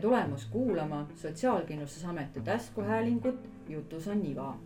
tulemast 0.00 0.50
kuulama 0.50 1.06
Sotsiaalkindlustusameti 1.14 2.40
taskuhäälingut 2.40 3.48
Jutus 3.68 4.08
on 4.08 4.26
iva. 4.26 4.58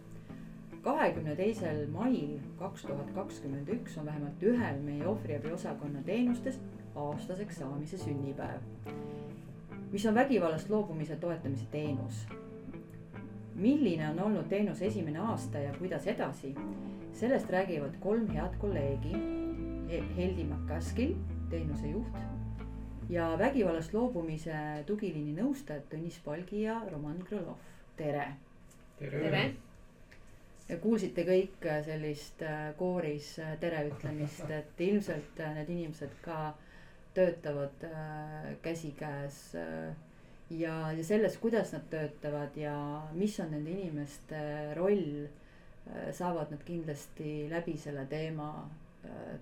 kahekümne 0.83 1.37
teisel 1.37 1.87
mail 1.87 2.39
kaks 2.59 2.83
tuhat 2.83 3.11
kakskümmend 3.11 3.69
üks 3.69 3.99
on 3.99 4.07
vähemalt 4.07 4.43
ühel 4.43 4.81
meie 4.81 5.07
ohvriabiosakonna 5.07 6.03
teenustest 6.03 6.61
aastaseks 6.95 7.57
saamise 7.57 7.99
sünnipäev. 7.99 8.61
mis 9.93 10.07
on 10.07 10.15
vägivallast 10.15 10.71
loobumise 10.71 11.17
toetamise 11.17 11.67
teenus. 11.71 12.27
milline 13.55 14.11
on 14.11 14.21
olnud 14.21 14.45
teenuse 14.49 14.87
esimene 14.87 15.19
aasta 15.19 15.59
ja 15.59 15.75
kuidas 15.79 16.07
edasi, 16.07 16.55
sellest 17.13 17.51
räägivad 17.51 17.97
kolm 18.01 18.29
head 18.29 18.57
kolleegi. 18.59 19.13
Heldi 20.17 20.45
Makaskil, 20.45 21.15
teenuse 21.51 21.89
juht 21.89 22.34
ja 23.09 23.27
vägivallast 23.39 23.93
loobumise 23.95 24.57
tugiliini 24.87 25.35
nõustajad 25.37 25.87
Tõnis 25.91 26.17
Palgi 26.25 26.63
ja 26.65 26.79
Roman 26.91 27.21
Krõlov, 27.29 27.61
tere. 27.99 28.27
tere. 28.99 29.43
ja 30.69 30.79
kuulsite 30.81 31.25
kõik 31.29 31.67
sellist 31.85 32.43
äh, 32.43 32.71
kooris 32.79 33.35
äh, 33.43 33.57
tere 33.61 33.85
ütlemist, 33.91 34.49
et 34.61 34.81
ilmselt 34.81 35.41
äh, 35.41 35.53
need 35.59 35.73
inimesed 35.77 36.15
ka 36.25 36.55
töötavad 37.15 37.85
käsikäes 38.63 39.37
ja, 40.51 40.73
ja 40.91 41.05
selles, 41.07 41.37
kuidas 41.39 41.71
nad 41.71 41.85
töötavad 41.93 42.57
ja 42.59 42.75
mis 43.15 43.37
on 43.39 43.53
nende 43.55 43.71
inimeste 43.71 44.41
roll, 44.75 45.29
saavad 46.11 46.51
nad 46.51 46.65
kindlasti 46.67 47.45
läbi 47.53 47.77
selle 47.79 48.03
teema 48.11 48.49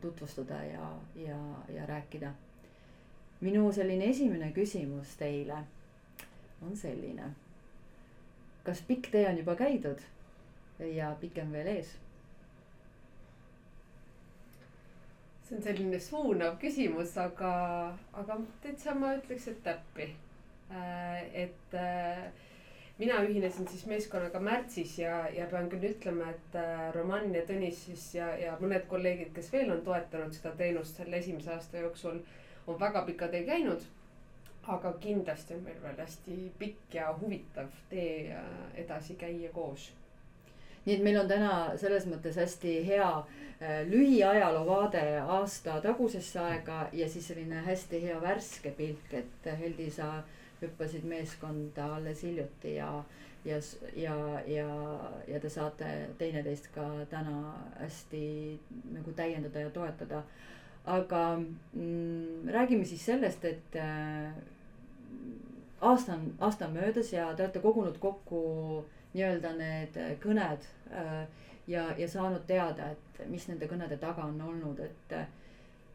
tutvustada 0.04 0.60
ja, 0.68 0.90
ja, 1.16 1.38
ja 1.72 1.86
rääkida 1.88 2.34
minu 3.42 3.66
selline 3.74 4.10
esimene 4.10 4.52
küsimus 4.54 5.16
teile 5.18 5.58
on 6.62 6.76
selline. 6.76 7.32
kas 8.64 8.82
pikk 8.86 9.10
tee 9.10 9.26
on 9.28 9.38
juba 9.38 9.56
käidud 9.58 10.02
ja 10.94 11.16
pikem 11.20 11.52
veel 11.52 11.66
ees? 11.76 11.96
see 15.52 15.56
on 15.58 15.62
selline 15.62 15.98
suunav 16.00 16.56
küsimus, 16.62 17.16
aga, 17.18 17.52
aga 18.16 18.38
täitsa 18.62 18.94
ma 18.96 19.16
ütleks, 19.18 19.48
et 19.50 19.58
täppi. 19.66 20.06
Äh, 20.72 21.18
et 21.44 21.74
äh, 21.76 22.22
mina 22.98 23.18
ühinesin 23.26 23.68
siis 23.68 23.84
meeskonnaga 23.90 24.40
märtsis 24.40 24.94
ja, 25.02 25.26
ja 25.34 25.48
pean 25.50 25.68
küll 25.72 25.90
ütlema, 25.90 26.30
et 26.32 26.56
äh, 26.56 26.86
Roman 26.96 27.34
ja 27.34 27.42
Tõnis 27.48 27.82
siis 27.88 28.06
ja, 28.16 28.30
ja 28.38 28.54
mõned 28.62 28.86
kolleegid, 28.88 29.34
kes 29.36 29.50
veel 29.52 29.74
on 29.74 29.82
toetanud 29.84 30.32
seda 30.36 30.54
teenust 30.56 31.02
selle 31.02 31.20
esimese 31.20 31.52
aasta 31.56 31.82
jooksul 31.82 32.22
on 32.66 32.80
väga 32.80 33.02
pika 33.02 33.28
tee 33.28 33.44
käinud. 33.46 33.80
aga 34.62 34.92
kindlasti 34.92 35.54
on 35.54 35.62
meil 35.62 35.82
veel 35.82 35.96
hästi 35.98 36.52
pikk 36.58 36.94
ja 36.94 37.14
huvitav 37.20 37.66
tee 37.90 38.32
äh, 38.32 38.44
edasi 38.84 39.14
käia 39.18 39.50
koos 39.52 39.90
nii 40.84 40.96
et 40.96 41.02
meil 41.02 41.18
on 41.20 41.28
täna 41.30 41.54
selles 41.78 42.06
mõttes 42.10 42.36
hästi 42.38 42.74
hea 42.86 43.08
äh, 43.08 43.82
lühiajaloo 43.90 44.66
vaade 44.66 45.02
aasta 45.20 45.80
tagusesse 45.82 46.40
aega 46.42 46.86
ja 46.92 47.08
siis 47.08 47.28
selline 47.30 47.62
hästi 47.66 48.02
hea 48.02 48.20
värske 48.22 48.70
pilk, 48.78 49.12
et 49.14 49.50
Heldi, 49.58 49.90
sa 49.90 50.22
hüppasid 50.62 51.04
meeskonda 51.06 51.88
alles 51.96 52.22
hiljuti 52.22 52.74
ja, 52.76 52.90
ja, 53.44 53.58
ja, 53.96 54.16
ja, 54.46 54.68
ja 55.28 55.40
te 55.40 55.50
saate 55.50 55.90
teineteist 56.18 56.70
ka 56.74 56.86
täna 57.10 57.54
hästi 57.80 58.24
nagu 58.94 59.14
täiendada 59.18 59.66
ja 59.66 59.70
toetada 59.70 60.22
aga 60.84 61.36
mm, 61.72 62.48
räägime 62.48 62.84
siis 62.84 63.04
sellest, 63.06 63.44
et 63.44 63.76
äh, 63.76 64.32
aasta 65.80 66.12
on, 66.12 66.34
aasta 66.40 66.66
on 66.66 66.72
möödas 66.72 67.12
ja 67.12 67.34
te 67.34 67.42
olete 67.42 67.60
kogunud 67.60 67.98
kokku 67.98 68.42
nii-öelda 69.14 69.52
need 69.58 69.98
kõned 70.22 70.66
äh, 70.90 71.26
ja, 71.66 71.84
ja 71.98 72.08
saanud 72.08 72.46
teada, 72.46 72.90
et 72.90 73.22
mis 73.30 73.46
nende 73.48 73.68
kõnede 73.70 73.98
taga 74.00 74.26
on 74.26 74.40
olnud, 74.42 74.80
et 74.82 75.14
äh, 75.18 75.28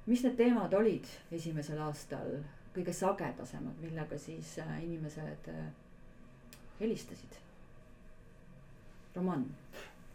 mis 0.05 0.23
need 0.23 0.37
teemad 0.39 0.73
olid 0.73 1.09
esimesel 1.31 1.81
aastal 1.83 2.37
kõige 2.75 2.93
sagedasemad, 2.93 3.75
millega 3.83 4.19
siis 4.21 4.55
äh, 4.63 4.77
inimesed 4.85 5.51
äh, 5.51 5.65
helistasid? 6.79 7.41
Roman. 9.15 9.47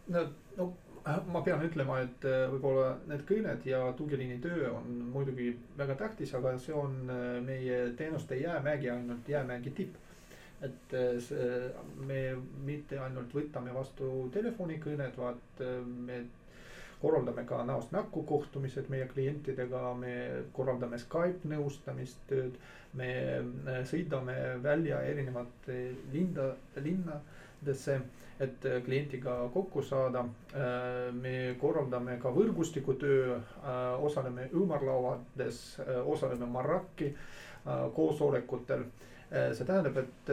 no, 0.07 0.21
no 0.57 0.71
Äh, 0.92 0.92
ma 1.03 1.41
pean 1.43 1.63
ütlema, 1.65 1.97
et 2.05 2.25
äh, 2.27 2.45
võib-olla 2.53 2.93
need 3.09 3.23
kõned 3.27 3.65
ja 3.67 3.79
tugiliini 3.99 4.37
töö 4.43 4.69
on 4.71 5.01
muidugi 5.11 5.49
väga 5.77 5.97
tähtis, 5.99 6.31
aga 6.37 6.53
see 6.63 6.75
on 6.79 6.93
äh, 7.11 7.41
meie 7.43 7.79
teenuste 7.99 8.37
jäämägi, 8.39 8.89
ainult 8.93 9.27
jäämägi 9.29 9.73
tipp. 9.81 9.99
et 10.63 10.93
see, 11.19 11.47
me 12.07 12.17
mitte 12.63 12.95
ainult 13.03 13.33
võtame 13.35 13.73
vastu 13.75 14.29
telefonikõned, 14.31 15.17
vaid 15.19 15.63
me 16.07 16.21
korraldame 17.01 17.43
ka 17.49 17.57
näost 17.67 17.91
näkku 17.91 18.23
kohtumised 18.29 18.87
meie 18.93 19.09
klientidega, 19.11 19.81
me 19.99 20.13
korraldame 20.55 21.01
Skype 21.03 21.49
nõustamistööd. 21.51 22.55
me 22.93 23.09
sõidame 23.89 24.37
välja 24.63 25.01
erinevate 25.09 25.75
linda, 26.13 26.47
linnadesse 27.63 28.01
et 28.39 28.65
äh, 28.65 28.81
kliendiga 28.83 29.49
kokku 29.53 29.81
saada. 29.81 30.25
Äh, 30.53 31.13
me 31.13 31.55
korraldame 31.61 32.17
ka 32.21 32.31
võrgustikutöö, 32.33 33.37
äh, 33.37 34.03
osaleme 34.03 34.49
ümarlauades, 34.53 35.79
osaleme 36.05 36.45
Maraki 36.45 37.13
koosolekutel. 37.95 38.83
see 39.33 39.65
tähendab, 39.65 39.95
et 39.97 40.27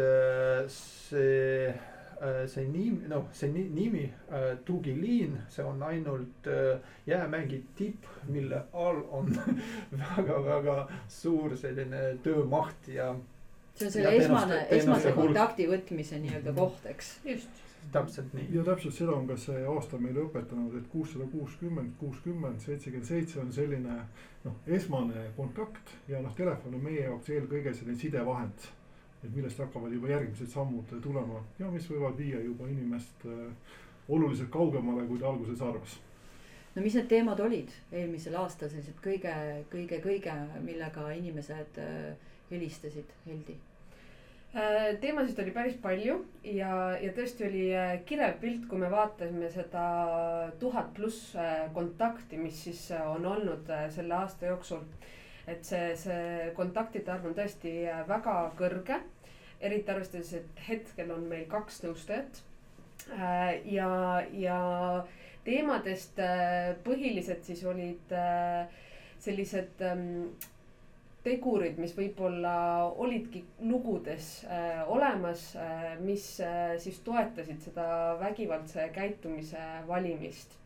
see 0.69 1.70
see 2.52 2.64
nimi, 2.69 3.06
noh, 3.08 3.28
see 3.32 3.48
nimi 3.48 4.02
tugiliin, 4.66 5.38
see 5.48 5.64
on 5.64 5.80
ainult 5.86 6.48
jäämägi 7.06 7.62
tipp, 7.78 8.04
mille 8.28 8.64
all 8.72 9.00
on 9.10 9.30
väga-väga 10.02 10.76
suur 11.08 11.56
selline 11.56 12.19
töömaht 12.26 12.90
ja. 12.92 13.14
See 13.75 13.86
on 13.86 13.92
selle 13.92 14.14
esmane, 14.16 14.60
esmase 14.76 15.12
kontakti 15.16 15.66
võtmise 15.70 16.20
nii-öelda 16.22 16.54
koht, 16.56 16.86
eks. 16.91 17.19
just 17.25 17.66
täpselt 17.92 18.34
nii. 18.34 18.48
ja 18.53 18.64
täpselt 18.64 18.94
seda 18.94 19.14
on 19.16 19.26
ka 19.28 19.36
see 19.41 19.62
aasta 19.75 19.98
meile 19.98 20.25
õpetanud, 20.26 20.75
et 20.78 20.88
kuussada 20.92 21.26
kuuskümmend, 21.32 21.94
kuuskümmend, 22.00 22.60
seitsekümmend 22.64 23.08
seitse 23.08 23.41
on 23.41 23.53
selline 23.53 23.97
noh, 24.44 24.58
esmane 24.66 25.31
kontakt 25.36 25.94
ja 26.08 26.20
noh, 26.22 26.34
telefon 26.36 26.76
on 26.78 26.84
meie 26.84 27.06
jaoks 27.06 27.32
eelkõige 27.36 27.75
selline 27.75 27.98
sidevahend. 27.98 28.69
et 29.20 29.34
millest 29.36 29.58
hakkavad 29.60 29.92
juba 29.92 30.08
järgmised 30.08 30.48
sammud 30.48 30.92
tulema 31.04 31.42
ja 31.58 31.66
mis 31.70 31.84
võivad 31.91 32.16
viia 32.16 32.38
juba 32.41 32.69
inimest 32.69 33.26
äh, 33.28 33.50
oluliselt 34.08 34.48
kaugemale, 34.50 35.04
kui 35.06 35.19
ta 35.19 35.28
alguses 35.28 35.60
arvas 35.60 35.98
no 36.75 36.82
mis 36.82 36.94
need 36.97 37.08
teemad 37.08 37.41
olid 37.41 37.69
eelmisel 37.92 38.38
aastal 38.41 38.70
sellised 38.72 38.97
kõige, 39.04 39.34
kõige, 39.72 40.00
kõige, 40.00 40.37
millega 40.64 41.10
inimesed 41.19 41.82
äh, 41.84 42.29
helistasid, 42.50 43.12
Heldi? 43.27 43.56
Äh, 44.50 44.97
teemasid 45.00 45.38
oli 45.38 45.53
päris 45.55 45.77
palju 45.78 46.16
ja, 46.43 46.71
ja 46.99 47.11
tõesti 47.15 47.44
oli 47.47 47.69
äh, 47.71 47.93
kirev 48.03 48.41
pilt, 48.43 48.65
kui 48.66 48.81
me 48.83 48.88
vaatasime 48.91 49.47
seda 49.55 49.84
tuhat 50.59 50.88
pluss 50.97 51.37
äh, 51.38 51.69
kontakti, 51.77 52.41
mis 52.41 52.59
siis 52.65 52.81
on 52.99 53.28
olnud 53.31 53.71
selle 53.94 54.16
aasta 54.19 54.50
jooksul. 54.50 54.83
et 55.47 55.62
see, 55.66 55.94
see 55.99 56.50
kontaktide 56.55 57.11
arv 57.15 57.31
on 57.31 57.34
tõesti 57.38 57.71
väga 58.11 58.34
kõrge, 58.59 58.99
eriti 59.61 59.91
arvestades, 59.91 60.34
et 60.34 60.61
hetkel 60.67 61.11
on 61.15 61.25
meil 61.31 61.47
kaks 61.50 61.81
nõustajat. 61.87 62.43
ja, 63.71 63.88
ja 64.34 64.61
teemadest 65.44 66.19
põhilised 66.84 67.43
siis 67.47 67.65
olid 67.65 68.15
sellised 69.19 69.82
ähm, 69.87 70.28
tegurid, 71.25 71.76
mis 71.81 71.93
võib-olla 71.96 72.55
olidki 73.02 73.43
lugudes 73.69 74.28
äh, 74.49 74.81
olemas 74.88 75.50
äh,, 75.61 75.93
mis 76.00 76.25
äh, 76.44 76.76
siis 76.81 77.00
toetasid 77.05 77.61
seda 77.67 77.87
vägivaldse 78.20 78.87
käitumise 78.94 79.61
valimist 79.88 80.56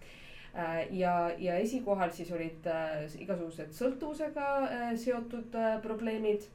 äh,. 0.55 0.85
ja, 0.95 1.15
ja 1.43 1.56
esikohal 1.62 2.15
siis 2.15 2.31
olid 2.37 2.67
äh, 2.71 3.03
igasugused 3.25 3.75
sõltuvusega 3.75 4.49
äh, 4.69 4.89
seotud 5.03 5.59
äh, 5.59 5.75
probleemid 5.83 6.47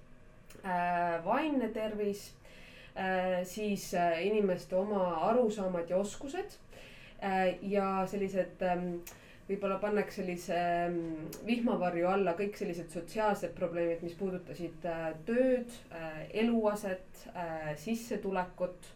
äh,, 0.63 1.19
vaimne 1.27 1.67
tervis 1.75 2.29
äh,, 2.95 3.43
siis 3.43 3.91
äh, 3.99 4.21
inimeste 4.29 4.79
oma 4.79 5.09
arusaamad 5.33 5.91
ja 5.91 5.99
oskused 5.99 6.55
äh, 7.19 7.57
ja 7.67 8.05
sellised 8.07 8.63
äh, 8.63 8.79
võib-olla 9.49 9.79
pannakse 9.81 10.21
sellise 10.21 10.57
mm, 10.91 11.29
vihmavarju 11.47 12.07
alla 12.11 12.35
kõik 12.37 12.57
sellised 12.59 12.91
sotsiaalsed 12.93 13.55
probleemid, 13.57 14.03
mis 14.05 14.13
puudutasid 14.19 14.85
äh, 14.85 15.09
tööd, 15.25 15.73
äh, 15.89 16.19
eluaset, 16.43 17.23
äh, 17.33 17.71
sissetulekut. 17.81 18.91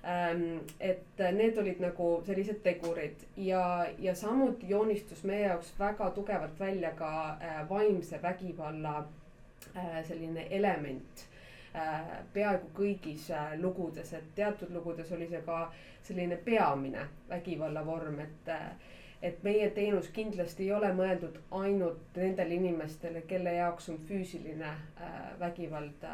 Ähm, 0.00 0.62
et 0.80 1.18
need 1.36 1.58
olid 1.60 1.82
nagu 1.84 2.04
sellised 2.24 2.62
tegurid 2.64 3.20
ja, 3.36 3.64
ja 4.00 4.14
samuti 4.16 4.70
joonistus 4.70 5.26
meie 5.28 5.42
jaoks 5.50 5.74
väga 5.76 6.06
tugevalt 6.16 6.54
välja 6.56 6.94
ka 6.96 7.10
vaimse 7.68 8.16
vägivalla 8.22 9.02
selline 10.08 10.46
element 10.56 11.26
peaaegu 12.32 12.70
kõigis 12.78 13.26
lugudes, 13.60 14.14
et 14.16 14.32
teatud 14.38 14.72
lugudes 14.72 15.12
oli 15.12 15.28
see 15.28 15.42
ka 15.44 15.66
selline 16.00 16.40
peamine 16.48 17.04
vägivallavorm, 17.28 18.24
et 18.24 18.50
et 19.22 19.42
meie 19.44 19.70
teenus 19.76 20.08
kindlasti 20.16 20.64
ei 20.68 20.72
ole 20.72 20.92
mõeldud 20.96 21.36
ainult 21.60 22.16
nendele 22.16 22.54
inimestele, 22.56 23.22
kelle 23.28 23.52
jaoks 23.58 23.88
on 23.92 24.00
füüsiline 24.08 24.72
vägivald 25.40 26.06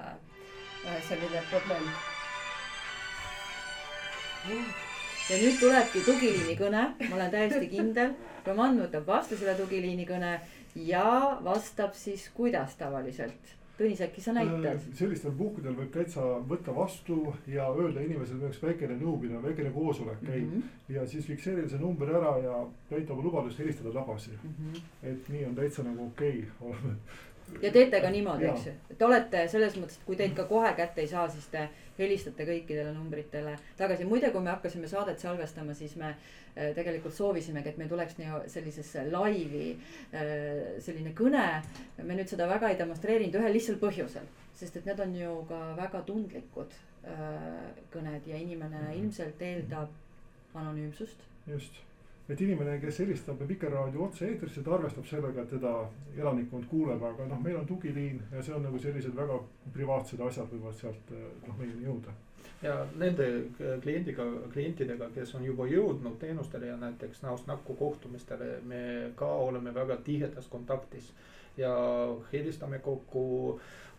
selline 1.08 1.42
probleem 1.50 1.90
ja 5.30 5.38
nüüd 5.40 5.56
tulebki 5.58 6.02
tugiliini 6.06 6.54
kõne, 6.58 6.82
ma 7.08 7.16
olen 7.16 7.30
täiesti 7.32 7.68
kindel. 7.70 8.12
Roman 8.46 8.78
võtab 8.78 9.08
vastu 9.08 9.38
selle 9.38 9.56
tugiliini 9.58 10.06
kõne 10.06 10.36
ja 10.86 11.06
vastab 11.42 11.96
siis 11.98 12.28
kuidas 12.34 12.76
tavaliselt. 12.78 13.55
Tõnis, 13.76 14.00
äkki 14.00 14.22
sa 14.24 14.32
näitad? 14.32 14.64
Äh, 14.70 14.84
sellistel 14.96 15.34
puhkudel 15.36 15.74
võib 15.76 15.90
täitsa 15.92 16.22
võtta 16.48 16.72
vastu 16.76 17.34
ja 17.52 17.66
öelda 17.74 18.00
inimesele 18.00 18.48
üks 18.48 18.62
väikene 18.62 18.96
nõupidamine, 18.96 19.42
väikene 19.44 19.72
koosolek 19.74 20.22
käib 20.22 20.46
mm. 20.46 20.62
-hmm. 20.62 20.94
ja 20.96 21.06
siis 21.06 21.28
fikseerida 21.28 21.68
see 21.68 21.82
number 21.82 22.08
ära 22.08 22.38
ja 22.40 22.62
täita 22.88 23.12
oma 23.12 23.26
lubadust, 23.28 23.58
helistada 23.58 23.92
tagasi 23.92 24.32
mm. 24.32 24.54
-hmm. 24.58 24.82
et 25.12 25.28
nii 25.28 25.44
on 25.44 25.54
täitsa 25.54 25.82
nagu 25.82 26.06
okei 26.06 26.38
okay. 26.38 26.70
oleme 26.70 26.96
ja 27.62 27.72
teete 27.72 28.00
ka 28.00 28.10
niimoodi, 28.10 28.48
eks 28.50 28.66
ju, 28.66 28.72
et 28.90 29.02
olete 29.02 29.48
selles 29.48 29.76
mõttes, 29.76 30.00
et 30.00 30.06
kui 30.06 30.16
teid 30.16 30.34
ka 30.36 30.44
kohe 30.44 30.72
kätte 30.78 31.00
ei 31.00 31.10
saa, 31.10 31.28
siis 31.28 31.46
te 31.52 31.68
helistate 31.98 32.46
kõikidele 32.48 32.92
numbritele 32.94 33.56
tagasi. 33.78 34.04
muide, 34.04 34.30
kui 34.30 34.42
me 34.44 34.52
hakkasime 34.54 34.88
saadet 34.88 35.22
salvestama, 35.22 35.74
siis 35.74 35.96
me 35.96 36.12
äh, 36.12 36.72
tegelikult 36.76 37.14
soovisimegi, 37.14 37.72
et 37.72 37.78
meil 37.80 37.90
tuleks 37.92 38.18
nii 38.18 38.42
sellisesse 38.52 39.06
laivi 39.10 39.70
äh, 39.72 40.76
selline 40.84 41.14
kõne. 41.16 41.46
me 42.02 42.18
nüüd 42.18 42.28
seda 42.32 42.48
väga 42.48 42.72
ei 42.72 42.78
demonstreerinud 42.80 43.40
ühel 43.40 43.56
lihtsal 43.56 43.80
põhjusel, 43.82 44.28
sest 44.54 44.76
et 44.76 44.90
need 44.90 45.00
on 45.00 45.16
ju 45.16 45.38
ka 45.48 45.62
väga 45.80 46.02
tundlikud 46.08 46.76
äh, 47.06 47.72
kõned 47.94 48.26
ja 48.26 48.36
inimene 48.36 48.82
-hmm. 48.82 49.00
ilmselt 49.00 49.42
eeldab 49.42 49.90
anonüümsust. 50.54 51.28
just 51.46 51.85
et 52.28 52.40
inimene, 52.40 52.78
kes 52.82 53.00
helistab 53.04 53.42
Vikerraadio 53.48 54.06
otse-eetrisse, 54.08 54.62
ta 54.66 54.74
arvestab 54.74 55.06
sellega, 55.06 55.42
et 55.42 55.52
teda 55.54 55.72
elanikkond 56.18 56.66
kuuleb, 56.70 57.02
aga 57.02 57.26
noh, 57.30 57.42
meil 57.42 57.60
on 57.60 57.66
tugiliin 57.68 58.22
ja 58.32 58.42
see 58.42 58.54
on 58.56 58.66
nagu 58.66 58.80
sellised 58.82 59.14
väga 59.16 59.38
privaatsed 59.74 60.22
asjad 60.26 60.50
võivad 60.54 60.78
sealt 60.80 61.12
noh 61.46 61.60
meieni 61.60 61.86
jõuda. 61.86 62.14
ja 62.62 62.74
nende 62.98 63.26
kliendiga, 63.82 64.24
klientidega, 64.52 65.10
kes 65.14 65.34
on 65.38 65.44
juba 65.44 65.66
jõudnud 65.70 66.18
teenustele 66.18 66.66
ja 66.66 66.76
näiteks 66.80 67.22
näost 67.22 67.46
näkku 67.46 67.74
kohtumistele, 67.74 68.60
me 68.64 69.12
ka 69.14 69.26
oleme 69.26 69.74
väga 69.74 69.96
tihedas 69.96 70.48
kontaktis 70.48 71.12
ja 71.56 71.72
helistame 72.32 72.78
kokku 72.84 73.24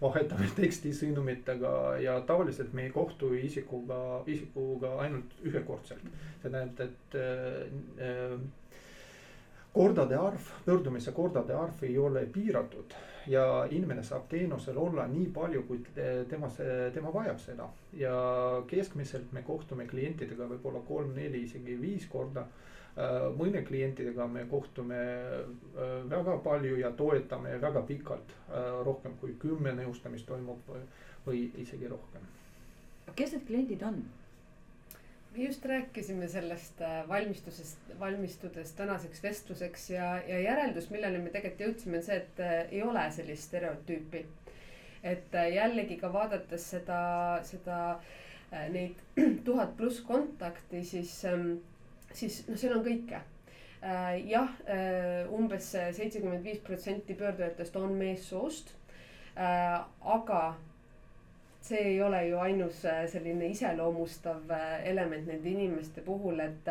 vahetame 0.01 0.50
tekstisõnumitega 0.62 1.74
ja 2.04 2.19
tavaliselt 2.27 2.74
me 2.74 2.88
ei 2.88 2.94
kohtu 2.94 3.33
isikuga, 3.33 4.24
isikuga 4.30 4.95
ainult 5.06 5.36
ühekordselt. 5.45 6.06
see 6.42 6.51
tähendab, 6.51 6.80
et 6.88 7.19
äh, 7.19 8.39
kordade 9.74 10.18
arv, 10.18 10.54
pöördumise 10.65 11.12
kordade 11.12 11.54
arv 11.54 11.83
ei 11.86 11.98
ole 11.98 12.25
piiratud 12.33 12.95
ja 13.27 13.68
inimene 13.71 14.03
saab 14.03 14.27
teenusel 14.31 14.77
olla 14.77 15.07
nii 15.12 15.27
palju, 15.36 15.63
kui 15.68 15.81
tema, 16.30 16.50
tema 16.94 17.12
vajab 17.13 17.39
seda. 17.44 17.68
ja 17.94 18.15
keskmiselt 18.68 19.33
me 19.33 19.42
kohtume 19.42 19.86
klientidega 19.88 20.48
võib-olla 20.53 20.81
kolm-neli, 20.88 21.44
isegi 21.50 21.75
viis 21.81 22.07
korda 22.10 22.48
mõne 23.38 23.61
klientidega 23.61 24.25
me 24.27 24.45
kohtume 24.49 24.97
äh, 24.97 25.91
väga 26.09 26.38
palju 26.44 26.79
ja 26.81 26.91
toetame 26.97 27.59
väga 27.61 27.83
pikalt, 27.85 28.33
äh, 28.49 28.69
rohkem 28.85 29.17
kui 29.21 29.35
kümme 29.39 29.73
nõustamist 29.77 30.25
toimub 30.25 30.63
või, 30.69 30.81
või 31.27 31.44
isegi 31.61 31.91
rohkem. 31.91 32.25
kes 33.15 33.35
need 33.35 33.45
kliendid 33.47 33.83
on? 33.83 34.01
me 35.35 35.44
just 35.44 35.65
rääkisime 35.65 36.27
sellest 36.27 36.81
valmistusest, 37.07 37.94
valmistudes 37.99 38.71
tänaseks 38.73 39.23
vestluseks 39.23 39.89
ja, 39.89 40.15
ja 40.27 40.39
järeldus, 40.39 40.89
millele 40.89 41.21
me 41.21 41.29
tegelikult 41.29 41.67
jõudsime, 41.67 42.01
on 42.01 42.07
see, 42.09 42.17
et 42.17 42.41
ei 42.71 42.81
ole 42.81 43.05
sellist 43.11 43.51
stereotüüpi. 43.51 44.25
et 45.03 45.35
jällegi 45.53 46.00
ka 46.01 46.09
vaadates 46.13 46.69
seda, 46.71 47.00
seda 47.45 48.00
neid 48.73 48.97
tuhat 49.47 49.77
pluss 49.77 50.01
kontakti, 50.01 50.83
siis 50.83 51.13
ähm, 51.25 51.59
siis 52.17 52.43
noh, 52.47 52.57
seal 52.57 52.77
on 52.77 52.85
kõike 52.85 53.19
äh, 53.19 54.15
jah, 54.29 54.53
äh, 54.65 55.27
umbes 55.33 55.69
seitsekümmend 55.73 56.45
viis 56.45 56.61
protsenti 56.65 57.17
pöördujatest 57.17 57.75
on 57.77 57.93
meessoost. 57.97 58.73
Äh, 59.37 59.75
aga 60.01 60.41
see 61.61 61.83
ei 61.91 62.01
ole 62.01 62.23
ju 62.29 62.39
ainus 62.39 62.79
selline 63.11 63.49
iseloomustav 63.51 64.53
element 64.87 65.27
nende 65.27 65.49
inimeste 65.49 66.01
puhul, 66.01 66.39
et 66.39 66.69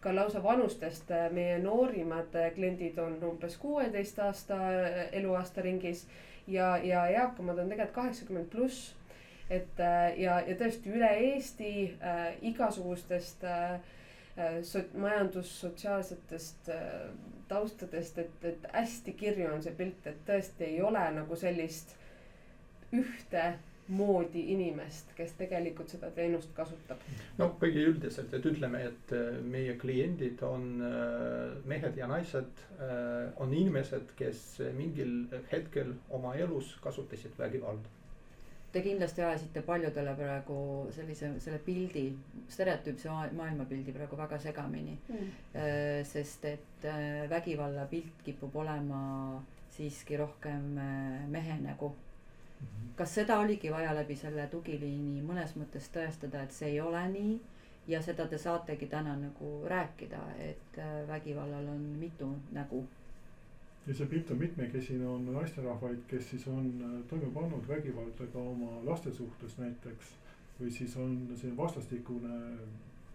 ka 0.00 0.14
lausa 0.14 0.40
vanustest 0.42 1.10
meie 1.36 1.58
noorimad 1.60 2.38
kliendid 2.54 2.96
on 2.98 3.18
umbes 3.28 3.58
kuueteist 3.60 4.18
aasta 4.24 4.56
eluaasta 5.12 5.60
ringis 5.66 6.06
ja, 6.48 6.70
ja 6.76 7.04
eakamad 7.12 7.58
on 7.58 7.68
tegelikult 7.68 7.94
kaheksakümmend 7.98 8.48
pluss. 8.48 8.94
et 9.50 9.82
ja, 10.16 10.40
ja 10.46 10.56
tõesti 10.56 10.94
üle 10.94 11.10
Eesti 11.10 11.70
äh, 12.00 12.38
igasugustest 12.40 13.44
äh, 13.44 13.80
so-, 14.62 14.84
majandussotsiaalsetest 14.94 16.68
äh, 16.68 17.08
taustadest, 17.48 18.18
et, 18.18 18.44
et 18.44 18.68
hästi 18.74 19.14
kirju 19.18 19.48
on 19.54 19.62
see 19.64 19.74
pilt, 19.76 20.06
et 20.06 20.22
tõesti 20.28 20.68
ei 20.68 20.80
ole 20.86 21.02
nagu 21.16 21.38
sellist 21.38 21.96
ühtemoodi 22.94 24.44
inimest, 24.54 25.12
kes 25.18 25.34
tegelikult 25.38 25.92
seda 25.92 26.10
teenust 26.14 26.50
kasutab. 26.56 27.02
no 27.38 27.52
kõige 27.62 27.84
üldiselt, 27.92 28.34
et 28.34 28.50
ütleme, 28.52 28.82
et 28.90 29.14
äh, 29.16 29.38
meie 29.42 29.76
kliendid 29.78 30.42
on 30.46 30.68
mehed 31.70 31.98
ja 31.98 32.10
naised, 32.10 32.66
on 33.36 33.54
inimesed, 33.54 34.14
kes 34.18 34.44
mingil 34.76 35.24
hetkel 35.52 35.94
oma 36.16 36.34
elus 36.38 36.74
kasutasid 36.82 37.38
vägivalda 37.38 37.99
te 38.72 38.82
kindlasti 38.82 39.22
ajasite 39.22 39.62
paljudele 39.66 40.12
praegu 40.18 40.58
sellise, 40.94 41.32
selle 41.42 41.58
pildi, 41.64 42.04
stereotüüpse 42.50 43.10
maailmapildi 43.38 43.94
praegu 43.94 44.18
väga 44.18 44.38
segamini 44.38 44.96
mm.. 45.08 45.32
Äh, 45.54 46.02
sest 46.06 46.44
et 46.44 46.84
äh, 46.86 47.26
vägivalla 47.30 47.86
pilt 47.90 48.22
kipub 48.24 48.56
olema 48.62 49.00
siiski 49.74 50.16
rohkem 50.16 50.78
äh, 50.78 51.26
mehe 51.28 51.58
nägu 51.60 51.88
mm. 51.88 52.66
-hmm. 52.66 52.94
kas 52.96 53.14
seda 53.14 53.38
oligi 53.38 53.72
vaja 53.72 53.94
läbi 53.94 54.16
selle 54.16 54.46
tugiliini 54.46 55.22
mõnes 55.22 55.56
mõttes 55.56 55.90
tõestada, 55.94 56.42
et 56.42 56.52
see 56.52 56.68
ei 56.68 56.80
ole 56.80 57.08
nii 57.08 57.40
ja 57.88 58.02
seda 58.02 58.26
te 58.26 58.38
saategi 58.38 58.86
täna 58.86 59.16
nagu 59.16 59.66
rääkida, 59.66 60.18
et 60.38 60.78
vägivallal 61.08 61.68
on 61.68 61.80
mitu 61.98 62.36
nägu 62.52 62.86
ja 63.86 63.94
see 63.94 64.06
pilt 64.06 64.30
on 64.30 64.38
mitmekesine, 64.38 65.06
on 65.08 65.24
naisterahvaid, 65.32 66.04
kes 66.08 66.30
siis 66.30 66.46
on 66.48 66.66
äh, 66.84 66.96
toime 67.08 67.30
pannud 67.34 67.68
vägivalda 67.68 68.26
ka 68.32 68.38
oma 68.38 68.84
laste 68.84 69.12
suhtes 69.12 69.58
näiteks. 69.58 70.16
või 70.60 70.70
siis 70.70 70.96
on 71.00 71.14
see 71.40 71.56
vastastikune 71.56 72.38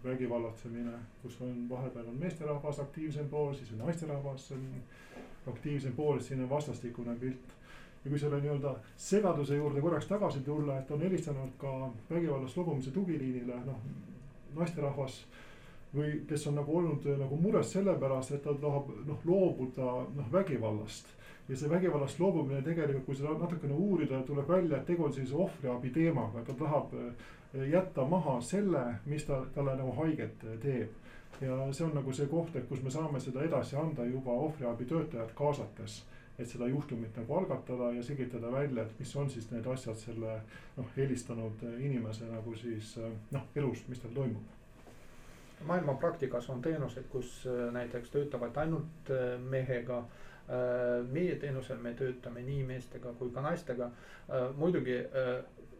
vägivallatsemine, 0.04 0.98
kus 1.22 1.36
on 1.40 1.68
vahepeal 1.70 2.08
on 2.08 2.16
meesterahvas 2.18 2.80
aktiivsem 2.80 3.28
pool, 3.28 3.54
siis 3.54 3.70
on 3.72 3.78
naisterahvas 3.78 4.52
aktiivsem 5.52 5.92
pool, 5.92 6.18
siin 6.20 6.42
on 6.42 6.50
vastastikune 6.50 7.14
pilt. 7.20 7.54
ja 8.04 8.10
kui 8.10 8.18
selle 8.18 8.40
nii-öelda 8.40 8.74
segaduse 8.96 9.56
juurde 9.56 9.80
korraks 9.80 10.06
tagasi 10.06 10.40
tulla, 10.46 10.78
et 10.78 10.90
on 10.90 11.00
helistanud 11.00 11.54
ka 11.58 11.92
vägivallast 12.10 12.56
loobumise 12.56 12.90
tugiliinile, 12.90 13.56
noh 13.66 13.80
naisterahvas 14.54 15.24
või 15.94 16.24
kes 16.28 16.46
on 16.46 16.58
nagu 16.60 16.76
olnud 16.78 17.06
äh, 17.06 17.18
nagu 17.18 17.36
mures 17.40 17.70
selle 17.72 17.94
pärast, 18.00 18.34
et 18.34 18.42
ta 18.44 18.54
tahab 18.60 18.90
noh 19.06 19.22
loobuda 19.24 19.92
noh 20.16 20.32
vägivallast. 20.32 21.12
ja 21.48 21.56
see 21.56 21.70
vägivallast 21.70 22.18
loobumine 22.18 22.62
tegelikult, 22.62 23.04
kui 23.06 23.14
seda 23.14 23.36
natukene 23.38 23.74
uurida, 23.74 24.22
tuleb 24.26 24.48
välja, 24.48 24.76
et 24.76 24.86
tegu 24.86 25.04
on 25.06 25.12
sellise 25.12 25.36
ohvriabi 25.36 25.92
teemaga, 25.94 26.42
ta 26.44 26.54
tahab 26.58 26.94
äh, 26.94 27.68
jätta 27.70 28.04
maha 28.04 28.40
selle, 28.40 28.84
mis 29.06 29.24
ta 29.24 29.44
talle 29.54 29.76
nagu 29.76 29.94
haiget 30.00 30.44
äh, 30.44 30.58
teeb. 30.62 30.90
ja 31.40 31.56
see 31.72 31.84
on 31.84 31.94
nagu 31.94 32.12
see 32.12 32.26
koht, 32.26 32.54
et 32.56 32.68
kus 32.68 32.82
me 32.82 32.90
saame 32.90 33.20
seda 33.20 33.42
edasi 33.44 33.76
anda 33.76 34.04
juba 34.04 34.32
ohvriabi 34.32 34.84
töötajat 34.84 35.34
kaasates 35.36 36.04
et 36.38 36.48
seda 36.48 36.66
juhtumit 36.68 37.16
nagu 37.16 37.34
algatada 37.34 37.92
ja 37.96 38.02
selgitada 38.04 38.50
välja, 38.52 38.82
et 38.82 38.98
mis 38.98 39.16
on 39.16 39.30
siis 39.30 39.50
need 39.50 39.66
asjad 39.72 39.96
selle 39.96 40.34
noh, 40.76 40.90
helistanud 40.96 41.64
inimese 41.78 42.28
nagu 42.28 42.52
siis 42.56 42.98
noh, 43.32 43.48
elus, 43.56 43.84
mis 43.88 44.00
tal 44.00 44.12
toimub 44.12 44.55
maailma 45.64 45.94
praktikas 45.94 46.50
on 46.50 46.62
teenuseid, 46.62 47.04
kus 47.10 47.46
äh, 47.46 47.72
näiteks 47.72 48.10
töötavad 48.10 48.56
ainult 48.56 49.10
äh, 49.10 49.40
mehega. 49.40 49.98
Äh, 49.98 51.06
meie 51.10 51.36
teenusel 51.42 51.78
me 51.82 51.94
töötame 51.98 52.42
nii 52.46 52.62
meestega 52.64 53.12
kui 53.18 53.30
ka 53.34 53.40
naistega. 53.42 53.90
muidugi 54.56 54.94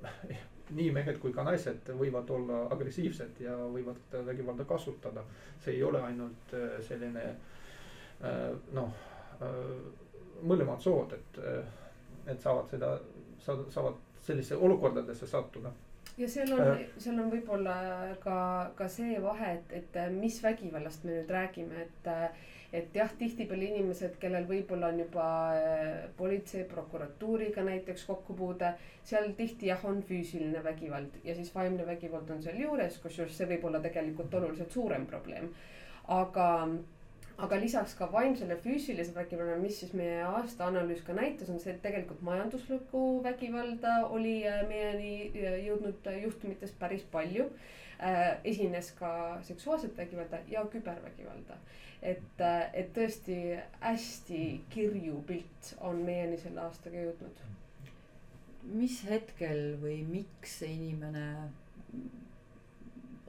nii 0.79 0.91
mehed 0.95 1.19
kui 1.23 1.33
ka 1.35 1.43
naised 1.47 1.89
võivad 1.99 2.31
olla 2.31 2.61
agressiivsed 2.75 3.41
ja 3.43 3.55
võivad 3.71 4.17
vägivalda 4.27 4.65
kasutada. 4.65 5.25
see 5.61 5.75
ei 5.77 5.83
ole 5.83 6.03
ainult 6.03 6.55
selline 6.87 7.25
noh, 8.73 8.93
mõlemad 10.43 10.81
sood, 10.83 11.13
et, 11.13 11.41
et 12.27 12.41
saavad 12.41 12.71
seda 12.71 12.93
saavad 13.47 13.99
sellisesse 14.27 14.57
olukordadesse 14.57 15.27
sattuda 15.27 15.71
ja 16.17 16.29
seal 16.29 16.53
on 16.57 16.67
äh., 16.73 16.85
seal 16.99 17.19
on 17.21 17.31
võib-olla 17.33 17.77
ka, 18.23 18.37
ka 18.77 18.89
see 18.89 19.21
vahe, 19.23 19.55
et, 19.59 19.73
et 19.83 19.99
mis 20.15 20.39
vägivallast 20.43 21.05
me 21.05 21.19
nüüd 21.19 21.33
räägime, 21.33 21.87
et 21.87 22.13
et 22.77 22.97
jah, 22.97 23.13
tihtipeale 23.19 23.69
inimesed, 23.71 24.17
kellel 24.21 24.45
võib-olla 24.49 24.91
on 24.93 24.99
juba 25.01 25.27
äh, 25.55 25.93
politsei, 26.19 26.65
prokuratuuriga 26.69 27.63
näiteks 27.65 28.05
kokkupuude, 28.09 28.73
seal 29.07 29.31
tihti 29.39 29.71
jah, 29.71 29.85
on 29.89 30.03
füüsiline 30.05 30.63
vägivald 30.65 31.21
ja 31.25 31.35
siis 31.39 31.55
vaimne 31.55 31.87
vägivald 31.87 32.31
on 32.35 32.43
sealjuures, 32.43 32.99
kusjuures 33.05 33.39
see 33.39 33.49
võib 33.55 33.69
olla 33.71 33.81
tegelikult 33.85 34.35
oluliselt 34.35 34.75
suurem 34.75 35.07
probleem. 35.07 35.49
aga 36.09 36.49
aga 37.37 37.59
lisaks 37.61 37.95
ka 37.99 38.07
vaimsele 38.13 38.57
füüsilise 38.65 39.13
vägivallale, 39.15 39.61
mis 39.61 39.81
siis 39.83 39.93
meie 39.97 40.23
aastaanalüüs 40.25 41.03
ka 41.05 41.17
näitas, 41.17 41.51
on 41.53 41.59
see, 41.61 41.75
et 41.75 41.83
tegelikult 41.85 42.23
majanduslikku 42.25 43.03
vägivalda 43.27 43.97
oli 44.09 44.39
äh, 44.49 44.63
meieni 44.71 45.11
äh, 45.29 45.59
jõudnud 45.67 46.09
äh, 46.09 46.23
juhtumitest 46.25 46.79
päris 46.81 47.05
palju 47.13 47.51
esines 48.45 48.91
ka 48.99 49.11
seksuaalset 49.49 49.95
vägivalda 49.97 50.43
ja 50.53 50.67
kübervägivalda. 50.69 51.55
et, 52.03 52.43
et 52.77 52.91
tõesti 52.93 53.39
hästi 53.81 54.41
kirju 54.69 55.23
pilt 55.27 55.71
on 55.81 56.03
meieni 56.05 56.37
selle 56.37 56.61
aastaga 56.61 57.07
jõudnud. 57.07 57.41
mis 58.83 59.01
hetkel 59.09 59.79
või 59.81 60.03
miks 60.11 60.59
see 60.61 60.75
inimene 60.75 61.25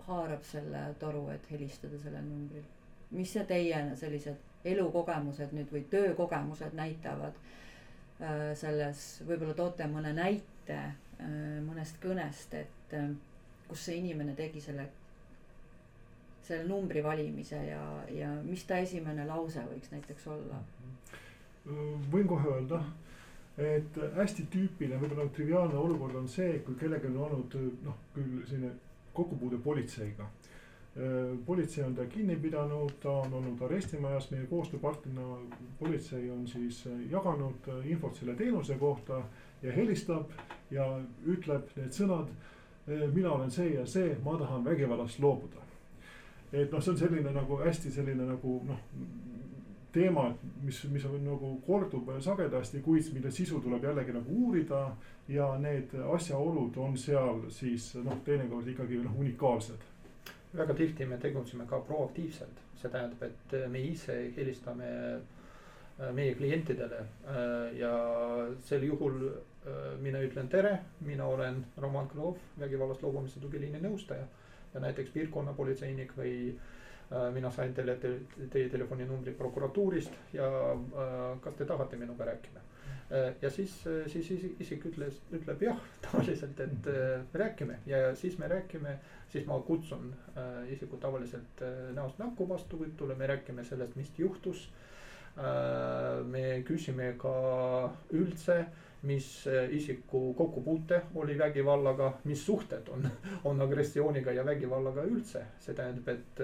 haarab 0.09 0.43
selle 0.43 0.83
toru, 0.99 1.29
et 1.31 1.47
helistada 1.51 2.03
sellel 2.03 2.27
numbril? 2.27 2.67
Mis 3.11 3.31
see 3.31 3.45
teie 3.47 3.79
sellised 3.95 4.67
elukogemused 4.67 5.53
nüüd 5.55 5.71
või 5.71 5.83
töökogemused 5.91 6.75
näitavad 6.75 7.35
äh, 8.19 8.51
selles, 8.59 9.03
võib-olla 9.27 9.55
toote 9.55 9.87
mõne 9.91 10.13
näite 10.17 10.77
äh, 10.77 11.59
mõnest 11.63 12.01
kõnest, 12.03 12.55
et 12.57 12.95
äh, 12.97 13.11
kus 13.69 13.87
see 13.87 13.99
inimene 14.01 14.35
tegi 14.35 14.61
selle, 14.63 14.89
selle 16.47 16.67
numbri 16.67 17.03
valimise 17.03 17.61
ja, 17.69 17.81
ja 18.11 18.31
mis 18.43 18.65
ta 18.67 18.81
esimene 18.83 19.27
lause 19.27 19.63
võiks 19.71 19.91
näiteks 19.95 20.27
olla? 20.35 20.63
võin 21.67 22.27
kohe 22.27 22.47
öelda, 22.47 22.77
et 23.59 23.97
hästi 24.15 24.45
tüüpiline, 24.51 24.95
võib-olla 25.01 25.25
triviaalne 25.35 25.75
olukord 25.75 26.15
on 26.15 26.29
see, 26.31 26.61
kui 26.63 26.77
kellelgi 26.79 27.09
on 27.09 27.17
olnud 27.25 27.57
noh, 27.83 27.97
küll 28.15 28.37
selline 28.47 28.69
kokkupuude 29.17 29.59
politseiga 29.65 30.29
Äh, 30.29 30.56
politsei 31.45 31.83
on 31.83 31.95
ta 31.95 32.05
kinni 32.05 32.35
pidanud, 32.35 32.91
ta 33.01 33.11
on 33.11 33.33
olnud 33.33 33.61
arestimajas, 33.61 34.31
meie 34.31 34.47
koostööpartnerina 34.49 35.37
politsei 35.79 36.29
on 36.31 36.47
siis 36.47 36.87
äh, 36.87 37.11
jaganud 37.11 37.69
äh, 37.69 37.85
infot 37.91 38.15
selle 38.15 38.33
teenuse 38.35 38.75
kohta 38.81 39.21
ja 39.61 39.73
helistab 39.73 40.31
ja 40.71 40.87
ütleb 41.25 41.69
need 41.75 41.93
sõnad. 41.93 42.33
mina 43.13 43.31
olen 43.31 43.51
see 43.51 43.73
ja 43.73 43.85
see, 43.85 44.15
ma 44.23 44.37
tahan 44.39 44.63
vägivallast 44.65 45.19
loobuda. 45.19 45.61
et 46.53 46.71
noh, 46.71 46.81
see 46.81 46.91
on 46.91 46.97
selline 46.97 47.31
nagu 47.35 47.57
hästi 47.59 47.91
selline 47.91 48.23
nagu 48.25 48.61
noh, 48.65 48.79
teema, 49.91 50.33
mis, 50.63 50.83
mis 50.91 51.05
on 51.05 51.19
nagu 51.23 51.51
kordub 51.65 52.09
sagedasti, 52.19 52.79
kuid 52.81 53.11
mille 53.13 53.31
sisu 53.31 53.59
tuleb 53.59 53.83
jällegi 53.83 54.13
nagu 54.13 54.39
uurida. 54.45 54.95
ja 55.27 55.57
need 55.59 55.93
asjaolud 56.13 56.77
on 56.77 56.97
seal 56.97 57.41
siis 57.49 57.95
noh, 57.95 58.17
teinekord 58.25 58.67
ikkagi 58.67 59.03
noh 59.03 59.19
unikaalsed 59.19 59.96
väga 60.57 60.73
tihti 60.73 61.05
me 61.05 61.17
tegutseme 61.21 61.65
ka 61.69 61.79
proaktiivselt, 61.85 62.61
see 62.81 62.89
tähendab, 62.93 63.23
et 63.27 63.55
me 63.71 63.81
ise 63.91 64.15
helistame 64.37 64.87
äh, 65.17 66.09
meie 66.17 66.33
klientidele 66.39 67.01
äh, 67.03 67.77
ja 67.79 67.91
sel 68.65 68.85
juhul 68.87 69.19
äh, 69.27 69.75
mina 70.01 70.21
ütlen 70.25 70.49
tere, 70.49 70.73
mina 71.05 71.27
olen 71.29 71.61
Roman 71.77 72.09
Krov, 72.09 72.39
vägivallast 72.59 73.05
loobumise 73.05 73.39
tugiliini 73.43 73.81
nõustaja. 73.85 74.27
ja 74.73 74.79
näiteks 74.83 75.09
piirkonnapolitseinik 75.13 76.11
või 76.17 76.33
mina 77.33 77.47
sain 77.55 77.71
teile 77.73 77.93
te, 78.03 78.09
teie 78.51 78.67
telefoninumbri 78.69 79.31
prokuratuurist 79.39 80.11
ja 80.35 80.49
kas 81.41 81.55
te 81.55 81.65
tahate 81.65 81.95
minuga 81.97 82.25
rääkida 82.27 82.66
ja 83.41 83.49
siis, 83.49 83.73
äh, 83.87 84.03
siis 84.11 84.31
isik 84.59 84.85
ütles, 84.89 85.21
ütleb 85.31 85.61
jah, 85.63 85.77
tavaliselt, 86.03 86.59
et 86.59 86.89
äh, 86.91 87.21
räägime 87.39 87.79
ja 87.87 88.15
siis 88.15 88.35
me 88.39 88.49
räägime, 88.51 88.97
siis 89.31 89.45
ma 89.47 89.59
kutsun 89.63 90.13
isikut 90.71 90.99
tavaliselt 91.03 91.61
näost 91.95 92.19
näkku 92.19 92.47
vastuvõtule, 92.49 93.15
me 93.15 93.27
räägime 93.27 93.63
sellest, 93.67 93.95
mis 93.95 94.11
juhtus. 94.17 94.69
me 96.25 96.63
küsime 96.65 97.11
ka 97.19 97.33
üldse, 98.11 98.55
mis 99.03 99.27
isiku 99.71 100.33
kokkupuute 100.33 101.01
oli 101.15 101.37
vägivallaga, 101.37 102.13
mis 102.23 102.45
suhted 102.45 102.87
on, 102.89 103.05
on 103.49 103.61
agressiooniga 103.61 104.31
ja 104.31 104.45
vägivallaga 104.45 105.03
üldse, 105.03 105.43
see 105.59 105.75
tähendab, 105.75 106.07
et 106.07 106.41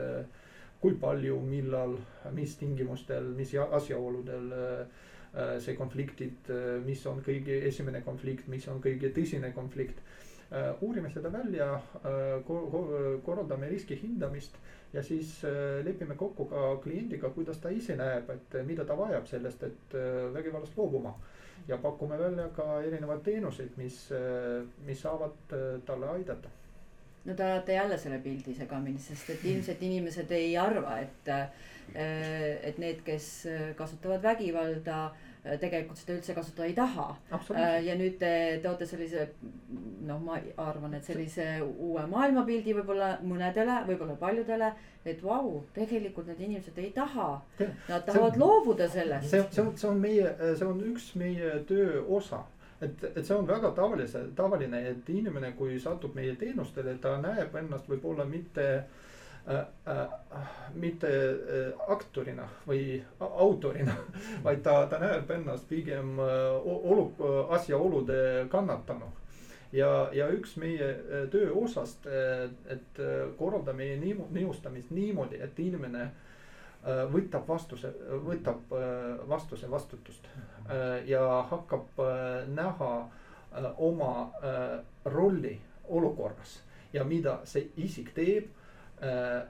kui 0.81 0.93
palju, 0.99 1.39
millal, 1.41 1.97
mis 2.35 2.55
tingimustel, 2.59 3.31
mis 3.33 3.55
asjaoludel 3.55 4.53
Äh, 4.53 4.85
see 5.33 5.73
konfliktid, 5.75 6.49
äh, 6.49 6.77
mis 6.85 7.05
on 7.09 7.23
kõige 7.25 7.57
esimene 7.67 8.03
konflikt, 8.05 8.47
mis 8.51 8.67
on 8.69 8.81
kõige 8.83 9.09
tõsine 9.15 9.49
konflikt. 9.55 10.01
Äh, 10.53 10.69
uurime 10.85 11.09
seda 11.09 11.31
välja, 11.33 11.67
korraldame 12.45 13.71
riski 13.71 13.97
hindamist 13.97 14.59
ja 14.93 15.01
siis 15.01 15.39
lepime 15.83 16.13
kokku 16.15 16.45
ka 16.51 16.75
kliendiga, 16.83 17.31
kuidas 17.33 17.57
ta 17.57 17.71
ise 17.73 17.95
näeb, 17.97 18.29
et 18.29 18.59
mida 18.67 18.85
ta 18.85 18.93
vajab 18.93 19.25
sellest, 19.25 19.63
et 19.65 19.95
vägivallast 20.33 20.77
loobuma. 20.77 21.15
ja 21.67 21.77
pakume 21.77 22.17
välja 22.19 22.49
ka 22.55 22.81
erinevaid 22.83 23.21
teenuseid, 23.23 23.77
mis, 23.77 24.09
mis 24.85 25.01
saavad 25.01 25.53
talle 25.85 26.09
aidata 26.11 26.49
no 27.25 27.33
te 27.33 27.43
olete 27.43 27.73
jälle 27.73 27.97
selle 27.97 28.19
pildi 28.19 28.53
segamini, 28.53 28.99
sest 28.99 29.29
et 29.29 29.45
ilmselt 29.47 29.81
inimesed 29.81 30.31
ei 30.31 30.57
arva, 30.57 30.97
et, 30.99 31.29
et 31.95 32.77
need, 32.77 32.99
kes 33.05 33.29
kasutavad 33.79 34.23
vägivalda 34.23 34.97
tegelikult 35.43 35.99
seda 35.99 36.15
üldse 36.15 36.33
kasutada 36.37 36.67
ei 36.69 36.75
taha. 36.77 37.07
ja 37.83 37.95
nüüd 37.99 38.15
te 38.19 38.31
toote 38.63 38.87
sellise 38.87 39.27
noh, 40.07 40.21
ma 40.23 40.39
arvan, 40.63 40.95
et 40.95 41.03
sellise 41.03 41.47
uue 41.63 42.05
maailmapildi 42.11 42.75
võib-olla 42.79 43.17
mõnedele, 43.23 43.81
võib-olla 43.89 44.15
paljudele. 44.19 44.71
et 45.05 45.19
vau, 45.23 45.63
tegelikult 45.75 46.29
need 46.31 46.39
inimesed 46.47 46.77
ei 46.79 46.91
taha, 46.95 47.29
nad 47.59 48.05
tahavad 48.07 48.37
on, 48.37 48.39
loobuda 48.39 48.87
sellest. 48.89 49.29
see, 49.29 49.43
see 49.51 49.63
on, 49.65 49.77
see 49.77 49.89
on 49.89 49.99
meie, 49.99 50.33
see 50.55 50.67
on 50.67 50.83
üks 50.93 51.11
meie 51.19 51.57
töö 51.67 52.03
osa 52.07 52.45
et, 52.81 53.03
et 53.11 53.23
see 53.25 53.35
on 53.35 53.47
väga 53.47 53.71
tavalise, 53.75 54.23
tavaline, 54.35 54.79
et 54.93 55.09
inimene, 55.11 55.51
kui 55.59 55.75
satub 55.79 56.15
meie 56.15 56.35
teenustele, 56.39 56.95
ta 57.03 57.17
näeb 57.23 57.55
ennast 57.59 57.91
võib-olla 57.91 58.25
mitte 58.27 58.69
äh, 58.77 58.83
Äh, 58.83 58.85
äh, 58.85 59.02
mitte 60.73 61.09
äh, 61.09 61.73
aktorina 61.91 62.45
või 62.67 63.01
autorina, 63.19 63.95
vaid 64.45 64.61
ta, 64.63 64.85
ta 64.87 64.99
näeb 65.01 65.31
ennast 65.35 65.67
pigem 65.67 66.15
olu, 66.19 67.09
asjaolude 67.51 68.47
kannatanu. 68.51 69.11
ja, 69.73 70.07
ja 70.13 70.29
üks 70.31 70.55
meie 70.61 70.87
töö 71.33 71.51
osast, 71.65 72.07
et 72.69 73.01
korraldame 73.37 73.97
nõustamist 74.31 74.91
niimoodi, 74.95 75.41
et 75.41 75.59
inimene 75.59 76.07
võtab 77.11 77.47
vastuse, 77.47 77.91
võtab 78.23 78.71
vastuse 79.27 79.69
vastutust 79.71 80.27
ja 81.07 81.27
hakkab 81.51 81.99
näha 82.47 82.91
oma 83.77 84.31
rolli 85.05 85.57
olukorras 85.89 86.61
ja 86.93 87.03
mida 87.03 87.41
see 87.49 87.67
isik 87.77 88.13
teeb 88.15 88.47
Äh, 88.47 88.62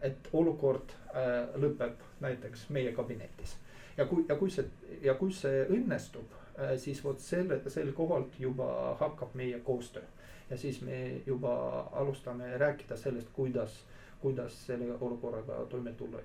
et 0.01 0.29
olukord 0.33 0.93
äh, 1.13 1.53
lõpeb 1.61 1.99
näiteks 2.23 2.69
meie 2.69 2.91
kabinetis. 2.91 3.57
ja 3.97 4.05
kui, 4.05 4.25
ja 4.29 4.35
kui 4.35 4.49
see, 4.49 4.65
ja 5.01 5.13
kui 5.19 5.33
see 5.33 5.65
õnnestub, 5.69 6.33
äh, 6.57 6.75
siis 6.81 7.03
vot 7.03 7.19
selle, 7.21 7.59
sel 7.69 7.91
kohalt 7.93 8.39
juba 8.39 8.95
hakkab 8.99 9.35
meie 9.35 9.59
koostöö. 9.59 10.03
ja 10.49 10.57
siis 10.57 10.81
me 10.81 11.21
juba 11.25 11.53
alustame 11.91 12.57
rääkida 12.57 12.97
sellest, 12.97 13.29
kuidas, 13.33 13.79
kuidas 14.21 14.65
selle 14.65 14.93
olukorraga 14.99 15.65
toime 15.69 15.91
tulla. 15.91 16.19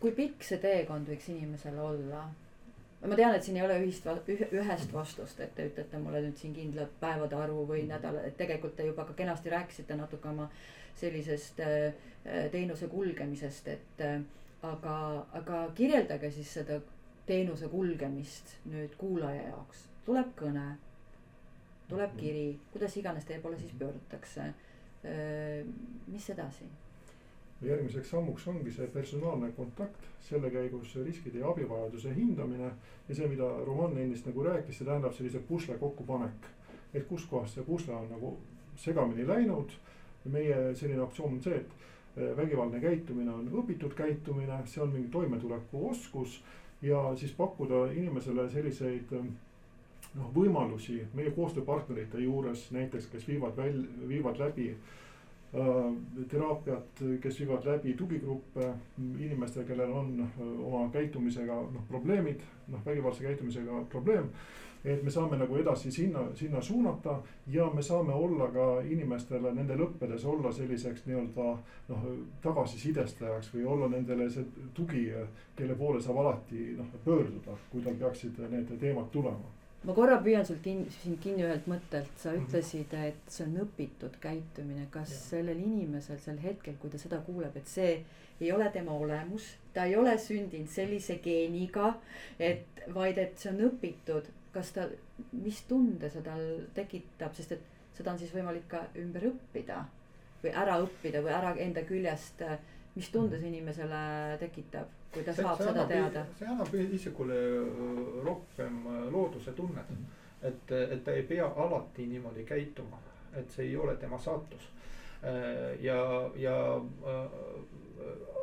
kui 0.00 0.12
pikk 0.12 0.44
see 0.44 0.58
teekond 0.58 1.08
võiks 1.08 1.30
inimesel 1.32 1.78
olla? 1.78 2.28
ma 3.06 3.16
tean, 3.16 3.34
et 3.34 3.42
siin 3.42 3.56
ei 3.56 3.64
ole 3.64 3.80
ühist, 3.82 4.06
ühest 4.52 4.92
vastust, 4.92 5.40
et 5.40 5.54
te 5.54 5.64
ütlete 5.66 5.98
mulle 5.98 6.20
nüüd 6.22 6.36
siin 6.36 6.52
kindlat 6.54 6.92
päevade 7.00 7.34
arvu 7.34 7.64
või 7.66 7.86
nädala, 7.88 8.20
et 8.22 8.36
tegelikult 8.36 8.76
te 8.76 8.86
juba 8.86 9.04
ka 9.08 9.16
kenasti 9.18 9.50
rääkisite 9.50 9.96
natuke 9.98 10.28
oma 10.28 10.44
äh, 10.44 10.81
äh, 11.60 12.50
teenuse 12.50 12.88
kulgemisest, 12.88 13.68
et 13.68 14.00
äh, 14.00 14.20
aga, 14.62 15.26
aga 15.32 15.62
kirjeldage 15.74 16.30
siis 16.30 16.52
seda 16.60 16.80
teenuse 17.26 17.68
kulgemist 17.68 18.56
nüüd 18.70 18.94
kuulaja 18.98 19.48
jaoks. 19.48 19.88
tuleb 20.04 20.34
kõne, 20.36 20.76
tuleb 21.88 22.10
mhm. 22.10 22.20
kiri, 22.20 22.46
kuidas 22.72 22.96
iganes 22.96 23.24
teie 23.24 23.40
poole 23.40 23.58
siis 23.58 23.72
pöördutakse. 23.78 24.52
mis 26.06 26.30
edasi? 26.30 26.64
järgmiseks 27.62 28.10
sammuks 28.10 28.46
ongi 28.48 28.70
see 28.74 28.86
personaalne 28.90 29.52
kontakt, 29.56 30.06
selle 30.28 30.50
käigus 30.50 30.94
riskide 31.04 31.38
ja 31.38 31.50
abivajaduse 31.50 32.14
hindamine. 32.14 32.70
ja 33.08 33.14
see, 33.14 33.28
mida 33.28 33.48
Roman 33.66 33.96
ennist 33.98 34.26
nagu 34.26 34.42
rääkis, 34.42 34.78
see 34.78 34.86
tähendab 34.86 35.14
sellise 35.14 35.38
pusle 35.48 35.78
kokkupanek. 35.78 36.48
et 36.94 37.06
kuskohast 37.08 37.54
see 37.54 37.64
pusle 37.64 37.94
on 37.94 38.08
nagu 38.10 38.36
segamini 38.76 39.26
läinud. 39.26 39.70
Meie 40.24 40.74
selline 40.74 41.02
optsioon 41.02 41.38
on 41.38 41.42
see, 41.42 41.60
et 41.60 42.16
eh, 42.16 42.36
vägivaldne 42.36 42.80
käitumine 42.80 43.32
on 43.34 43.48
õpitud 43.62 43.94
käitumine, 43.98 44.60
see 44.66 44.82
on 44.82 44.92
mingi 44.92 45.10
toimetulekuoskus 45.12 46.42
ja 46.82 47.04
siis 47.16 47.32
pakkuda 47.38 47.86
inimesele 47.92 48.48
selliseid 48.50 49.16
eh, 49.18 49.32
noh, 50.18 50.32
võimalusi 50.34 51.00
meie 51.16 51.32
koostööpartnerite 51.36 52.20
juures 52.22 52.66
näiteks, 52.74 53.08
kes 53.12 53.28
viivad 53.28 53.56
väl-, 53.58 53.84
viivad 54.08 54.40
läbi 54.40 54.68
äh, 54.72 55.78
teraapiat, 56.32 57.04
kes 57.22 57.40
viivad 57.42 57.68
läbi 57.68 57.94
tugigruppe 57.98 58.72
inimestele, 58.98 59.66
kellel 59.68 59.94
on 60.02 60.12
äh, 60.26 60.42
oma 60.66 60.88
käitumisega 60.94 61.60
noh, 61.76 61.86
probleemid, 61.88 62.44
noh 62.72 62.84
vägivaldse 62.86 63.28
käitumisega 63.28 63.84
probleem. 63.92 64.28
Et 64.84 65.02
me 65.02 65.10
saame 65.10 65.38
nagu 65.38 65.56
edasi 65.56 65.92
sinna, 65.94 66.24
sinna 66.34 66.60
suunata 66.60 67.20
ja 67.46 67.68
me 67.74 67.82
saame 67.82 68.12
olla 68.12 68.48
ka 68.50 68.66
inimestele 68.82 69.54
nendel 69.54 69.86
õppedes 69.86 70.26
olla 70.26 70.52
selliseks 70.52 71.06
nii-öelda 71.06 71.48
noh, 71.88 72.06
tagasisidestajaks 72.42 73.54
või 73.54 73.64
olla 73.64 73.88
nendele 73.88 74.30
see 74.30 74.44
tugi, 74.74 75.08
kelle 75.56 75.78
poole 75.78 76.02
saab 76.02 76.22
alati 76.24 76.72
noh 76.78 76.94
pöörduda, 77.04 77.56
kui 77.70 77.82
tal 77.82 77.98
peaksid 78.00 78.42
need 78.50 78.74
teemad 78.80 79.10
tulema 79.14 79.58
ma 79.82 79.94
korra 79.94 80.18
püüan 80.22 80.44
sul 80.46 80.58
kinni, 80.62 80.90
sind 80.94 81.18
kinni 81.22 81.42
ühelt 81.42 81.64
mõttelt, 81.70 82.10
sa 82.16 82.30
-hmm. 82.30 82.44
ütlesid, 82.44 82.92
et 82.94 83.32
see 83.34 83.46
on 83.46 83.56
õpitud 83.64 84.18
käitumine, 84.22 84.86
kas 84.90 85.10
ja. 85.10 85.18
sellel 85.18 85.58
inimesel 85.58 86.18
sel 86.22 86.38
hetkel, 86.42 86.76
kui 86.80 86.90
ta 86.90 86.98
seda 86.98 87.18
kuuleb, 87.26 87.56
et 87.56 87.66
see 87.66 88.04
ei 88.40 88.52
ole 88.52 88.70
tema 88.70 88.92
olemus, 88.92 89.56
ta 89.74 89.84
ei 89.84 89.96
ole 89.96 90.18
sündinud 90.18 90.68
sellise 90.70 91.18
geeniga, 91.24 91.94
et 92.38 92.86
vaid 92.94 93.18
et 93.18 93.38
see 93.38 93.50
on 93.50 93.60
õpitud, 93.70 94.30
kas 94.52 94.72
ta, 94.76 94.86
mis 95.32 95.62
tunde 95.68 96.10
see 96.12 96.22
tal 96.24 96.42
tekitab, 96.76 97.34
sest 97.34 97.56
et 97.56 97.68
seda 97.96 98.12
on 98.12 98.20
siis 98.20 98.32
võimalik 98.34 98.66
ka 98.68 98.84
ümber 99.00 99.28
õppida 99.32 99.82
või 100.42 100.54
ära 100.64 100.78
õppida 100.82 101.22
või 101.24 101.32
ära 101.32 101.54
enda 101.62 101.84
küljest, 101.88 102.42
mis 102.96 103.08
tunde 103.12 103.38
see 103.40 103.52
inimesele 103.52 104.02
tekitab 104.40 104.90
kui 105.12 105.24
ta 105.24 105.32
see, 105.32 105.44
saab 105.44 105.60
see 105.60 105.68
seda 105.68 105.84
annab, 105.84 105.92
teada. 105.92 106.24
see 106.38 106.48
annab 106.48 106.74
isikule 106.96 107.36
äh, 107.36 108.18
rohkem 108.24 108.82
äh, 108.88 109.06
looduse 109.12 109.52
tunnet 109.56 109.92
et, 110.42 110.72
et 110.72 111.04
ta 111.04 111.14
ei 111.14 111.22
pea 111.22 111.46
alati 111.46 112.06
niimoodi 112.06 112.44
käituma, 112.44 112.98
et 113.36 113.50
see 113.50 113.68
ei 113.70 113.76
ole 113.76 113.96
tema 113.96 114.18
saatus. 114.18 114.68
Äh, 115.22 115.84
ja, 115.84 116.30
ja 116.36 116.56
äh, 116.76 117.30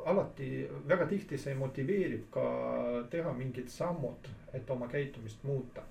alati 0.06 0.70
väga 0.88 1.06
tihti 1.06 1.38
see 1.38 1.56
motiveerib 1.60 2.30
ka 2.32 2.46
teha 3.12 3.34
mingid 3.36 3.68
sammud, 3.70 4.30
et 4.54 4.70
oma 4.70 4.88
käitumist 4.88 5.44
muuta 5.44 5.84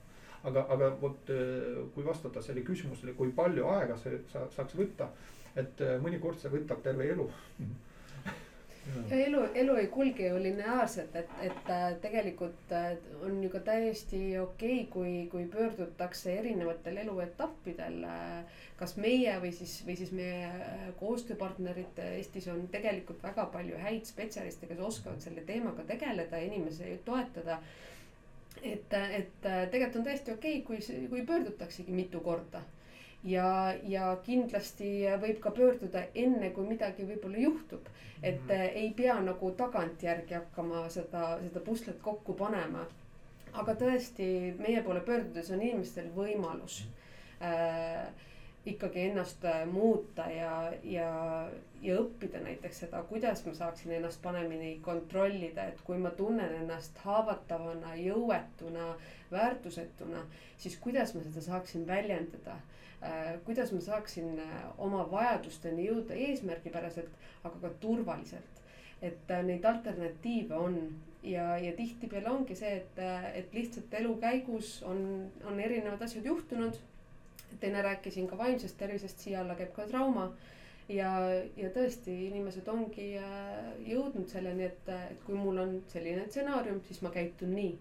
aga, 0.45 0.67
aga 0.75 0.93
vot 1.01 1.33
kui 1.95 2.07
vastata 2.07 2.43
sellele 2.43 2.67
küsimusele, 2.67 3.17
kui 3.19 3.33
palju 3.35 3.67
aega 3.75 3.97
see 3.99 4.21
sa, 4.33 4.47
saaks 4.55 4.77
võtta, 4.79 5.11
et 5.59 5.83
mõnikord 6.05 6.39
see 6.39 6.53
võtab 6.53 6.83
terve 6.85 7.11
elu 7.11 7.29
ja 9.11 9.19
elu, 9.27 9.43
elu 9.55 9.75
ei 9.81 9.89
kulge 9.93 10.29
ju 10.29 10.39
lineaarselt, 10.43 11.17
et, 11.17 11.33
et 11.45 11.71
äh, 11.73 11.87
tegelikult 12.03 12.73
äh, 12.75 12.95
on 13.27 13.43
ju 13.43 13.51
ka 13.53 13.61
täiesti 13.67 14.21
okei 14.41 14.81
okay,, 14.83 14.87
kui, 14.93 15.13
kui 15.33 15.45
pöördutakse 15.53 16.33
erinevatel 16.39 17.01
eluetappidel. 17.05 18.01
Äh, 18.09 18.63
kas 18.79 18.95
meie 19.01 19.35
või 19.43 19.51
siis, 19.55 19.81
või 19.87 19.97
siis 19.99 20.13
meie 20.15 20.49
koostööpartnerid 21.01 21.99
Eestis 22.13 22.47
on 22.53 22.67
tegelikult 22.73 23.23
väga 23.27 23.49
palju 23.53 23.79
häid 23.83 24.07
spetsialiste, 24.07 24.71
kes 24.71 24.83
oskavad 24.91 25.23
selle 25.25 25.43
teemaga 25.49 25.85
tegeleda, 25.89 26.41
inimesi 26.49 26.99
toetada. 27.05 27.61
Et, 28.63 28.93
et 28.93 29.31
tegelikult 29.43 29.97
on 29.97 30.05
täiesti 30.05 30.33
okei 30.33 30.59
okay,, 30.63 30.81
kui, 30.81 31.09
kui 31.09 31.27
pöördutaksegi 31.27 31.93
mitu 31.93 32.21
korda 32.21 32.63
ja, 33.27 33.75
ja 33.89 34.11
kindlasti 34.25 34.91
võib 35.23 35.41
ka 35.43 35.51
pöörduda 35.55 36.05
enne, 36.15 36.51
kui 36.55 36.67
midagi 36.69 37.07
võib-olla 37.09 37.39
juhtub. 37.43 37.87
et 38.23 38.41
mm 38.41 38.49
-hmm. 38.49 38.71
ei 38.75 38.91
pea 38.97 39.21
nagu 39.21 39.51
tagantjärgi 39.51 40.35
hakkama 40.35 40.89
seda, 40.89 41.39
seda 41.43 41.61
puslet 41.61 42.01
kokku 42.03 42.35
panema. 42.35 42.87
aga 43.53 43.75
tõesti, 43.75 44.55
meie 44.59 44.83
poole 44.83 45.01
pöördudes 45.01 45.51
on 45.51 45.63
inimestel 45.63 46.11
võimalus 46.17 46.85
äh, 47.43 48.09
ikkagi 48.67 49.01
ennast 49.11 49.45
äh, 49.45 49.67
muuta 49.67 50.27
ja, 50.31 50.73
ja, 50.83 51.11
ja 51.83 51.99
õppida 52.01 52.41
näiteks 52.45 52.85
seda, 52.85 53.03
kuidas 53.11 53.45
ma 53.47 53.55
saaksin 53.55 53.93
ennast 53.99 54.23
paremini 54.23 54.79
kontrollida, 54.83 55.69
et 55.71 55.81
kui 55.87 55.99
ma 55.99 56.11
tunnen 56.11 56.55
ennast 56.63 56.99
haavatavana, 57.05 57.95
jõuetuna, 57.97 58.91
väärtusetuna, 59.31 60.25
siis 60.57 60.77
kuidas 60.81 61.15
ma 61.15 61.23
seda 61.25 61.45
saaksin 61.51 61.87
väljendada 61.87 62.59
Äh, 63.03 63.39
kuidas 63.45 63.73
ma 63.73 63.81
saaksin 63.81 64.41
äh, 64.43 64.63
oma 64.79 65.05
vajadusteni 65.11 65.85
jõuda 65.87 66.17
eesmärgipäraselt, 66.19 67.13
aga 67.47 67.61
ka 67.63 67.71
turvaliselt. 67.81 68.55
et 69.03 69.29
neid 69.47 69.63
alternatiive 69.65 70.57
on 70.59 70.79
ja, 71.23 71.53
ja 71.63 71.71
tihtipeale 71.77 72.27
ongi 72.33 72.57
see, 72.59 72.73
et, 72.81 72.97
et 73.39 73.53
lihtsalt 73.55 73.93
elu 73.95 74.17
käigus 74.19 74.73
on, 74.83 75.05
on 75.47 75.61
erinevad 75.63 76.03
asjad 76.03 76.27
juhtunud. 76.27 76.81
Et 77.53 77.65
enne 77.65 77.83
rääkisin 77.83 78.29
ka 78.29 78.39
vaimsest 78.39 78.79
tervisest, 78.79 79.19
siia 79.25 79.41
alla 79.43 79.57
käib 79.59 79.73
ka 79.77 79.87
trauma 79.89 80.31
ja, 80.89 81.11
ja 81.57 81.71
tõesti, 81.75 82.15
inimesed 82.29 82.69
ongi 82.69 83.11
jõudnud 83.87 84.29
selleni, 84.31 84.69
et, 84.71 84.89
et 85.11 85.23
kui 85.27 85.37
mul 85.37 85.59
on 85.65 85.79
selline 85.93 86.27
stsenaarium, 86.29 86.81
siis 86.89 87.03
ma 87.05 87.13
käitun 87.15 87.55
nii 87.57 87.77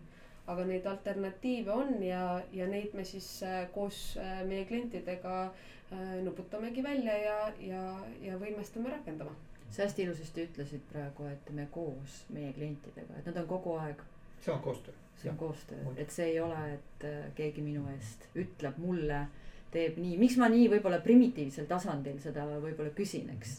aga 0.47 0.63
neid 0.67 0.85
alternatiive 0.87 1.71
on 1.71 1.97
ja, 2.03 2.41
ja 2.55 2.67
neid 2.71 2.93
me 2.95 3.03
siis 3.05 3.27
äh, 3.43 3.65
koos 3.73 4.17
äh, 4.21 4.43
meie 4.47 4.65
klientidega 4.65 5.33
äh, 5.45 6.13
nuputamegi 6.23 6.83
välja 6.83 7.17
ja, 7.17 7.39
ja, 7.59 7.81
ja 8.21 8.37
võimestame 8.39 8.93
rakendama. 8.93 9.35
sa 9.69 9.83
hästi 9.83 10.05
ilusasti 10.05 10.45
ütlesid 10.47 10.85
praegu, 10.91 11.25
et 11.27 11.49
me 11.51 11.65
koos 11.71 12.21
meie 12.31 12.53
klientidega, 12.55 13.17
et 13.19 13.25
nad 13.27 13.41
on 13.41 13.49
kogu 13.49 13.75
aeg. 13.81 13.99
see 14.39 14.53
on 14.53 14.61
koostöö. 14.63 14.93
see 15.21 15.31
on 15.31 15.37
koostöö, 15.37 15.91
et 15.97 16.15
see 16.15 16.29
ei 16.31 16.39
ole, 16.39 16.61
et 16.77 17.05
keegi 17.35 17.61
minu 17.61 17.83
eest 17.97 18.29
ütleb 18.35 18.79
mulle, 18.79 19.25
teeb 19.71 19.97
nii, 20.01 20.17
miks 20.21 20.37
ma 20.41 20.47
nii 20.51 20.69
võib-olla 20.71 21.01
primitiivsel 21.03 21.67
tasandil 21.69 22.19
seda 22.23 22.45
võib-olla 22.53 22.93
küsin, 22.95 23.29
eks. 23.35 23.57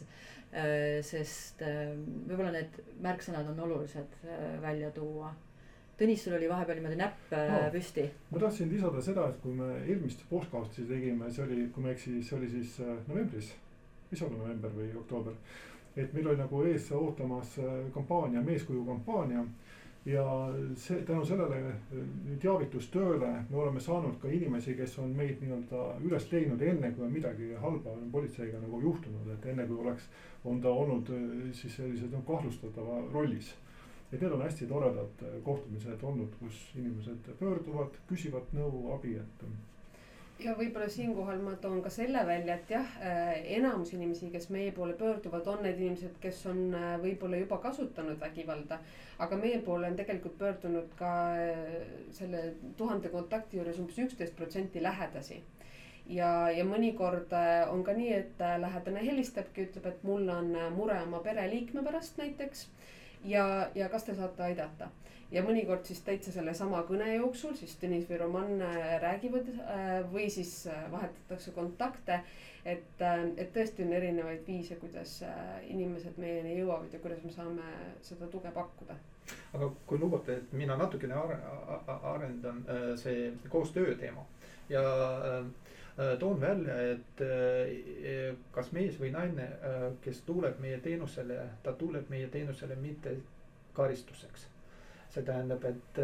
sest 1.05 1.61
võib-olla 1.61 2.55
need 2.55 2.79
märksõnad 3.05 3.51
on 3.53 3.61
olulised 3.67 4.15
välja 4.63 4.89
tuua 4.97 5.35
Tõnis, 5.99 6.21
sul 6.23 6.37
oli 6.37 6.47
vahepeal 6.47 6.77
niimoodi 6.79 6.97
näpp 6.99 7.33
no, 7.33 7.39
äh, 7.59 7.65
püsti. 7.75 8.05
ma 8.31 8.39
tahtsin 8.39 8.69
lisada 8.71 9.01
seda, 9.03 9.25
et 9.33 9.41
kui 9.43 9.51
me 9.59 9.67
eelmist 9.81 10.21
podcast'i 10.31 10.85
tegime, 10.87 11.27
see 11.35 11.43
oli, 11.43 11.65
kui 11.75 11.83
ma 11.83 11.91
ei 11.91 11.97
eksi, 11.97 12.13
see 12.23 12.37
oli 12.37 12.51
siis 12.53 12.77
äh, 12.85 12.93
novembris. 13.09 13.49
mis 14.11 14.23
olla 14.23 14.39
november 14.39 14.71
või 14.77 14.93
oktoober. 15.01 15.35
et 15.97 16.13
meil 16.15 16.29
oli 16.31 16.39
nagu 16.39 16.63
ees 16.71 16.87
ootamas 16.95 17.57
äh, 17.59 17.73
kampaania, 17.95 18.45
meeskuju 18.47 18.85
kampaania. 18.87 19.43
Ja 20.09 20.25
see 20.81 21.03
tänu 21.05 21.25
sellele 21.29 21.75
teavitustööle 22.41 23.31
me 23.51 23.61
oleme 23.61 23.81
saanud 23.85 24.17
ka 24.23 24.31
inimesi, 24.33 24.75
kes 24.79 24.99
on 25.03 25.13
meid 25.17 25.43
nii-öelda 25.45 25.85
üles 26.09 26.29
leidnud 26.33 26.63
enne, 26.65 26.93
kui 26.97 27.05
on 27.05 27.13
midagi 27.13 27.53
halba 27.61 27.93
on 27.93 28.11
politseiga 28.13 28.61
nagu 28.63 28.81
juhtunud, 28.81 29.29
et 29.35 29.49
enne 29.53 29.67
kui 29.69 29.81
oleks, 29.85 30.09
on 30.49 30.61
ta 30.65 30.73
olnud 30.73 31.13
siis 31.53 31.77
sellises 31.77 32.13
no, 32.15 32.23
kahtlustatava 32.27 33.03
rollis 33.13 33.53
et 34.13 34.21
need 34.23 34.33
on 34.33 34.43
hästi 34.43 34.67
toredad 34.67 35.23
äh, 35.23 35.41
kohtumised 35.45 36.03
olnud, 36.03 36.37
kus 36.41 36.61
inimesed 36.81 37.29
pöörduvad, 37.41 37.99
küsivad 38.09 38.55
nõu, 38.57 38.87
abi, 38.95 39.19
et. 39.21 39.45
Ja 40.39 40.53
võib-olla 40.55 40.87
siinkohal 40.87 41.41
ma 41.43 41.57
toon 41.59 41.81
ka 41.83 41.91
selle 41.91 42.21
välja, 42.27 42.55
et 42.61 42.71
jah, 42.71 42.93
äh, 43.03 43.33
enamus 43.57 43.91
inimesi, 43.97 44.29
kes 44.31 44.49
meie 44.55 44.71
poole 44.73 44.95
pöörduvad, 44.95 45.47
on 45.51 45.65
need 45.67 45.81
inimesed, 45.83 46.15
kes 46.23 46.45
on 46.47 46.61
äh, 46.79 46.93
võib-olla 47.03 47.41
juba 47.41 47.59
kasutanud 47.65 48.21
vägivalda. 48.23 48.79
aga 49.19 49.37
meie 49.37 49.59
poole 49.67 49.89
on 49.91 49.97
tegelikult 49.99 50.39
pöördunud 50.39 50.93
ka 50.99 51.13
selle 52.15 52.43
tuhande 52.79 53.11
kontakti 53.11 53.59
juures 53.59 53.81
umbes 53.83 53.99
üksteist 53.99 54.37
protsenti 54.39 54.83
lähedasi 54.83 55.41
ja, 56.09 56.29
ja 56.55 56.65
mõnikord 56.65 57.35
on 57.73 57.83
ka 57.85 57.95
nii, 57.97 58.13
et 58.15 58.45
lähedane 58.63 59.03
helistabki, 59.05 59.67
ütleb, 59.69 59.91
et 59.91 60.07
mul 60.07 60.29
on 60.33 60.55
mure 60.77 61.01
oma 61.03 61.21
pereliikme 61.25 61.83
pärast 61.85 62.19
näiteks 62.21 62.69
ja, 63.25 63.45
ja 63.75 63.89
kas 63.89 64.05
te 64.07 64.15
saate 64.15 64.43
aidata. 64.43 64.91
Ja 65.33 65.43
mõnikord 65.45 65.85
siis 65.89 66.01
täitsa 66.05 66.33
sellesama 66.33 66.81
kõne 66.89 67.09
jooksul 67.17 67.57
siis 67.59 67.75
Tõnis 67.81 68.07
või 68.09 68.21
Roman 68.23 68.63
äh, 68.65 68.95
räägivad 69.03 69.51
äh, 69.53 69.91
või 70.13 70.29
siis 70.33 70.53
äh, 70.71 70.87
vahetatakse 70.93 71.53
kontakte. 71.57 72.23
et, 72.65 73.01
et 73.37 73.53
tõesti 73.55 73.85
on 73.85 73.93
erinevaid 73.97 74.43
viise, 74.47 74.77
kuidas 74.77 75.23
inimesed 75.69 76.19
meieni 76.19 76.59
jõuavad 76.59 76.93
ja 76.93 76.99
kuidas 77.01 77.23
me 77.25 77.31
saame 77.33 77.69
seda 78.03 78.27
tuge 78.27 78.51
pakkuda 78.53 78.97
aga 79.55 79.71
kui 79.87 79.99
lubate, 79.99 80.37
et 80.37 80.53
mina 80.53 80.77
natukene 80.77 81.15
arendan 82.03 82.65
see 82.97 83.31
koostöö 83.49 83.95
teema 84.01 84.25
ja 84.69 84.83
toon 86.19 86.41
välja, 86.41 86.77
et 86.93 87.25
kas 88.53 88.73
mees 88.73 89.01
või 89.01 89.15
naine, 89.15 89.49
kes 90.05 90.21
tuleb 90.27 90.61
meie 90.61 90.81
teenusele, 90.85 91.41
ta 91.63 91.73
tuleb 91.73 92.11
meie 92.11 92.29
teenusele 92.33 92.77
mitte 92.77 93.17
karistuseks 93.73 94.49
see 95.11 95.23
tähendab, 95.25 95.65
et, 95.65 95.99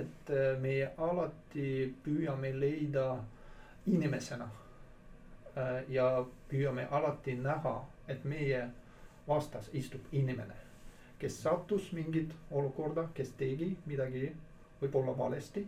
et 0.00 0.30
me 0.60 0.74
alati 0.98 1.94
püüame 2.04 2.50
leida 2.58 3.06
inimesena. 3.86 4.48
ja 5.88 6.06
püüame 6.50 6.88
alati 6.90 7.36
näha, 7.38 7.74
et 8.10 8.24
meie 8.24 8.64
vastas 9.28 9.68
istub 9.72 10.08
inimene, 10.12 10.56
kes 11.18 11.36
sattus 11.44 11.92
mingit 11.94 12.32
olukorda, 12.50 13.04
kes 13.14 13.30
tegi 13.38 13.68
midagi 13.86 14.32
võib-olla 14.80 15.14
valesti. 15.18 15.66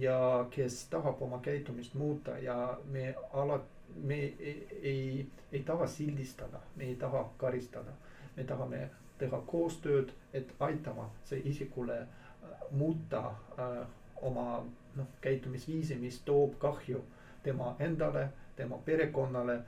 ja 0.00 0.46
kes 0.50 0.86
tahab 0.88 1.20
oma 1.22 1.38
käitumist 1.44 1.94
muuta 1.94 2.38
ja 2.38 2.78
me 2.90 3.14
alati, 3.32 3.68
me 4.02 4.14
ei, 4.14 4.66
ei, 4.82 5.26
ei 5.52 5.62
taha 5.62 5.86
sildistada, 5.86 6.60
me 6.76 6.84
ei 6.84 6.94
taha 6.96 7.26
karistada, 7.38 7.92
me 8.36 8.44
tahame 8.44 8.88
teha 9.24 9.42
koostööd, 9.50 10.12
et 10.32 10.54
aitama 10.60 11.08
see 11.24 11.42
isikule 11.50 11.98
äh, 12.04 12.56
muuta 12.70 13.26
äh, 13.58 13.84
oma 14.22 14.64
noh, 14.96 15.06
käitumisviisi, 15.20 15.96
mis 16.00 16.20
toob 16.24 16.58
kahju 16.58 17.02
tema 17.42 17.74
endale, 17.78 18.28
tema 18.56 18.78
perekonnale, 18.84 19.58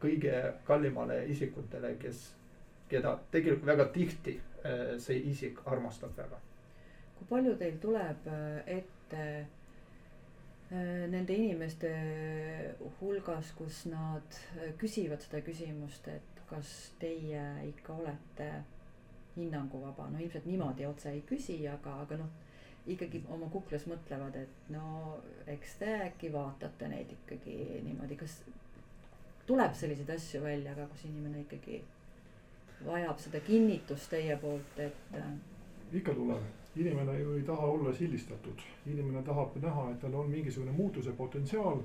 kõige 0.00 0.36
kallimale 0.64 1.24
isikutele, 1.30 1.94
kes, 2.00 2.30
keda 2.90 3.14
tegelikult 3.30 3.68
väga 3.68 3.88
tihti 3.94 4.36
äh, 4.40 4.96
see 4.98 5.20
isik 5.30 5.60
armastab 5.66 6.16
väga. 6.16 6.40
kui 7.18 7.26
palju 7.28 7.56
teil 7.60 7.78
tuleb 7.80 8.28
äh, 8.32 8.76
ette 8.78 9.24
äh, 10.72 11.06
nende 11.12 11.36
inimeste 11.36 11.92
hulgas, 13.00 13.52
kus 13.58 13.84
nad 13.92 14.40
küsivad 14.80 15.20
seda 15.20 15.42
küsimust, 15.44 16.08
et 16.08 16.44
kas 16.50 16.70
teie 16.98 17.44
ikka 17.68 17.94
olete 17.94 18.50
hinnanguvaba, 19.40 20.10
no 20.10 20.20
ilmselt 20.20 20.46
niimoodi 20.46 20.86
otse 20.86 21.10
ei 21.10 21.24
küsi, 21.26 21.58
aga, 21.68 21.96
aga 22.04 22.20
noh, 22.20 22.30
ikkagi 22.90 23.22
oma 23.28 23.48
kuklas 23.52 23.86
mõtlevad, 23.90 24.36
et 24.40 24.72
no 24.72 25.18
eks 25.50 25.76
te 25.80 25.92
äkki 26.06 26.32
vaatate 26.32 26.88
neid 26.88 27.12
ikkagi 27.18 27.56
niimoodi, 27.84 28.16
kas 28.20 28.40
tuleb 29.46 29.74
selliseid 29.74 30.10
asju 30.14 30.42
välja 30.44 30.74
ka, 30.76 30.86
kus 30.92 31.04
inimene 31.08 31.44
ikkagi 31.44 31.82
vajab 32.86 33.18
seda 33.20 33.40
kinnitust 33.44 34.10
teie 34.10 34.36
poolt, 34.40 34.78
et. 34.78 35.02
Äh, 35.14 35.32
ikka 35.92 36.14
tuleb, 36.14 36.46
inimene 36.76 37.18
ju 37.18 37.34
ei 37.36 37.42
taha 37.44 37.66
olla 37.66 37.92
sildistatud, 37.92 38.64
inimene 38.86 39.22
tahab 39.26 39.56
näha, 39.62 39.90
et 39.90 40.00
tal 40.00 40.14
on 40.14 40.30
mingisugune 40.30 40.72
muutuse 40.72 41.12
potentsiaal. 41.12 41.82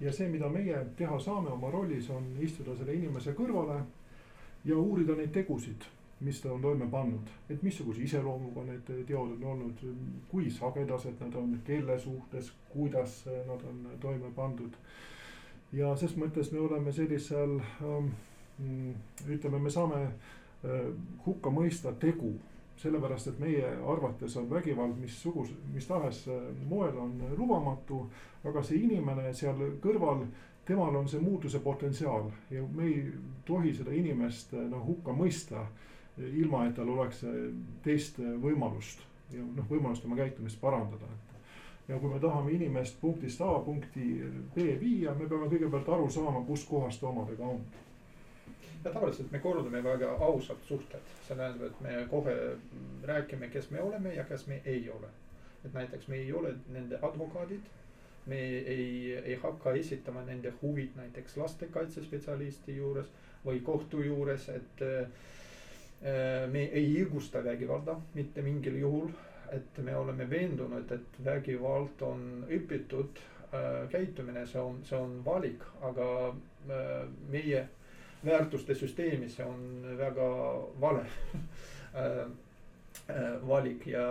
ja 0.00 0.12
see, 0.12 0.28
mida 0.30 0.48
meie 0.48 0.78
teha 0.96 1.18
saame 1.18 1.50
oma 1.50 1.70
rollis, 1.70 2.10
on 2.14 2.26
istuda 2.40 2.76
selle 2.78 2.94
inimese 2.94 3.32
kõrvale 3.34 3.80
ja 4.64 4.76
uurida 4.78 5.16
neid 5.18 5.32
tegusid 5.34 5.88
mis 6.20 6.40
ta 6.40 6.52
on 6.52 6.62
toime 6.62 6.86
pannud, 6.90 7.30
et 7.50 7.62
missuguse 7.62 8.02
iseloomuga 8.02 8.64
need 8.66 8.88
teod 9.06 9.36
on 9.36 9.44
olnud, 9.52 9.84
kui 10.28 10.50
sagedased 10.50 11.20
nad 11.20 11.34
on, 11.38 11.54
kelle 11.66 11.98
suhtes, 11.98 12.50
kuidas 12.72 13.20
nad 13.46 13.62
on 13.68 13.86
toime 14.00 14.32
pandud. 14.34 14.74
ja 15.72 15.96
ses 15.96 16.16
mõttes 16.16 16.52
me 16.52 16.58
oleme 16.64 16.92
sellisel 16.92 17.58
ähm,, 17.60 18.10
ütleme, 19.28 19.58
me 19.58 19.70
saame 19.70 20.04
äh, 20.04 20.86
hukka 21.26 21.50
mõista 21.50 21.92
tegu, 21.92 22.32
sellepärast 22.78 23.28
et 23.28 23.38
meie 23.38 23.68
arvates 23.92 24.36
on 24.36 24.50
vägivald 24.50 24.96
missugus-, 24.98 25.54
mis 25.74 25.86
tahes 25.86 26.24
äh, 26.28 26.48
moel 26.68 26.98
on 26.98 27.20
lubamatu, 27.36 28.06
aga 28.44 28.62
see 28.62 28.82
inimene 28.88 29.34
seal 29.34 29.60
kõrval 29.82 30.24
temal 30.68 30.96
on 30.96 31.08
see 31.08 31.20
muutuse 31.20 31.60
potentsiaal. 31.64 32.30
Ja 32.50 32.62
me 32.74 32.84
ei 32.84 33.04
tohi 33.46 33.72
seda 33.74 33.94
inimest 33.94 34.52
noh 34.68 34.82
hukka 34.86 35.14
mõista 35.16 35.62
ilma 36.18 36.66
et 36.66 36.74
tal 36.76 36.88
oleks 36.90 37.22
teist 37.84 38.18
võimalust 38.42 39.04
ja 39.32 39.44
noh, 39.44 39.66
võimalust 39.70 40.04
oma 40.08 40.16
käitumist 40.18 40.60
parandada. 40.60 41.08
ja 41.88 41.98
kui 41.98 42.10
me 42.12 42.20
tahame 42.20 42.52
inimest 42.52 43.00
punktist 43.00 43.40
A 43.40 43.58
punkti 43.64 44.06
B 44.54 44.66
viia, 44.80 45.14
me 45.14 45.28
peame 45.28 45.48
kõigepealt 45.48 45.88
aru 45.88 46.10
saama, 46.10 46.44
kus 46.46 46.64
kohas 46.68 46.98
ta 46.98 47.08
omadega 47.08 47.44
on. 47.44 47.62
ja 48.84 48.92
tavaliselt 48.92 49.32
me 49.32 49.38
korraldame 49.38 49.82
väga 49.84 50.10
ausad 50.26 50.60
suhted, 50.68 51.14
see 51.26 51.36
tähendab, 51.36 51.66
et 51.70 51.80
me 51.80 52.04
kohe 52.10 52.36
räägime, 53.04 53.48
kes 53.52 53.70
me 53.70 53.82
oleme 53.82 54.14
ja 54.14 54.24
kes 54.24 54.46
me 54.46 54.62
ei 54.64 54.90
ole. 54.90 55.08
et 55.64 55.74
näiteks 55.74 56.08
me 56.08 56.16
ei 56.16 56.32
ole 56.32 56.54
nende 56.68 56.98
advokaadid 57.02 57.74
me 58.26 58.38
ei, 58.38 59.16
ei 59.24 59.34
hakka 59.42 59.72
esitama 59.72 60.22
nende 60.22 60.52
huvid 60.62 60.96
näiteks 60.96 61.36
lastekaitsespetsialisti 61.36 62.76
juures 62.76 63.08
või 63.46 63.60
kohtu 63.64 64.02
juures, 64.02 64.48
et 64.48 64.82
Äh, 64.82 65.06
me 66.00 66.60
ei 66.78 66.92
õigusta 67.00 67.40
vägivalda 67.42 67.96
mitte 68.14 68.42
mingil 68.42 68.76
juhul, 68.78 69.08
et 69.52 69.78
me 69.82 69.96
oleme 69.96 70.26
veendunud, 70.30 70.90
et 70.94 71.16
vägivald 71.24 72.02
on 72.06 72.24
õpitud 72.54 73.18
äh, 73.18 73.88
käitumine, 73.90 74.44
see 74.46 74.60
on, 74.62 74.78
see 74.86 74.98
on 74.98 75.16
valik, 75.26 75.64
aga 75.88 76.08
äh, 76.28 77.08
meie 77.32 77.64
väärtuste 78.24 78.74
süsteemis 78.78 79.38
see 79.38 79.46
on 79.46 79.64
väga 79.98 80.28
vale 80.80 81.04
valik 83.48 83.84
ja 83.86 84.04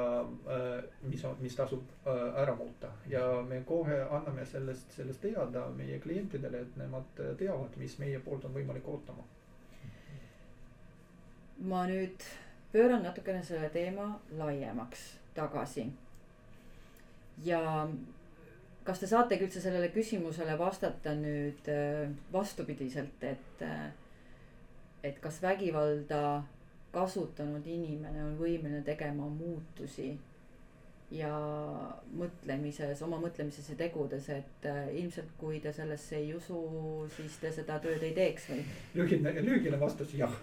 mis 1.05 1.25
mis 1.43 1.55
tasub 1.55 1.83
ära 2.07 2.55
muuta. 2.55 2.87
Ja 3.11 3.43
me 3.45 3.59
kohe 3.67 3.99
anname 4.05 4.45
sellest, 4.47 4.95
sellest 4.95 5.21
teada 5.21 5.67
meie 5.75 5.99
klientidele, 5.99 6.63
et 6.65 6.79
nemad 6.79 7.19
teavad, 7.37 7.75
mis 7.77 7.97
meie 8.01 8.19
poolt 8.23 8.47
on 8.47 8.55
võimalik 8.55 8.87
ootama 8.87 9.27
ma 11.59 11.85
nüüd 11.89 12.25
pööran 12.71 13.03
natukene 13.03 13.43
selle 13.43 13.69
teema 13.73 14.19
laiemaks 14.37 15.07
tagasi. 15.35 15.87
ja 17.45 17.87
kas 18.83 18.99
te 18.99 19.07
saategi 19.07 19.45
üldse 19.45 19.61
sellele 19.61 19.91
küsimusele 19.93 20.57
vastata 20.59 21.13
nüüd 21.15 21.67
äh, 21.69 22.09
vastupidiselt, 22.33 23.23
et, 23.23 23.61
äh, 23.61 23.89
et 25.03 25.19
kas 25.21 25.41
vägivalda 25.43 26.43
kasutanud 26.93 27.65
inimene 27.67 28.23
on 28.23 28.37
võimeline 28.39 28.81
tegema 28.85 29.27
muutusi 29.29 30.13
ja 31.13 31.29
mõtlemises, 32.19 32.99
oma 33.05 33.19
mõtlemises 33.21 33.69
ja 33.71 33.77
tegudes, 33.79 34.27
et 34.33 34.65
äh, 34.67 34.89
ilmselt 34.99 35.29
kui 35.39 35.61
te 35.63 35.71
sellesse 35.75 36.17
ei 36.19 36.33
usu, 36.35 36.59
siis 37.15 37.37
te 37.39 37.51
seda 37.55 37.77
tööd 37.83 38.01
ei 38.03 38.11
teeks 38.15 38.49
või? 38.51 38.63
lühine, 38.97 39.31
lühikene 39.45 39.79
vastus 39.79 40.11
jah. 40.17 40.33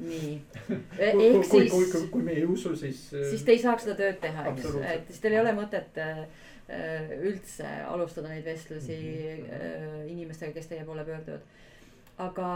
nii. 0.00 0.30
ehk 1.10 1.20
siis. 1.20 1.50
kui, 1.50 1.68
kui, 1.68 2.06
kui 2.14 2.24
me 2.24 2.36
ei 2.36 2.46
usu, 2.48 2.72
siis. 2.80 3.02
Äh, 3.12 3.26
siis 3.34 3.44
te 3.44 3.52
ei 3.52 3.60
saaks 3.60 3.84
seda 3.84 3.96
tööd 3.98 4.16
teha, 4.22 4.46
eks, 4.52 4.70
et 4.94 5.10
siis 5.10 5.20
teil 5.24 5.36
ei 5.36 5.42
ole 5.42 5.52
mõtet 5.58 6.00
äh, 6.00 6.22
üldse 7.20 7.68
alustada 7.84 8.32
neid 8.32 8.48
vestlusi 8.48 8.96
äh, 8.96 10.06
inimestega, 10.08 10.54
kes 10.56 10.70
teie 10.72 10.86
poole 10.88 11.04
pöörduvad. 11.04 11.44
aga 12.24 12.54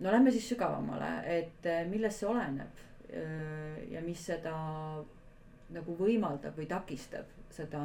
no 0.00 0.12
lähme 0.12 0.34
siis 0.34 0.52
sügavamale, 0.52 1.08
et 1.38 1.70
millest 1.88 2.20
see 2.20 2.28
oleneb 2.28 2.86
ja 3.90 3.98
mis 4.04 4.20
seda 4.28 4.52
nagu 5.74 5.96
võimaldab 5.98 6.56
või 6.58 6.66
takistab 6.70 7.28
seda 7.54 7.82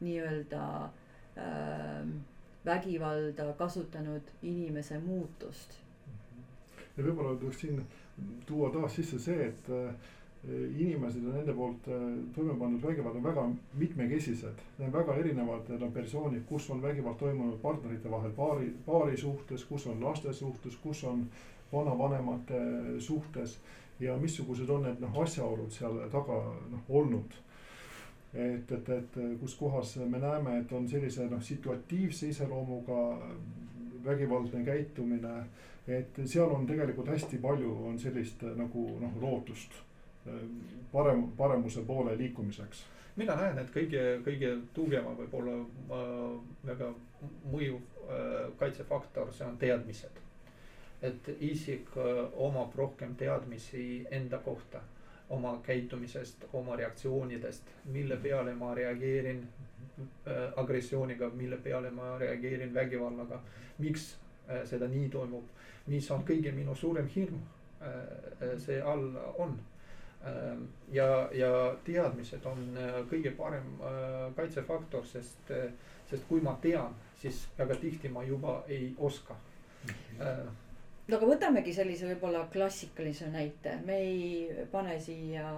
nii-öelda 0.00 0.64
äh, 0.84 2.06
vägivalda 2.64 3.52
kasutanud 3.58 4.32
inimese 4.42 4.98
muutust. 4.98 5.76
ja 6.96 7.04
võib-olla 7.04 7.36
tuleks 7.40 7.60
siin 7.60 7.82
tuua 8.46 8.70
taas 8.70 8.94
sisse 8.94 9.18
see, 9.18 9.46
et 9.46 9.70
äh, 9.72 9.94
inimesed 10.48 11.24
ja 11.24 11.34
nende 11.34 11.54
poolt 11.56 11.88
äh, 11.88 12.02
toime 12.34 12.56
pandud 12.58 12.82
vägivald 12.84 13.16
on 13.16 13.24
väga 13.24 13.46
mitmekesised. 13.80 14.64
Need 14.78 14.88
on 14.88 14.92
väga 14.98 15.16
erinevad 15.22 15.68
need 15.68 15.82
on 15.82 15.92
persoonid, 15.92 16.44
kus 16.48 16.70
on 16.70 16.82
vägivald 16.82 17.18
toimunud 17.20 17.60
partnerite 17.62 18.10
vahel, 18.10 18.32
paari, 18.36 18.72
paari 18.86 19.16
suhtes, 19.16 19.64
kus 19.64 19.86
on 19.86 20.04
laste 20.04 20.32
suhtes, 20.32 20.76
kus 20.82 21.04
on 21.04 21.26
vanavanemate 21.72 22.60
suhtes 22.98 23.58
ja 24.00 24.16
missugused 24.16 24.70
on 24.70 24.84
need 24.86 25.00
noh, 25.02 25.22
asjaolud 25.22 25.72
seal 25.72 25.98
taga 26.12 26.40
noh 26.72 26.92
olnud. 27.00 27.38
et, 28.34 28.72
et, 28.72 28.88
et 28.94 29.16
kus 29.40 29.56
kohas 29.58 29.96
me 30.06 30.18
näeme, 30.18 30.60
et 30.60 30.72
on 30.72 30.88
sellise 30.88 31.26
noh 31.30 31.42
situatiivse 31.42 32.28
iseloomuga 32.28 33.00
vägivaldne 34.04 34.64
käitumine. 34.64 35.34
et 35.88 36.20
seal 36.24 36.50
on 36.54 36.66
tegelikult 36.66 37.08
hästi 37.08 37.38
palju 37.38 37.74
on 37.88 37.98
sellist 37.98 38.42
nagu 38.56 38.86
noh 39.00 39.20
lootust 39.20 39.82
parem, 40.92 41.28
paremuse 41.36 41.82
poole 41.82 42.16
liikumiseks 42.16 42.84
mina 43.16 43.36
näen, 43.36 43.58
et 43.58 43.70
kõige, 43.74 44.02
kõige 44.24 44.54
tugevam 44.76 45.16
võib-olla 45.18 45.56
äh, 45.60 46.34
väga 46.70 46.90
mõjuv 47.50 47.78
äh, 47.80 48.50
kaitsefaktor, 48.60 49.32
see 49.34 49.46
on 49.46 49.58
teadmised 49.60 50.20
et 51.02 51.28
isik 51.40 51.88
äh, 51.96 52.24
omab 52.32 52.74
rohkem 52.74 53.14
teadmisi 53.16 54.06
enda 54.10 54.38
kohta. 54.38 54.80
oma 55.30 55.60
käitumisest, 55.62 56.44
oma 56.52 56.76
reaktsioonidest, 56.76 57.62
mille 57.84 58.16
peale 58.16 58.54
ma 58.54 58.74
reageerin 58.74 59.44
äh, 60.00 60.34
agressiooniga, 60.56 61.28
mille 61.28 61.56
peale 61.56 61.90
ma 61.90 62.18
reageerin 62.18 62.74
vägivallaga. 62.74 63.40
miks 63.78 64.16
äh, 64.50 64.64
seda 64.66 64.88
nii 64.88 65.08
toimub, 65.08 65.44
mis 65.86 66.10
on 66.10 66.24
kõige 66.26 66.52
minu 66.52 66.74
suurem 66.74 67.06
hirm 67.16 67.40
see 68.58 68.82
all 68.82 69.16
on 69.38 69.54
äh,. 70.24 70.58
ja, 70.92 71.28
ja 71.32 71.76
teadmised 71.84 72.44
on 72.44 72.66
kõige 73.08 73.30
parem 73.30 73.70
kaitsefaktor, 74.36 75.06
sest 75.06 75.52
sest 76.10 76.26
kui 76.28 76.42
ma 76.42 76.56
tean, 76.62 76.94
siis 77.20 77.44
väga 77.58 77.76
tihti 77.80 78.10
ma 78.10 78.24
juba 78.26 78.60
ei 78.68 78.90
oska 78.98 79.36
äh, 80.20 80.42
no 81.10 81.18
aga 81.18 81.28
võtamegi 81.32 81.74
sellise 81.74 82.06
võib-olla 82.12 82.44
klassikalise 82.52 83.30
näite, 83.32 83.74
me 83.86 83.98
ei 84.04 84.64
pane 84.72 84.96
siia 85.02 85.48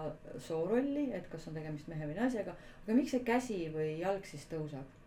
soorolli, 0.41 1.11
et 1.17 1.29
kas 1.33 1.47
on 1.49 1.59
tegemist 1.59 1.91
mehe 1.93 2.09
või 2.09 2.17
naisega, 2.19 2.57
aga 2.83 2.97
miks 2.97 3.15
see 3.15 3.25
käsi 3.27 3.61
või 3.75 3.95
jalg 4.01 4.27
siis 4.29 4.49
tõuseb? 4.51 4.99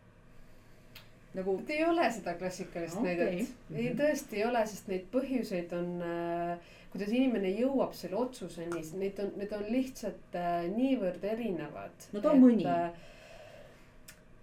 nagu. 1.35 1.57
ei 1.67 1.83
ole 1.83 2.05
seda 2.15 2.37
klassikalist 2.39 3.01
okay. 3.01 3.15
näidet, 3.15 3.49
ei 3.73 3.89
mhm. 3.89 3.97
tõesti 3.99 4.39
ei 4.39 4.45
ole, 4.47 4.61
sest 4.71 4.87
neid 4.91 5.09
põhjuseid 5.11 5.73
on 5.75 5.89
äh,, 6.05 6.69
kuidas 6.93 7.11
inimene 7.11 7.51
jõuab 7.57 7.97
selle 7.97 8.15
otsuseni, 8.21 8.85
neid 9.01 9.19
on, 9.19 9.33
need 9.41 9.51
on 9.57 9.65
lihtsalt 9.67 10.39
äh, 10.39 10.63
niivõrd 10.71 11.27
erinevad. 11.27 12.07
no 12.15 12.23
too 12.23 12.37
mõni 12.39 12.63
äh, 12.69 12.87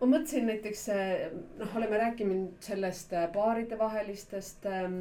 ma 0.02 0.08
mõtlesin 0.16 0.48
näiteks 0.50 0.86
äh, 0.90 1.28
noh, 1.60 1.76
oleme 1.78 2.00
rääkinud 2.00 2.56
sellest 2.66 3.12
äh, 3.14 3.28
paaridevahelistest 3.34 4.66
ähm, 4.66 4.96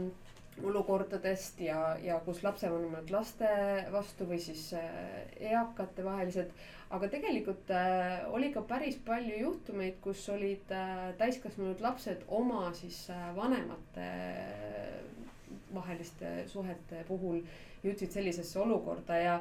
olukordadest 0.63 1.60
ja, 1.62 1.95
ja 2.04 2.19
kus 2.26 2.43
lapsevanemad 2.43 3.10
laste 3.13 3.50
vastu 3.93 4.28
või 4.30 4.39
siis 4.41 4.71
äh, 4.78 4.91
eakate 5.52 6.06
vahelised. 6.06 6.52
aga 6.91 7.08
tegelikult 7.08 7.69
äh, 7.71 8.26
oli 8.36 8.52
ka 8.54 8.62
päris 8.67 8.97
palju 9.06 9.38
juhtumeid, 9.39 10.00
kus 10.04 10.28
olid 10.30 10.71
äh, 10.76 11.12
täiskasvanud 11.17 11.82
lapsed 11.82 12.26
oma 12.28 12.74
siis 12.74 13.10
äh, 13.10 13.30
vanemate 13.36 14.08
äh, 14.08 14.97
vaheliste 15.74 16.47
suhete 16.47 17.04
puhul 17.08 17.41
jõudsid 17.84 18.12
sellisesse 18.12 18.60
olukorda 18.60 19.17
ja, 19.17 19.38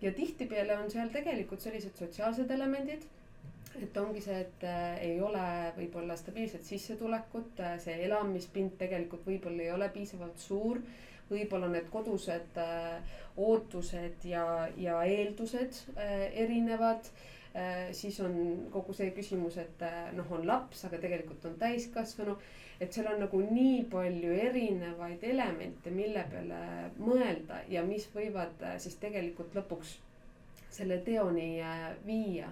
ja 0.00 0.12
tihtipeale 0.12 0.78
on 0.78 0.90
seal 0.90 1.10
tegelikult 1.14 1.60
sellised 1.60 1.98
sotsiaalsed 1.98 2.50
elemendid 2.50 3.04
et 3.80 3.96
ongi 3.96 4.20
see, 4.20 4.40
et 4.44 4.64
äh, 4.68 4.98
ei 5.06 5.20
ole 5.24 5.42
võib-olla 5.76 6.16
stabiilset 6.18 6.66
sissetulekut 6.68 7.60
äh,, 7.64 7.76
see 7.80 7.96
elamispind 8.06 8.76
tegelikult 8.80 9.24
võib-olla 9.26 9.64
ei 9.64 9.72
ole 9.72 9.88
piisavalt 9.94 10.38
suur. 10.38 10.82
võib-olla 11.32 11.68
need 11.72 11.86
kodused 11.90 12.58
äh, 12.60 13.20
ootused 13.40 14.24
ja, 14.28 14.68
ja 14.76 14.98
eeldused 15.08 15.78
erinevad 15.96 17.06
siis 17.92 18.16
on 18.24 18.34
kogu 18.72 18.94
see 18.96 19.10
küsimus, 19.12 19.58
et 19.60 19.82
noh, 20.16 20.28
on 20.32 20.46
laps, 20.48 20.86
aga 20.88 20.96
tegelikult 21.00 21.44
on 21.44 21.58
täiskasvanu. 21.60 22.36
et 22.80 22.92
seal 22.92 23.10
on 23.10 23.20
nagu 23.20 23.40
nii 23.44 23.82
palju 23.92 24.32
erinevaid 24.46 25.24
elemente, 25.28 25.90
mille 25.92 26.24
peale 26.30 26.60
mõelda 26.96 27.60
ja 27.68 27.84
mis 27.84 28.08
võivad 28.14 28.64
siis 28.80 28.96
tegelikult 29.00 29.52
lõpuks 29.56 29.92
selle 30.72 30.96
teoni 31.04 31.60
viia 32.06 32.48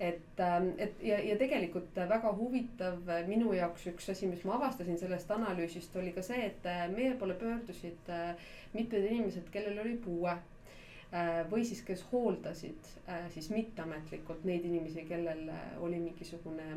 et, 0.00 0.40
ähm, 0.40 0.68
et 0.78 1.00
ja, 1.02 1.18
ja 1.18 1.36
tegelikult 1.38 1.96
väga 1.96 2.30
huvitav 2.38 3.08
minu 3.26 3.50
jaoks 3.56 3.88
üks 3.90 4.12
asi, 4.12 4.28
mis 4.30 4.44
ma 4.46 4.54
avastasin 4.58 4.98
sellest 5.00 5.30
analüüsist, 5.34 5.96
oli 5.98 6.12
ka 6.14 6.22
see, 6.22 6.44
et 6.52 6.68
äh, 6.70 6.84
meie 6.92 7.16
poole 7.18 7.34
pöördusid 7.38 8.12
äh, 8.14 8.52
mitmed 8.76 9.08
inimesed, 9.10 9.48
kellel 9.54 9.80
oli 9.82 9.96
puue 10.04 10.30
äh, 10.30 11.42
või 11.50 11.66
siis, 11.66 11.82
kes 11.86 12.04
hooldasid 12.12 12.92
siis 13.34 13.50
mitteametlikult 13.50 14.44
neid 14.46 14.68
inimesi, 14.68 15.02
kellel 15.08 15.48
oli 15.82 15.98
mingisugune 16.02 16.68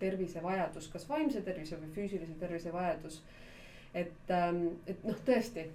tervisevajadus, 0.00 0.88
kas 0.90 1.06
vaimse 1.08 1.44
tervise 1.46 1.78
või 1.78 1.94
füüsilise 1.94 2.34
tervise 2.40 2.72
vajadus. 2.74 3.22
et, 3.94 4.30
ähm, 4.30 4.66
et 4.86 5.04
noh, 5.04 5.18
tõesti, 5.26 5.68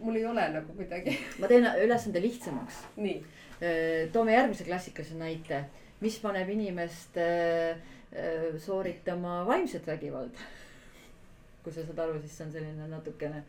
mul 0.00 0.16
ei 0.16 0.26
ole 0.26 0.44
nagu 0.58 0.76
kuidagi. 0.76 1.16
ma 1.40 1.48
teen 1.48 1.68
ülesande 1.84 2.20
lihtsamaks. 2.20 2.84
nii. 2.96 3.22
toome 4.12 4.32
järgmise 4.34 4.64
klassikalise 4.64 5.14
näite 5.14 5.64
mis 6.02 6.18
paneb 6.18 6.50
inimest 6.50 7.16
äh, 7.16 7.78
äh, 8.10 8.58
sooritama 8.58 9.42
vaimset 9.46 9.86
vägivalda. 9.86 10.50
kui 11.62 11.72
sa 11.72 11.84
saad 11.86 11.98
aru, 12.02 12.18
siis 12.20 12.32
see 12.36 12.46
on 12.48 12.52
selline 12.52 12.86
natukene. 12.90 13.44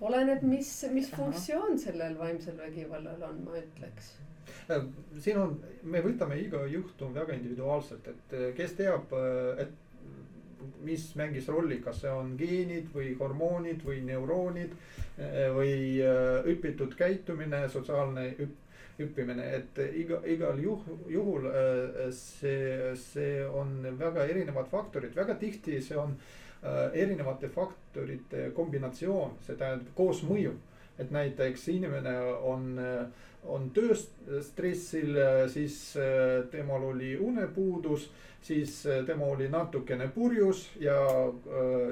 oleneb, 0.00 0.42
mis, 0.42 0.70
mis 0.92 1.12
Aha. 1.12 1.22
funktsioon 1.22 1.78
sellel 1.78 2.18
vaimsel 2.18 2.58
vägivallal 2.58 3.22
on, 3.22 3.38
ma 3.46 3.54
ütleks 3.60 4.10
äh, 4.70 4.82
siin 5.22 5.38
on, 5.38 5.54
me 5.82 6.02
võtame 6.02 6.40
iga 6.42 6.64
juhtum 6.70 7.14
väga 7.14 7.38
individuaalselt, 7.38 8.10
et 8.10 8.36
kes 8.58 8.74
teab, 8.80 9.14
et 9.62 9.82
mis 10.82 11.06
mängis 11.16 11.46
rolli, 11.48 11.78
kas 11.84 12.02
see 12.02 12.10
on 12.10 12.34
geenid 12.38 12.90
või 12.94 13.14
hormoonid 13.18 13.84
või 13.86 14.00
neuroonid 14.04 14.74
või 15.54 16.02
õpitud 16.52 16.92
käitumine, 16.98 17.62
sotsiaalne 17.72 18.26
hüppimine, 18.98 19.44
et 19.58 19.78
iga, 19.94 20.20
igal 20.26 20.58
juhul, 20.60 20.98
juhul 21.12 21.48
äh, 21.50 22.08
see, 22.14 22.94
see 23.00 23.44
on 23.44 23.78
väga 23.98 24.24
erinevad 24.30 24.70
faktorid, 24.72 25.14
väga 25.16 25.36
tihti 25.40 25.80
see 25.84 25.98
on 26.00 26.16
äh, 26.62 26.88
erinevate 27.02 27.50
faktorite 27.52 28.50
kombinatsioon, 28.56 29.36
see 29.46 29.58
tähendab 29.60 29.92
koosmõju. 29.98 30.56
et 30.96 31.10
näiteks 31.12 31.66
inimene 31.68 32.12
on, 32.48 32.78
on 33.44 33.66
tööstressil, 33.76 35.18
siis 35.52 35.74
äh, 36.00 36.46
temal 36.48 36.86
oli 36.88 37.10
unepuudus, 37.20 38.06
siis 38.40 38.78
tema 39.06 39.26
oli 39.26 39.50
natukene 39.52 40.06
purjus 40.14 40.70
ja 40.80 40.96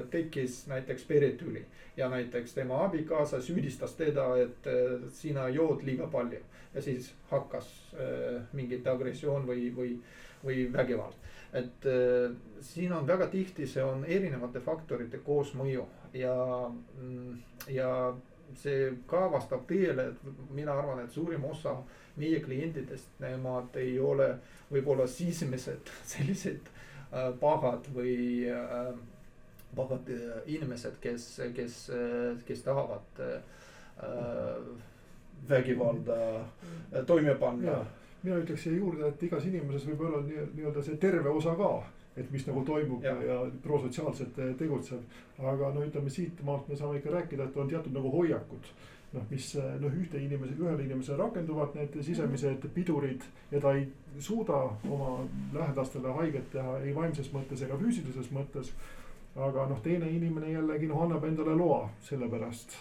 tekkis 0.09 0.63
näiteks 0.71 1.03
peretüli 1.05 1.61
ja 1.97 2.09
näiteks 2.09 2.53
tema 2.53 2.81
abikaasa 2.85 3.41
süüdistas 3.41 3.93
teda, 3.93 4.25
et 4.41 4.69
sina 5.13 5.49
jood 5.53 5.85
liiga 5.85 6.07
palju 6.07 6.41
ja 6.75 6.81
siis 6.81 7.13
hakkas 7.31 7.71
äh, 7.95 8.41
mingit 8.53 8.87
agressioon 8.87 9.47
või, 9.47 9.69
või, 9.75 9.95
või 10.43 10.67
vägivald. 10.73 11.15
et 11.53 11.87
äh, 11.87 12.35
siin 12.61 12.93
on 12.93 13.07
väga 13.07 13.27
tihti, 13.31 13.67
see 13.67 13.83
on 13.83 14.05
erinevate 14.05 14.59
faktorite 14.59 15.23
koosmõju 15.23 15.85
ja, 16.13 16.35
mm, 17.01 17.37
ja 17.71 17.91
see 18.59 18.91
ka 19.09 19.25
vastab 19.31 19.65
tõele, 19.69 20.09
et 20.11 20.51
mina 20.53 20.75
arvan, 20.75 21.01
et 21.03 21.11
suurim 21.11 21.43
osa 21.49 21.75
meie 22.19 22.39
klientidest, 22.43 23.17
nemad 23.19 23.75
ei 23.79 23.97
ole 23.99 24.29
võib-olla 24.71 25.07
sismised 25.07 25.91
sellised 26.13 26.69
äh, 27.11 27.31
pahad 27.41 27.89
või 27.95 28.47
äh, 28.51 28.91
pahad 29.75 30.11
äh, 30.13 30.41
inimesed, 30.55 30.99
kes, 31.03 31.29
kes 31.55 31.79
äh,, 31.91 32.43
kes 32.47 32.63
tahavad 32.67 33.23
vägivalda 35.49 36.15
mm. 36.15 37.05
toime 37.05 37.35
panna. 37.35 37.83
mina 38.23 38.39
ütleks 38.41 38.63
siia 38.63 38.77
juurde, 38.79 39.07
et 39.07 39.23
igas 39.23 39.45
inimeses 39.45 39.85
võib 39.85 39.99
olla 40.07 40.23
nii-öelda 40.25 40.81
see 40.83 40.97
terve 40.97 41.29
osa 41.29 41.53
ka, 41.59 41.69
et 42.17 42.31
mis 42.31 42.47
nagu 42.47 42.63
toimub 42.65 43.03
ja, 43.03 43.13
ja 43.21 43.35
prosotsiaalselt 43.63 44.39
eh, 44.39 44.55
tegutseb. 44.57 45.03
aga 45.37 45.69
no 45.75 45.83
ütleme 45.85 46.09
siitmaalt 46.09 46.67
me 46.67 46.75
saame 46.75 46.97
ikka 46.97 47.13
rääkida, 47.19 47.45
et 47.45 47.57
on 47.57 47.69
teatud 47.69 47.93
nagu 47.93 48.11
hoiakud 48.11 48.71
noh, 49.13 49.27
mis 49.29 49.51
eh, 49.59 49.75
noh, 49.81 49.93
ühte 50.01 50.19
inimese, 50.21 50.55
ühele 50.59 50.87
inimesele 50.87 51.19
rakenduvad 51.21 51.77
need 51.77 51.99
sisemised 52.07 52.67
pidurid 52.73 53.23
ja 53.51 53.61
ta 53.61 53.75
ei 53.77 53.85
suuda 54.19 54.63
oma 54.89 55.19
lähedastele 55.53 56.17
haiget 56.19 56.49
teha 56.55 56.79
ei 56.81 56.95
vaimses 56.95 57.31
mõttes 57.35 57.61
ega 57.65 57.77
füüsilises 57.79 58.31
mõttes. 58.35 58.73
aga 59.35 59.67
noh, 59.67 59.79
teine 59.83 60.09
inimene 60.09 60.51
jällegi 60.51 60.87
noh, 60.87 61.01
annab 61.03 61.23
endale 61.27 61.55
loa 61.59 61.89
sellepärast 62.09 62.77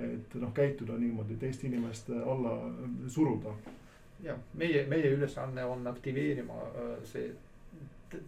et 0.00 0.34
noh, 0.40 0.52
käituda 0.54 0.96
niimoodi, 0.98 1.36
teist 1.40 1.64
inimest 1.64 2.10
alla 2.10 2.56
suruda. 3.08 3.54
jah, 4.22 4.38
meie, 4.54 4.86
meie 4.86 5.10
ülesanne 5.10 5.64
on 5.64 5.86
aktiveerima 5.86 6.54
äh, 6.54 6.94
see 7.04 7.34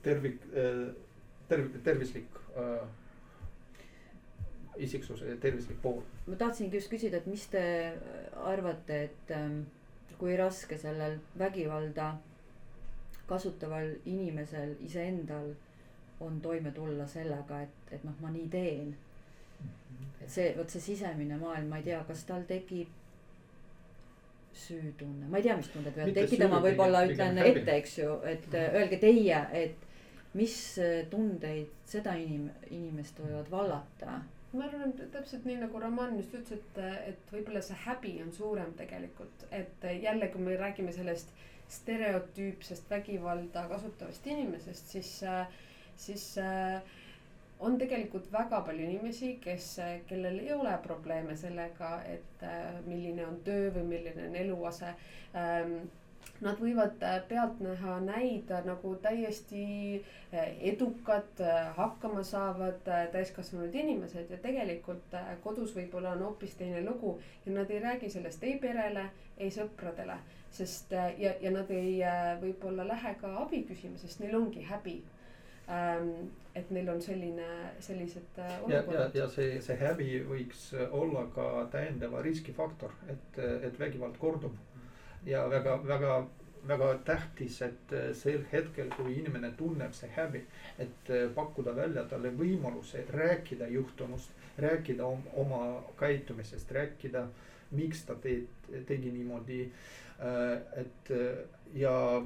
tervik, 0.02 0.42
äh, 0.50 0.88
terv-, 1.48 1.78
tervislik 1.84 2.38
äh, 2.58 2.88
isiksuse 4.76 5.36
tervislik 5.40 5.78
pool. 5.82 6.02
ma 6.26 6.36
tahtsingi 6.36 6.76
just 6.76 6.90
küsida, 6.90 7.16
et 7.16 7.26
mis 7.30 7.46
te 7.48 7.64
arvate, 8.42 9.02
et 9.08 9.34
ähm, 9.36 9.60
kui 10.18 10.36
raske 10.36 10.78
sellel 10.78 11.18
vägivalda 11.38 12.14
kasutaval 13.26 13.94
inimesel 14.04 14.74
iseendal 14.84 15.54
on 16.20 16.40
toime 16.40 16.70
tulla 16.72 17.06
sellega, 17.06 17.62
et, 17.62 17.92
et 17.92 18.04
noh, 18.04 18.14
ma 18.20 18.30
nii 18.34 18.48
teen 18.50 18.94
et 20.22 20.30
see, 20.30 20.50
vot 20.56 20.70
see 20.70 20.82
sisemine 20.82 21.38
maailm, 21.40 21.70
ma 21.70 21.80
ei 21.80 21.88
tea, 21.88 22.02
kas 22.08 22.24
tal 22.28 22.44
tekib 22.48 22.92
süütunne, 24.54 25.26
ma 25.28 25.40
ei 25.40 25.48
tea, 25.48 25.56
mis 25.58 25.70
tunded 25.72 25.96
võivad 25.96 26.20
tekkida, 26.20 26.48
ma 26.50 26.60
võib-olla 26.62 27.02
ütlen 27.08 27.40
ette, 27.42 27.80
eks 27.80 27.98
ju, 27.98 28.12
et 28.22 28.46
-hmm. 28.46 28.78
öelge 28.80 29.00
teie, 29.02 29.40
et 29.64 29.90
mis 30.38 30.54
tundeid 31.10 31.74
seda 31.90 32.14
inim-, 32.18 32.52
inimest 32.70 33.18
võivad 33.22 33.50
vallata, 33.50 34.20
ma 34.54 34.68
arvan, 34.68 34.92
et 34.94 35.10
täpselt 35.12 35.46
nii 35.48 35.58
nagu 35.64 35.80
Roman 35.82 36.14
just 36.18 36.34
ütles, 36.38 36.60
et, 36.60 36.80
et 37.10 37.32
võib-olla 37.34 37.62
see 37.64 37.78
häbi 37.84 38.14
on 38.22 38.32
suurem 38.32 38.72
tegelikult, 38.78 39.46
et 39.50 39.86
jälle, 40.02 40.28
kui 40.32 40.42
me 40.46 40.56
räägime 40.60 40.94
sellest 40.94 41.34
stereotüüpsest 41.74 42.90
vägivalda 42.90 43.66
kasutavast 43.70 44.26
inimesest, 44.26 44.92
siis, 44.94 45.12
siis 45.96 46.26
on 47.60 47.78
tegelikult 47.78 48.30
väga 48.32 48.60
palju 48.66 48.84
inimesi, 48.84 49.36
kes, 49.42 49.68
kellel 50.08 50.38
ei 50.42 50.52
ole 50.52 50.72
probleeme 50.82 51.36
sellega, 51.36 51.96
et 52.04 52.46
milline 52.86 53.26
on 53.26 53.38
töö 53.46 53.70
või 53.76 53.84
milline 53.94 54.26
on 54.28 54.36
eluase. 54.36 54.94
Nad 56.42 56.58
võivad 56.58 57.02
äh, 57.06 57.20
pealtnäha 57.28 57.98
näida 58.02 58.58
nagu 58.66 58.94
täiesti 59.02 59.64
äh, 60.34 60.48
edukad, 60.72 61.30
äh, 61.40 61.70
hakkama 61.76 62.24
saavad 62.26 62.82
täiskasvanud 63.12 63.74
inimesed. 63.74 64.30
Ja 64.34 64.38
tegelikult 64.42 65.14
kodus 65.44 65.74
võib-olla 65.76 66.16
on 66.16 66.24
hoopis 66.26 66.56
teine 66.58 66.82
lugu 66.88 67.14
ja 67.46 67.54
nad 67.54 67.70
ei 67.70 67.80
räägi 67.84 68.10
sellest 68.10 68.42
ei 68.44 68.58
perele, 68.58 69.06
ei 69.38 69.52
sõpradele, 69.54 70.18
sest 70.50 70.92
ja, 70.92 71.36
ja 71.40 71.54
nad 71.54 71.70
ei 71.70 72.00
võib-olla 72.42 72.86
lähe 72.90 73.14
ka 73.20 73.30
abi 73.44 73.62
küsima, 73.70 73.98
sest 74.02 74.20
neil 74.24 74.34
ongi 74.40 74.66
häbi. 74.68 74.98
ähm, 74.98 75.13
et 75.68 76.70
neil 76.70 76.88
on 76.92 77.00
selline, 77.02 77.46
sellised 77.80 78.36
olukorrad. 78.38 79.14
ja, 79.14 79.22
ja, 79.22 79.28
see, 79.32 79.56
see 79.64 79.76
häbi 79.80 80.20
võiks 80.28 80.66
olla 80.90 81.24
ka 81.34 81.46
täiendava 81.72 82.20
riskifaktor, 82.22 82.92
et, 83.08 83.38
et 83.40 83.80
vägivald 83.80 84.18
kordub 84.20 84.58
ja 85.26 85.48
väga, 85.48 85.76
väga, 85.86 86.26
väga 86.68 86.98
tähtis, 87.04 87.62
et 87.62 87.92
äh, 87.92 88.12
sel 88.16 88.44
hetkel, 88.52 88.90
kui 88.96 89.16
inimene 89.18 89.52
tunneb 89.58 89.94
see 89.96 90.10
häbi, 90.16 90.44
et 90.78 91.10
äh, 91.10 91.26
pakkuda 91.34 91.74
välja 91.76 92.04
talle 92.08 92.32
võimaluse 92.36 93.04
rääkida 93.12 93.68
juhtunust, 93.72 94.32
rääkida 94.58 95.06
oma 95.40 95.60
käitumisest, 95.98 96.72
rääkida, 96.72 97.26
miks 97.74 98.04
ta 98.06 98.14
teed, 98.14 98.48
tegi 98.88 99.12
niimoodi. 99.12 99.64
Äh, 100.20 100.60
et 100.78 101.10
ja 101.74 102.22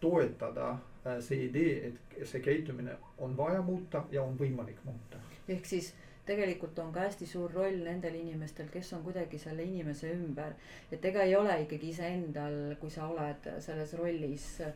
toetada 0.00 0.72
see 1.20 1.46
idee, 1.48 1.88
et 1.88 2.26
see 2.28 2.40
käitumine 2.40 2.96
on 3.18 3.36
vaja 3.36 3.62
muuta 3.62 4.04
ja 4.12 4.22
on 4.22 4.36
võimalik 4.38 4.78
muuta. 4.84 5.18
ehk 5.48 5.66
siis 5.66 5.92
tegelikult 6.26 6.78
on 6.78 6.92
ka 6.94 7.08
hästi 7.08 7.26
suur 7.26 7.50
roll 7.50 7.82
nendel 7.82 8.14
inimestel, 8.14 8.68
kes 8.70 8.92
on 8.96 9.02
kuidagi 9.02 9.38
selle 9.42 9.64
inimese 9.66 10.12
ümber. 10.14 10.54
et 10.92 11.04
ega 11.04 11.26
ei 11.26 11.36
ole 11.36 11.60
ikkagi 11.64 11.90
iseendal, 11.90 12.76
kui 12.80 12.90
sa 12.90 13.08
oled 13.08 13.50
selles 13.64 13.94
rollis 13.98 14.46
äh, 14.60 14.72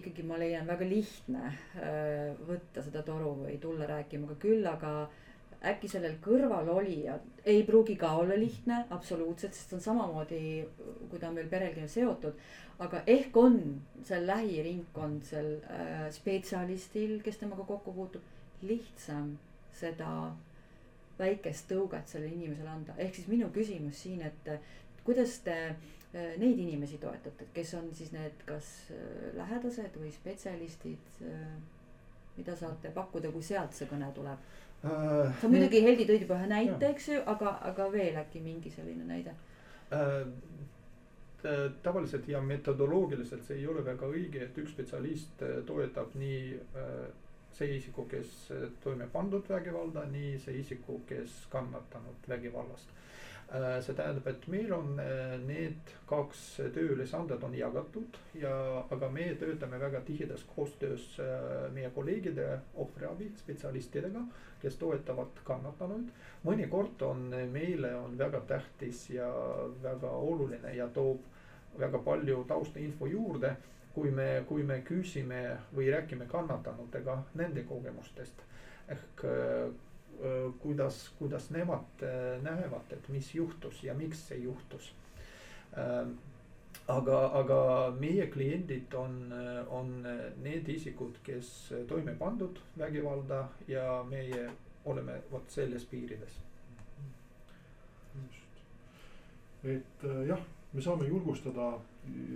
ikkagi 0.00 0.24
ma 0.26 0.38
leian 0.40 0.66
väga 0.66 0.88
lihtne 0.88 1.44
äh, 1.46 2.34
võtta 2.48 2.82
seda 2.82 3.02
toru 3.06 3.36
või 3.44 3.58
tulla 3.62 3.86
rääkima, 3.86 4.26
aga 4.26 4.40
küll 4.42 4.66
aga 4.66 4.92
äkki 5.66 5.88
sellel 5.90 6.14
kõrvalolijal 6.22 7.22
ei 7.48 7.62
pruugi 7.66 7.96
ka 7.98 8.12
olla 8.20 8.36
lihtne, 8.38 8.84
absoluutselt, 8.94 9.56
sest 9.56 9.72
on 9.74 9.82
samamoodi, 9.82 10.40
kui 11.10 11.18
ta 11.18 11.30
on 11.30 11.38
veel 11.38 11.48
perelgi 11.50 11.88
seotud. 11.90 12.38
aga 12.78 13.02
ehk 13.06 13.36
on 13.36 13.56
seal 14.06 14.26
lähiringkond, 14.26 15.24
seal 15.26 15.48
äh, 15.66 16.04
spetsialistil, 16.14 17.18
kes 17.24 17.40
temaga 17.40 17.64
kokku 17.66 17.92
puutub, 17.92 18.22
lihtsam 18.62 19.32
seda 19.74 20.30
väikest 21.18 21.66
tõuget 21.72 22.06
sellele 22.06 22.36
inimesele 22.36 22.70
anda, 22.70 22.94
ehk 22.98 23.14
siis 23.14 23.26
minu 23.26 23.48
küsimus 23.54 24.02
siin, 24.04 24.22
et 24.22 24.52
kuidas 25.04 25.40
te 25.42 25.56
äh, 25.66 26.36
neid 26.38 26.58
inimesi 26.58 27.00
toetate, 27.02 27.48
kes 27.54 27.74
on 27.80 27.90
siis 27.98 28.12
need, 28.14 28.46
kas 28.46 28.70
äh, 28.94 29.34
lähedased 29.40 29.98
või 29.98 30.12
spetsialistid? 30.14 31.10
Äh, 31.26 31.50
mida 32.38 32.54
saate 32.54 32.92
pakkuda, 32.94 33.32
kui 33.34 33.42
sealt 33.42 33.74
see 33.74 33.88
kõne 33.90 34.12
tuleb 34.14 34.42
uh,? 34.84 35.30
sa 35.40 35.50
muidugi 35.50 35.84
Heldi 35.84 36.08
tõid 36.08 36.26
juba 36.26 36.40
ühe 36.40 36.50
näite, 36.50 36.92
eks 36.92 37.08
ju, 37.12 37.22
aga, 37.34 37.56
aga 37.70 37.88
veel 37.92 38.18
äkki 38.24 38.42
mingi 38.44 38.72
selline 38.74 39.06
näide 39.08 39.34
uh,? 39.92 40.28
tavaliselt 41.82 42.26
ja 42.28 42.40
metodoloogiliselt 42.42 43.44
see 43.46 43.60
ei 43.60 43.66
ole 43.70 43.84
väga 43.86 44.08
õige, 44.10 44.40
et 44.42 44.56
üks 44.58 44.72
spetsialist 44.74 45.44
toetab 45.68 46.16
nii 46.18 46.40
uh, 46.58 47.04
see 47.58 47.76
isiku, 47.76 48.04
kes 48.10 48.32
toime 48.82 49.06
pandud 49.12 49.46
vägivalda, 49.50 50.04
nii 50.12 50.36
see 50.42 50.58
isiku, 50.60 51.00
kes 51.08 51.44
kannatanud 51.52 52.28
vägivallast. 52.28 52.90
Äh, 53.48 53.80
see 53.80 53.94
tähendab, 53.96 54.26
et 54.28 54.42
meil 54.52 54.72
on 54.76 54.98
äh, 55.00 55.38
need 55.40 55.92
kaks 56.08 56.40
tööülesandet 56.74 57.40
on 57.46 57.54
jagatud 57.56 58.18
ja, 58.36 58.50
aga 58.92 59.08
me 59.08 59.30
töötame 59.40 59.78
väga 59.80 60.02
tihedas 60.04 60.42
koostöös 60.50 61.06
äh, 61.24 61.70
meie 61.72 61.88
kolleegide 61.94 62.58
ohvriabi 62.76 63.30
spetsialistidega, 63.40 64.26
kes 64.60 64.76
toetavad 64.76 65.40
kannatanuid. 65.48 66.12
mõnikord 66.44 67.06
on 67.08 67.24
meile 67.54 67.94
on 67.96 68.20
väga 68.20 68.42
tähtis 68.52 69.06
ja 69.16 69.32
väga 69.82 70.12
oluline 70.12 70.76
ja 70.76 70.92
toob 70.92 71.24
väga 71.80 72.04
palju 72.04 72.44
taustainfo 72.52 73.08
juurde 73.08 73.56
kui 73.94 74.10
me, 74.10 74.44
kui 74.44 74.62
me 74.62 74.82
küsime 74.84 75.42
või 75.72 75.88
räägime 75.88 76.28
kannatanutega 76.28 77.22
nende 77.40 77.64
kogemustest 77.64 78.44
ehk 78.92 79.24
kuidas, 80.62 81.08
kuidas 81.18 81.50
nemad 81.50 82.02
äh, 82.02 82.42
näevad, 82.42 82.92
et 82.92 83.08
mis 83.08 83.34
juhtus 83.34 83.82
ja 83.84 83.94
miks 83.94 84.28
see 84.28 84.38
juhtus 84.44 84.92
äh,. 85.76 86.08
aga, 86.88 87.18
aga 87.36 87.58
meie 88.00 88.26
kliendid 88.32 88.94
on, 88.96 89.32
on 89.68 89.90
need 90.42 90.68
isikud, 90.72 91.18
kes 91.24 91.50
toime 91.88 92.14
pandud 92.16 92.60
vägivalda 92.78 93.42
ja 93.68 94.04
meie 94.08 94.46
oleme 94.88 95.20
vot 95.30 95.50
selles 95.50 95.84
piirides. 95.84 96.38
just, 98.14 98.62
et 99.64 100.04
äh, 100.04 100.22
jah, 100.28 100.40
me 100.72 100.82
saame 100.82 101.08
julgustada 101.08 101.72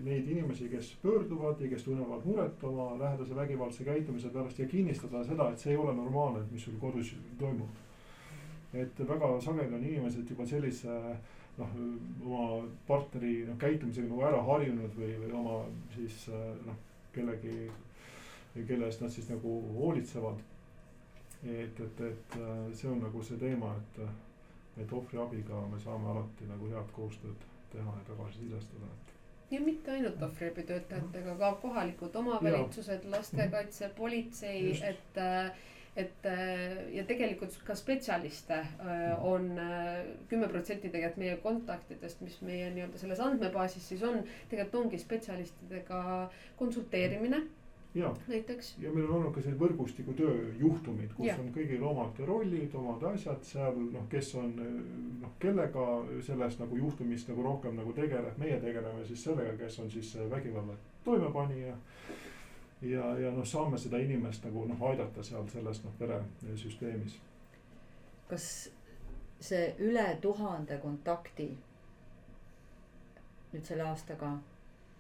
neid 0.05 0.29
inimesi, 0.29 0.69
kes 0.69 0.97
pöörduvad 1.03 1.61
ja 1.61 1.69
kes 1.69 1.85
tunnevad 1.87 2.25
muret 2.25 2.65
oma 2.65 2.99
lähedase 2.99 3.37
vägivaldse 3.37 3.85
käitumise 3.85 4.29
pärast 4.29 4.59
ja 4.59 4.69
kinnistada 4.69 5.25
seda, 5.25 5.51
et 5.51 5.59
see 5.59 5.73
ei 5.73 5.79
ole 5.81 5.95
normaalne, 5.95 6.45
mis 6.51 6.65
sul 6.65 6.79
kodus 6.81 7.15
toimub. 7.39 7.69
et 8.73 9.01
väga 9.09 9.41
sageli 9.41 9.75
on 9.75 9.85
inimesed 9.85 10.31
juba 10.31 10.47
sellise 10.47 10.95
noh, 11.59 11.75
oma 12.25 12.63
partneri 12.87 13.45
noh 13.47 13.59
käitumisega 13.61 14.09
nagu 14.09 14.25
ära 14.29 14.43
harjunud 14.47 14.97
või, 14.97 15.13
või 15.21 15.33
oma 15.37 15.59
siis 15.95 16.25
noh, 16.67 16.79
kellegi, 17.13 17.71
kelle 18.55 18.89
eest 18.89 19.05
nad 19.05 19.13
siis 19.13 19.29
nagu 19.29 19.59
hoolitsevad. 19.77 20.41
et, 21.43 21.81
et, 21.81 22.01
et 22.01 22.37
see 22.79 22.89
on 22.89 23.01
nagu 23.03 23.23
see 23.23 23.39
teema, 23.39 23.75
et, 23.77 24.03
et 24.85 24.93
ohvriabiga 24.93 25.67
me 25.69 25.81
saame 25.81 26.09
alati 26.09 26.47
nagu 26.49 26.69
head 26.71 26.93
koostööd 26.97 27.49
teha 27.73 27.97
ja 27.99 28.05
tagasisidestada, 28.07 28.87
et 28.87 29.12
ja 29.53 29.61
mitte 29.61 29.93
ainult 29.93 30.23
ohvriabitöötajatega, 30.23 31.35
ka 31.39 31.53
kohalikud 31.63 32.15
omavalitsused, 32.17 33.05
lastekaitse, 33.13 33.93
politsei, 33.99 34.73
et 34.89 35.23
et 35.97 36.25
ja 36.97 37.03
tegelikult 37.05 37.59
ka 37.67 37.75
spetsialiste 37.77 38.57
äh, 38.57 39.25
on 39.29 39.51
äh, 39.61 39.99
kümme 40.31 40.49
protsenti 40.49 40.89
tegelikult 40.89 41.19
meie 41.21 41.35
kontaktidest, 41.43 42.23
mis 42.25 42.39
meie 42.41 42.71
nii-öelda 42.73 43.01
selles 43.03 43.21
andmebaasis 43.21 43.91
siis 43.93 44.05
on, 44.09 44.23
tegelikult 44.49 44.87
ongi 44.87 45.03
spetsialistidega 45.03 46.01
konsulteerimine 46.57 47.43
näiteks. 48.29 48.75
ja 48.79 48.93
meil 48.93 49.05
on 49.05 49.17
olnud 49.17 49.35
ka 49.35 49.43
selline 49.43 49.61
võrgustiku 49.61 50.15
töö 50.17 50.37
juhtumid, 50.59 51.13
kus 51.17 51.27
ja. 51.27 51.37
on 51.41 51.51
kõigil 51.53 51.83
omad 51.85 52.19
rollid, 52.27 52.75
omad 52.75 53.03
asjad 53.13 53.45
seal 53.45 53.77
noh, 53.93 54.07
kes 54.11 54.35
on 54.41 54.55
noh, 55.21 55.35
kellega 55.43 55.87
sellest 56.25 56.63
nagu 56.63 56.77
juhtumist 56.77 57.29
nagu 57.29 57.45
rohkem 57.45 57.77
nagu 57.77 57.93
tegeleb, 57.97 58.39
meie 58.41 58.61
tegeleme 58.61 59.05
siis 59.09 59.25
sellega, 59.29 59.57
kes 59.61 59.79
on 59.85 59.91
siis 59.91 60.15
vägivalla 60.31 60.77
toimepanija. 61.05 61.77
ja, 62.83 63.11
ja 63.19 63.33
noh, 63.33 63.45
saame 63.47 63.79
seda 63.79 64.01
inimest 64.01 64.45
nagu 64.49 64.65
noh, 64.69 64.87
aidata 64.91 65.23
seal 65.23 65.45
selles 65.53 65.85
noh, 65.85 65.93
peresüsteemis. 65.99 67.19
kas 68.29 68.49
see 69.43 69.69
üle 69.83 70.07
tuhande 70.23 70.79
kontakti 70.81 71.51
nüüd 73.53 73.69
selle 73.69 73.85
aastaga 73.85 74.33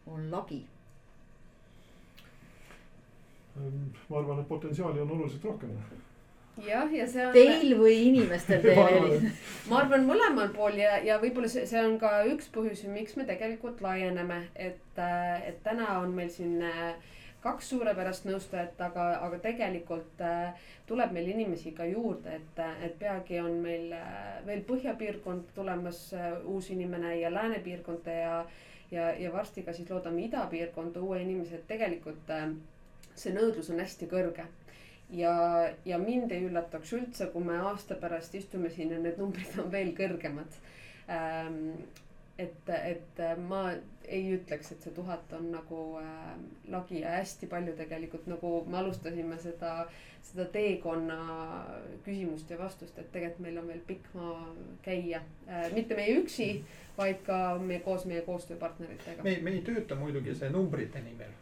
on 0.07 0.31
lagi 0.31 0.67
ma 4.09 4.19
arvan, 4.19 4.41
et 4.41 4.49
potentsiaali 4.49 5.01
on 5.01 5.11
oluliselt 5.11 5.45
rohkem. 5.45 5.71
jah, 6.67 6.93
ja 6.93 7.07
see 7.09 7.25
on. 7.27 7.33
Teil 7.33 7.75
või 7.79 7.97
inimestel 8.09 8.63
veel? 8.67 9.31
ma 9.69 9.81
arvan 9.83 10.07
mõlemal 10.09 10.53
pool 10.57 10.77
ja, 10.81 10.99
ja 11.05 11.19
võib-olla 11.23 11.49
see, 11.53 11.67
see 11.69 11.81
on 11.81 11.99
ka 12.01 12.23
üks 12.33 12.49
põhjusi, 12.53 12.91
miks 12.93 13.17
me 13.17 13.27
tegelikult 13.29 13.81
laieneme, 13.85 14.47
et, 14.55 14.85
äh, 15.01 15.49
et 15.49 15.63
täna 15.65 15.99
on 16.01 16.17
meil 16.17 16.33
siin 16.33 16.63
äh, 16.65 16.95
kaks 17.45 17.73
suurepärast 17.75 18.29
nõustajat, 18.29 18.81
aga, 18.89 19.07
aga 19.27 19.41
tegelikult 19.45 20.21
äh, 20.25 20.67
tuleb 20.89 21.13
meil 21.13 21.33
inimesi 21.35 21.73
ka 21.77 21.85
juurde, 21.89 22.41
et, 22.41 22.65
et 22.85 22.99
peagi 23.01 23.41
on 23.43 23.61
meil 23.65 23.93
veel 24.47 24.65
põhjapiirkond 24.69 25.53
tulemas 25.57 26.05
uus 26.49 26.69
inimene 26.73 27.17
ja 27.21 27.33
läänepiirkonda 27.33 28.19
ja, 28.19 28.37
ja, 28.93 29.09
ja 29.19 29.33
varsti 29.33 29.65
ka 29.65 29.73
siis 29.77 29.91
loodame 29.91 30.25
idapiirkonda 30.29 31.01
uue 31.01 31.21
inimese, 31.25 31.61
et 31.61 31.67
tegelikult 31.69 32.31
see 33.15 33.35
nõudlus 33.35 33.71
on 33.73 33.81
hästi 33.83 34.09
kõrge. 34.11 34.47
ja, 35.11 35.33
ja 35.85 35.99
mind 35.99 36.33
ei 36.33 36.47
üllataks 36.49 36.93
üldse, 36.97 37.27
kui 37.33 37.45
me 37.45 37.59
aasta 37.73 37.95
pärast 38.01 38.35
istume 38.35 38.71
siin 38.71 38.95
ja 38.95 38.99
need 38.99 39.19
numbrid 39.21 39.59
on 39.61 39.73
veel 39.73 39.93
kõrgemad 39.97 40.61
ähm, 41.09 41.85
et, 42.39 42.69
et 42.69 43.21
ma 43.47 43.65
ei 44.09 44.33
ütleks, 44.35 44.73
et 44.73 44.85
see 44.85 44.95
tuhat 44.97 45.33
on 45.37 45.51
nagu 45.53 45.81
äh, 46.01 46.33
lagi 46.73 47.03
ja 47.03 47.17
hästi 47.19 47.49
palju 47.51 47.75
tegelikult 47.79 48.27
nagu 48.31 48.53
me 48.69 48.79
alustasime 48.81 49.39
seda, 49.43 49.87
seda 50.27 50.47
teekonna 50.55 51.19
küsimust 52.07 52.51
ja 52.51 52.59
vastust, 52.61 52.99
et 52.99 53.13
tegelikult 53.15 53.47
meil 53.47 53.61
on 53.63 53.69
veel 53.71 53.85
pikk 53.87 54.11
maa 54.19 54.41
käia 54.85 55.23
äh,. 55.47 55.69
mitte 55.77 55.99
meie 55.99 56.17
üksi, 56.23 56.49
vaid 56.99 57.23
ka 57.27 57.59
meie 57.63 57.81
koos 57.85 58.07
meie 58.11 58.25
koostööpartneritega. 58.27 59.23
me, 59.23 59.39
me 59.43 59.57
ei 59.59 59.65
tööta 59.67 59.99
muidugi 60.01 60.35
see 60.39 60.51
numbrite 60.53 61.05
nimel, 61.05 61.33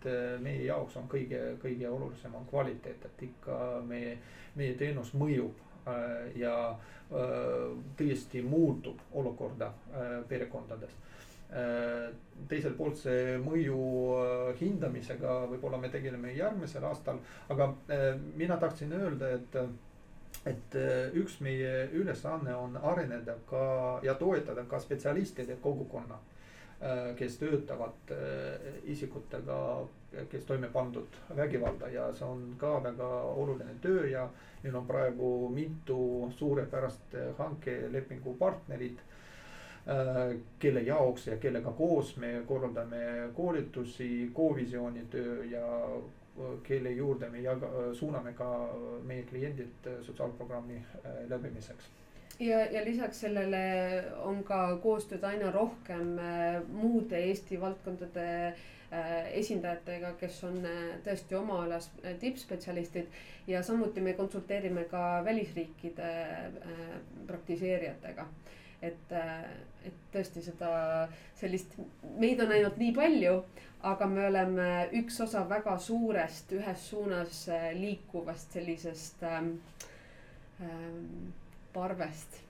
et 0.00 0.06
äh, 0.06 0.38
meie 0.40 0.64
jaoks 0.64 0.96
on 0.96 1.08
kõige, 1.10 1.40
kõige 1.60 1.88
olulisem 1.88 2.34
on 2.34 2.46
kvaliteet, 2.48 3.04
et 3.04 3.26
ikka 3.28 3.80
meie, 3.86 4.16
meie 4.56 4.74
teenus 4.80 5.12
mõjub 5.14 5.58
äh, 5.88 6.30
ja 6.40 6.54
äh, 6.70 7.76
tõesti 7.98 8.42
muutub 8.42 9.00
olukorda 9.12 9.72
perekondades. 10.28 10.96
Teiselt 12.46 12.76
poolt 12.78 13.00
see 13.00 13.32
mõju 13.42 13.78
hindamisega 14.60 15.32
võib-olla 15.50 15.80
me 15.82 15.88
tegeleme 15.90 16.30
järgmisel 16.36 16.84
aastal, 16.86 17.18
aga 17.50 17.66
mina 18.38 18.54
tahtsin 18.62 18.94
öelda, 18.94 19.32
et 19.34 19.58
et 20.46 20.76
üks 21.18 21.40
meie 21.42 21.88
ülesanne 21.98 22.54
on 22.54 22.78
areneda 22.78 23.34
ka 23.50 23.64
ja 24.06 24.14
toetada 24.14 24.62
ka 24.70 24.78
spetsialistide 24.78 25.58
kogukonna, 25.60 26.20
kes 27.16 27.34
töötavad 27.36 28.12
isikutega, 28.88 29.56
kes 30.30 30.46
toime 30.48 30.70
pandud 30.72 31.18
vägivalda 31.36 31.90
ja 31.92 32.06
see 32.16 32.24
on 32.24 32.54
ka 32.58 32.78
väga 32.82 33.08
oluline 33.42 33.74
töö 33.84 34.06
ja 34.08 34.22
meil 34.62 34.78
on 34.80 34.86
praegu 34.88 35.50
mitu 35.52 36.00
suurepärast 36.38 37.18
hankelepingu 37.38 38.32
partnerit 38.40 39.04
Äh, 39.88 40.36
kelle 40.58 40.80
jaoks 40.80 41.26
ja 41.26 41.36
kellega 41.36 41.72
koos 41.72 42.16
me 42.16 42.42
korraldame 42.46 43.30
koolitusi, 43.34 44.30
Covisiooni 44.36 45.06
töö 45.10 45.44
ja 45.44 45.66
äh, 45.96 46.58
kelle 46.62 46.90
juurde 46.90 47.30
me 47.30 47.40
jaga, 47.40 47.70
suuname 47.96 48.32
ka 48.32 48.50
meie 49.08 49.22
kliendid 49.22 49.88
sotsiaalprogrammi 50.02 50.76
äh, 50.76 51.16
läbimiseks 51.28 51.88
ja, 52.40 52.60
ja 52.72 52.84
lisaks 52.84 53.20
sellele 53.26 53.62
on 54.24 54.42
ka 54.44 54.60
koostööd 54.82 55.24
aina 55.28 55.50
rohkem 55.54 56.14
muude 56.72 57.18
Eesti 57.30 57.60
valdkondade 57.60 58.26
esindajatega, 59.38 60.14
kes 60.18 60.40
on 60.48 60.56
tõesti 61.04 61.36
oma 61.38 61.60
alas 61.64 61.90
tippspetsialistid. 62.20 63.06
ja 63.46 63.62
samuti 63.62 64.00
me 64.00 64.16
konsulteerime 64.18 64.84
ka 64.90 65.22
välisriikide 65.24 66.08
praktiseerijatega 67.26 68.26
et, 68.82 69.12
et 69.84 69.96
tõesti 70.12 70.42
seda 70.44 70.70
sellist, 71.38 71.76
meid 72.20 72.40
on 72.44 72.52
ainult 72.54 72.78
nii 72.80 72.92
palju, 72.96 73.34
aga 73.90 74.08
me 74.12 74.26
oleme 74.28 74.68
üks 75.00 75.20
osa 75.24 75.44
väga 75.48 75.76
suurest 75.80 76.52
ühes 76.56 76.86
suunas 76.90 77.42
äh, 77.52 77.70
liikuvast 77.76 78.56
sellisest 78.56 79.22
ähm, 79.28 79.54
ähm, 80.60 81.30
parvest 81.74 82.40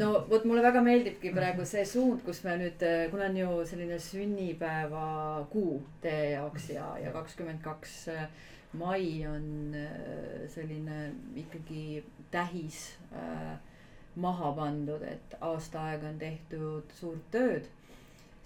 no 0.00 0.08
vot, 0.28 0.44
mulle 0.48 0.62
väga 0.64 0.82
meeldibki 0.82 1.30
praegu 1.34 1.66
see 1.68 1.84
suund, 1.86 2.24
kus 2.26 2.42
me 2.46 2.56
nüüd, 2.58 2.82
äh, 2.82 3.04
kuna 3.12 3.28
on 3.30 3.36
ju 3.38 3.50
selline 3.68 3.98
sünnipäevakuu 4.02 5.76
teie 6.02 6.32
jaoks 6.34 6.72
ja, 6.74 6.88
ja 7.02 7.12
kakskümmend 7.14 7.62
kaks 7.62 8.00
äh, 8.14 8.26
mai 8.74 9.22
on 9.30 9.76
selline 10.50 11.12
ikkagi 11.38 12.02
tähis 12.34 12.80
äh, 13.14 13.54
maha 14.16 14.50
pandud, 14.56 15.02
et 15.06 15.36
aasta 15.40 15.88
aega 15.90 16.10
on 16.10 16.18
tehtud 16.18 16.90
suurt 16.98 17.24
tööd, 17.34 17.70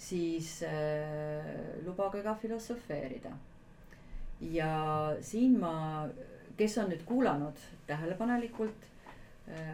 siis 0.01 0.59
äh, 0.69 1.49
lubage 1.87 2.23
ka 2.25 2.37
filosofeerida. 2.43 3.33
ja 4.41 4.73
siin 5.21 5.59
ma, 5.59 6.07
kes 6.57 6.77
on 6.79 6.93
nüüd 6.93 7.03
kuulanud 7.09 7.65
tähelepanelikult 7.89 8.85
äh,, 8.85 8.98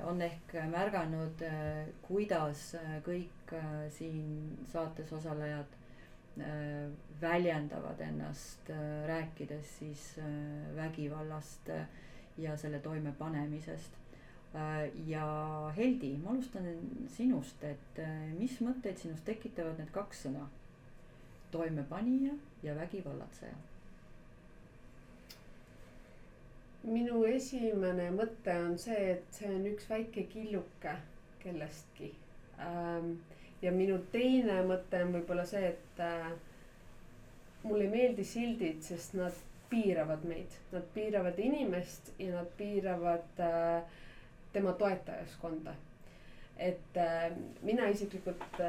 on 0.06 0.22
ehk 0.22 0.54
märganud 0.70 1.42
äh,, 1.42 1.86
kuidas 2.02 2.74
äh, 2.78 2.98
kõik 3.06 3.54
äh, 3.56 3.88
siin 3.90 4.56
saates 4.72 5.12
osalejad 5.12 5.74
äh, 6.38 6.92
väljendavad 7.20 8.00
ennast 8.00 8.70
äh,, 8.70 9.06
rääkides 9.08 9.76
siis 9.78 10.06
äh, 10.18 10.76
vägivallast 10.76 11.68
äh, 11.74 11.86
ja 12.38 12.56
selle 12.56 12.78
toimepanemisest 12.78 14.04
Äh, 14.54 14.90
ja 15.10 15.72
Heldi, 15.76 16.16
ma 16.22 16.30
alustan 16.30 16.66
sinust, 17.10 17.62
et 17.66 17.98
äh, 17.98 18.28
mis 18.38 18.60
mõtteid 18.62 19.00
sinus 19.02 19.24
tekitavad 19.26 19.80
need 19.82 19.90
kaks 19.94 20.26
sõna? 20.28 20.46
toimepanija 21.54 22.32
ja 22.66 22.72
vägivallatseja. 22.74 23.54
Minu 26.84 27.22
esimene 27.28 28.10
mõte 28.12 28.54
on 28.60 28.76
see, 28.78 29.14
et 29.16 29.36
see 29.38 29.48
on 29.48 29.64
üks 29.70 29.86
väike 29.88 30.26
killuke 30.32 30.92
kellestki. 31.44 32.10
Ähm, 32.60 33.14
ja 33.62 33.72
minu 33.72 33.98
teine 34.12 34.60
mõte 34.68 35.00
on 35.04 35.14
võib-olla 35.16 35.46
see, 35.48 35.72
et 35.72 36.02
äh, 36.04 36.30
mulle 37.64 37.86
ei 37.86 37.92
meeldi 37.94 38.24
sildid, 38.28 38.82
sest 38.84 39.16
nad 39.18 39.36
piiravad 39.70 40.24
meid, 40.28 40.52
nad 40.74 40.84
piiravad 40.94 41.38
inimest 41.40 42.12
ja 42.20 42.34
nad 42.38 42.50
piiravad 42.58 43.40
äh, 43.42 44.00
tema 44.54 44.76
toetajaskonda. 44.78 45.74
et 46.56 46.96
äh, 47.02 47.32
mina 47.66 47.88
isiklikult 47.90 48.60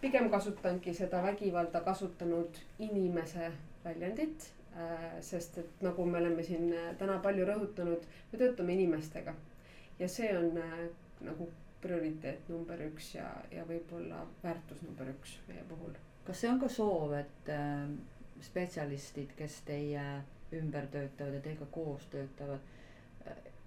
pigem 0.00 0.30
kasutangi 0.32 0.94
seda 0.96 1.20
vägivalda 1.22 1.80
kasutanud 1.84 2.56
inimese 2.78 3.50
väljendit. 3.84 4.53
Sest 5.22 5.58
et 5.62 5.82
nagu 5.86 6.04
me 6.06 6.18
oleme 6.18 6.42
siin 6.42 6.72
äh, 6.74 6.88
täna 6.98 7.18
palju 7.22 7.46
rõhutanud, 7.48 8.06
me 8.32 8.38
töötame 8.40 8.74
inimestega 8.74 9.34
ja 9.98 10.08
see 10.10 10.30
on 10.38 10.56
äh, 10.58 10.80
nagu 11.24 11.48
prioriteet 11.84 12.48
number 12.48 12.80
üks 12.88 13.12
ja, 13.14 13.28
ja 13.52 13.64
võib-olla 13.68 14.24
väärtus 14.42 14.80
number 14.82 15.10
üks 15.12 15.36
meie 15.48 15.62
puhul. 15.68 15.94
kas 16.26 16.40
see 16.42 16.50
on 16.50 16.60
ka 16.62 16.68
soov, 16.72 17.12
et 17.20 17.50
äh, 17.54 17.88
spetsialistid, 18.42 19.34
kes 19.38 19.60
teie 19.68 20.04
ümber 20.54 20.86
töötavad 20.92 21.38
ja 21.38 21.44
teiega 21.44 21.66
koos 21.74 22.06
töötavad 22.12 22.72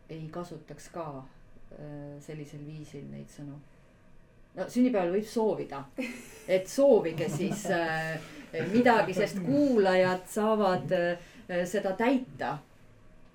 ei 0.10 0.28
kasutaks 0.32 0.90
ka 0.94 1.06
äh, 1.18 2.20
sellisel 2.24 2.64
viisil 2.66 3.08
neid 3.12 3.32
sõnu. 3.34 3.58
No 4.58 4.70
sünnipäeval 4.70 5.14
võib 5.16 5.28
soovida, 5.30 5.84
et 6.48 6.68
soovige 6.68 7.30
siis 7.30 7.66
äh, 7.74 8.18
midagi, 8.72 9.14
sest 9.14 9.42
kuulajad 9.46 10.26
saavad 10.32 10.96
äh, 10.98 11.28
seda 11.66 11.94
täita. 11.98 12.58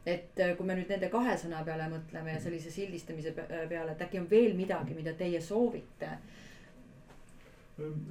et 0.06 0.34
kui 0.58 0.66
me 0.66 0.74
nüüd 0.74 0.88
nende 0.90 1.06
kahe 1.06 1.36
sõna 1.38 1.60
peale 1.62 1.84
mõtleme 1.86 2.32
ja 2.34 2.40
sellise 2.42 2.70
sildistamise 2.74 3.30
peale, 3.38 3.92
et 3.92 4.00
äkki 4.02 4.18
on 4.18 4.24
veel 4.30 4.56
midagi, 4.58 4.96
mida 4.98 5.12
teie 5.14 5.40
soovite 5.40 6.08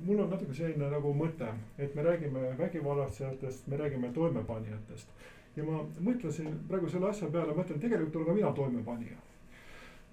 mul 0.05 0.19
on 0.19 0.29
natuke 0.31 0.53
selline 0.55 0.87
nagu 0.89 1.11
mõte, 1.13 1.47
et 1.77 1.93
me 1.95 2.03
räägime 2.03 2.53
vägivallatsejatest, 2.57 3.67
me 3.67 3.77
räägime 3.77 4.09
toimepanijatest 4.13 5.11
ja 5.55 5.65
ma 5.67 5.81
mõtlesin 5.99 6.53
praegu 6.69 6.89
selle 6.89 7.09
asja 7.11 7.29
peale, 7.31 7.55
mõtlen 7.55 7.81
tegelikult 7.81 8.15
olen 8.15 8.29
ka 8.29 8.37
mina 8.39 8.53
toimepanija. 8.55 9.17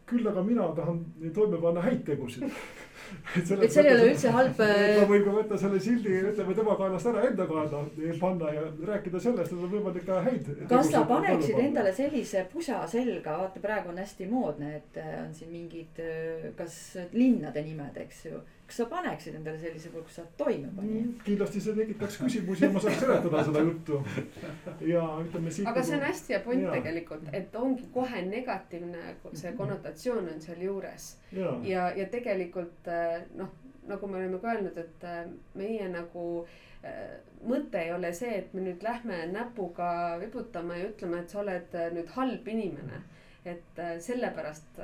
küll 0.08 0.28
aga 0.28 0.42
mina 0.42 0.70
tahan 0.76 1.00
toime 1.34 1.58
panna 1.60 1.82
häid 1.84 2.04
tegusid 2.04 2.44
et, 3.36 3.46
see 3.46 3.84
ei 3.84 3.92
ole 3.94 4.10
üldse 4.10 4.32
halb. 4.34 4.60
ma 4.60 5.06
võin 5.12 5.24
ka 5.26 5.34
võtta 5.38 5.60
selle 5.60 5.80
sildi, 5.82 6.18
ütleme 6.32 6.56
tema 6.58 6.76
kaelast 6.80 7.10
ära 7.12 7.24
enda 7.28 7.48
kaela 7.50 7.82
panna 8.20 8.52
ja 8.54 8.66
rääkida 8.90 9.22
sellest, 9.22 9.54
et 9.54 9.62
on 9.62 9.72
võimalik 9.72 10.06
ka 10.08 10.20
häid. 10.26 10.52
kas 10.70 10.92
sa 10.92 11.04
paneksid 11.08 11.62
endale 11.62 11.94
sellise 11.96 12.44
pusa 12.52 12.82
selga, 12.90 13.38
vaata 13.44 13.64
praegu 13.64 13.92
on 13.94 14.02
hästi 14.02 14.28
moodne, 14.30 14.76
et 14.82 15.02
on 15.24 15.34
siin 15.34 15.50
mingid, 15.54 16.00
kas 16.58 16.78
linnade 17.12 17.64
nimed, 17.66 17.98
eks 18.06 18.24
ju 18.30 18.44
kas 18.68 18.76
sa 18.82 18.84
paneksid 18.90 19.36
endale 19.38 19.56
sellise 19.60 19.88
kus 19.94 20.18
sa 20.18 20.22
oled 20.22 20.34
toimepanija 20.36 21.00
mm,? 21.00 21.12
kindlasti 21.24 21.60
see 21.64 21.76
tekitaks 21.78 22.18
küsimusi 22.20 22.66
ja 22.66 22.68
ma 22.74 22.82
saaks 22.84 22.98
seletada 23.00 23.44
seda 23.46 23.62
juttu. 23.64 24.00
ja 24.90 25.04
ütleme 25.22 25.52
siit. 25.56 25.68
aga 25.70 25.84
see 25.88 25.96
on 25.96 26.04
hästi 26.04 26.34
hea 26.34 26.40
point 26.44 26.66
tegelikult, 26.74 27.30
et 27.32 27.56
ongi 27.56 27.88
kohe 27.94 28.22
negatiivne 28.28 29.14
see 29.32 29.54
konnotatsioon 29.56 30.28
on 30.34 30.44
sealjuures. 30.44 31.08
ja, 31.32 31.54
ja, 31.70 31.86
ja 31.96 32.08
tegelikult 32.12 32.87
eh, 32.88 33.20
noh, 33.36 33.52
nagu 33.88 34.06
me 34.06 34.18
oleme 34.20 34.40
ka 34.42 34.52
öelnud, 34.52 34.80
et 34.80 35.04
eh, 35.08 35.20
meie 35.58 35.88
nagu 35.92 36.24
eh, 36.82 37.18
mõte 37.48 37.82
ei 37.82 37.92
ole 37.94 38.12
see, 38.16 38.34
et 38.40 38.54
me 38.54 38.64
nüüd 38.66 38.82
lähme 38.84 39.24
näpuga 39.32 40.18
vibutama 40.20 40.76
ja 40.78 40.90
ütleme, 40.90 41.22
et 41.22 41.32
sa 41.32 41.40
oled 41.44 41.78
nüüd 41.94 42.12
halb 42.16 42.52
inimene 42.54 43.04
et 43.48 43.78
sellepärast 44.02 44.80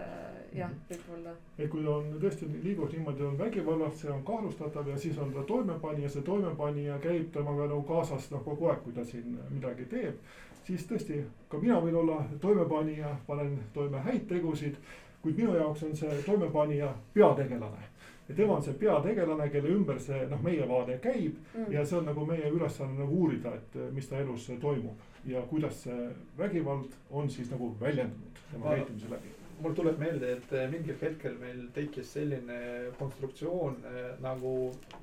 jah, 0.54 0.70
mhm. 0.70 0.84
võib-olla. 0.88 1.32
et 1.58 1.68
kui 1.68 1.82
on 1.90 2.06
tõesti 2.22 2.46
liigub 2.62 2.92
niimoodi, 2.94 3.26
on 3.26 3.34
vägivallast, 3.36 3.98
see 4.00 4.12
on 4.14 4.22
kahtlustatav 4.24 4.88
ja 4.88 4.96
siis 4.96 5.18
on 5.20 5.34
ta 5.34 5.42
toimepanija, 5.48 6.08
see 6.08 6.24
toimepanija 6.24 6.96
käib 7.02 7.28
temaga 7.34 7.66
nagu 7.66 7.82
kaasas 7.88 8.30
noh 8.32 8.44
kogu 8.46 8.70
aeg, 8.70 8.80
kui 8.86 8.94
ta 8.96 9.04
siin 9.04 9.36
midagi 9.50 9.84
teeb. 9.90 10.22
siis 10.64 10.86
tõesti 10.88 11.18
ka 11.52 11.58
mina 11.60 11.76
võin 11.82 11.98
olla 12.00 12.22
toimepanija, 12.40 13.16
panen 13.26 13.58
toime 13.74 14.00
häid 14.06 14.24
tegusid. 14.30 14.78
kuid 15.22 15.36
minu 15.36 15.56
jaoks 15.56 15.82
on 15.82 15.96
see 15.96 16.22
toimepanija 16.24 16.94
peategelane 17.12 17.90
ja 18.28 18.34
tema 18.34 18.56
on 18.56 18.62
see 18.64 18.76
peategelane, 18.80 19.48
kelle 19.52 19.72
ümber 19.74 20.00
see 20.00 20.24
noh, 20.30 20.42
meie 20.42 20.68
vaade 20.68 20.98
käib 21.04 21.36
mm. 21.54 21.70
ja 21.72 21.84
see 21.84 21.98
on 21.98 22.08
nagu 22.08 22.26
meie 22.26 22.50
ülesanne 22.50 22.98
nagu 22.98 23.20
uurida, 23.24 23.54
et 23.58 23.78
mis 23.92 24.08
ta 24.08 24.18
elus 24.22 24.48
toimub 24.60 25.28
ja 25.28 25.42
kuidas 25.50 25.84
see 25.86 26.10
vägivald 26.38 26.96
on 27.10 27.30
siis 27.30 27.50
nagu 27.52 27.74
väljendunud 27.80 28.42
tema 28.50 28.76
käitumise 28.76 29.10
läbi 29.12 29.32
mul 29.62 29.74
tuleb 29.76 30.00
meelde, 30.02 30.32
et 30.34 30.52
mingil 30.72 30.96
hetkel 31.00 31.36
meil 31.38 31.68
tekkis 31.74 32.12
selline 32.16 32.56
konstruktsioon 32.98 33.76
nagu 34.24 34.54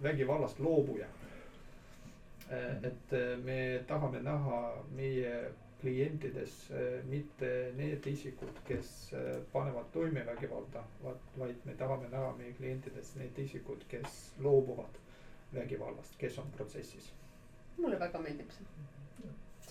vägivallast 0.03 0.59
loobuja 0.59 1.07
et 2.51 3.13
me 3.45 3.83
tahame 3.87 4.19
näha 4.23 4.61
meie 4.95 5.33
klientides 5.81 6.71
äh, 6.71 7.03
mitte 7.09 7.71
need 7.77 8.05
isikud, 8.07 8.61
kes 8.67 9.13
äh, 9.13 9.41
panevad 9.53 9.89
toime 9.93 10.25
vägivalda, 10.25 10.83
vaid 11.37 11.65
me 11.65 11.75
tahame 11.79 12.09
näha 12.11 12.33
meie 12.37 12.53
klientides 12.57 13.15
need 13.19 13.37
isikud, 13.45 13.83
kes 13.89 14.21
loobuvad 14.39 14.99
vägivallast, 15.53 16.15
kes 16.17 16.39
on 16.39 16.51
protsessis. 16.57 17.11
mulle 17.77 17.99
väga 17.99 18.19
meeldib 18.19 18.49
see 18.51 18.65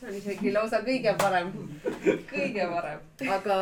see 0.01 0.09
on 0.09 0.15
isegi 0.17 0.51
lausa 0.53 0.79
kõige 0.85 1.13
parem, 1.21 1.51
kõige 2.31 2.67
parem. 2.71 3.03
aga 3.35 3.57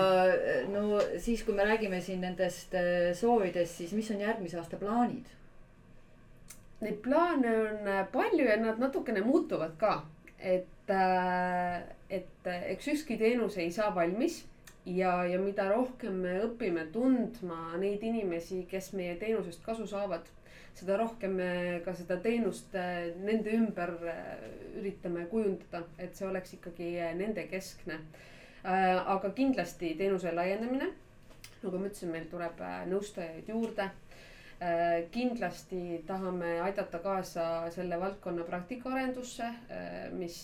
no 0.71 1.01
siis, 1.19 1.43
kui 1.45 1.55
me 1.55 1.67
räägime 1.67 2.01
siin 2.01 2.23
nendest 2.23 2.75
äh, 2.79 3.11
soovidest, 3.19 3.83
siis 3.83 3.93
mis 3.93 4.11
on 4.15 4.23
järgmise 4.23 4.59
aasta 4.61 4.81
plaanid? 4.81 5.27
Neid 6.81 7.01
plaane 7.03 7.55
on 7.59 7.89
palju 8.13 8.45
ja 8.47 8.57
nad 8.63 8.79
natukene 8.79 9.21
muutuvad 9.27 9.75
ka, 9.81 9.95
et 10.39 10.69
Äh, 10.89 11.83
et 12.11 12.49
eks 12.49 12.89
ükski 12.95 13.19
teenus 13.21 13.59
ei 13.61 13.71
saa 13.73 13.91
valmis 13.95 14.43
ja, 14.89 15.13
ja 15.29 15.39
mida 15.41 15.69
rohkem 15.73 16.23
me 16.25 16.39
õpime 16.47 16.87
tundma 16.93 17.77
neid 17.81 18.03
inimesi, 18.05 18.63
kes 18.71 18.93
meie 18.97 19.17
teenusest 19.21 19.63
kasu 19.67 19.87
saavad, 19.89 20.29
seda 20.79 20.97
rohkem 21.01 21.37
me 21.41 21.51
ka 21.85 21.95
seda 21.99 22.19
teenust 22.25 22.75
äh, 22.79 23.11
nende 23.25 23.53
ümber 23.59 23.93
äh, 24.09 24.33
üritame 24.81 25.27
kujundada, 25.31 25.85
et 25.99 26.17
see 26.17 26.29
oleks 26.29 26.57
ikkagi 26.59 26.95
nende 27.19 27.47
keskne. 27.51 28.01
aga 28.69 29.31
kindlasti 29.33 29.93
teenuse 29.97 30.33
laienemine. 30.35 30.89
nagu 31.63 31.79
ma 31.79 31.87
ütlesin, 31.87 32.11
meil 32.11 32.27
tuleb 32.31 32.59
nõustajaid 32.91 33.49
juurde 33.49 33.87
kindlasti 35.15 36.03
tahame 36.07 36.57
aidata 36.61 36.99
kaasa 36.99 37.45
selle 37.71 38.01
valdkonna 38.01 38.43
praktikaarendusse, 38.45 39.47
mis 40.19 40.41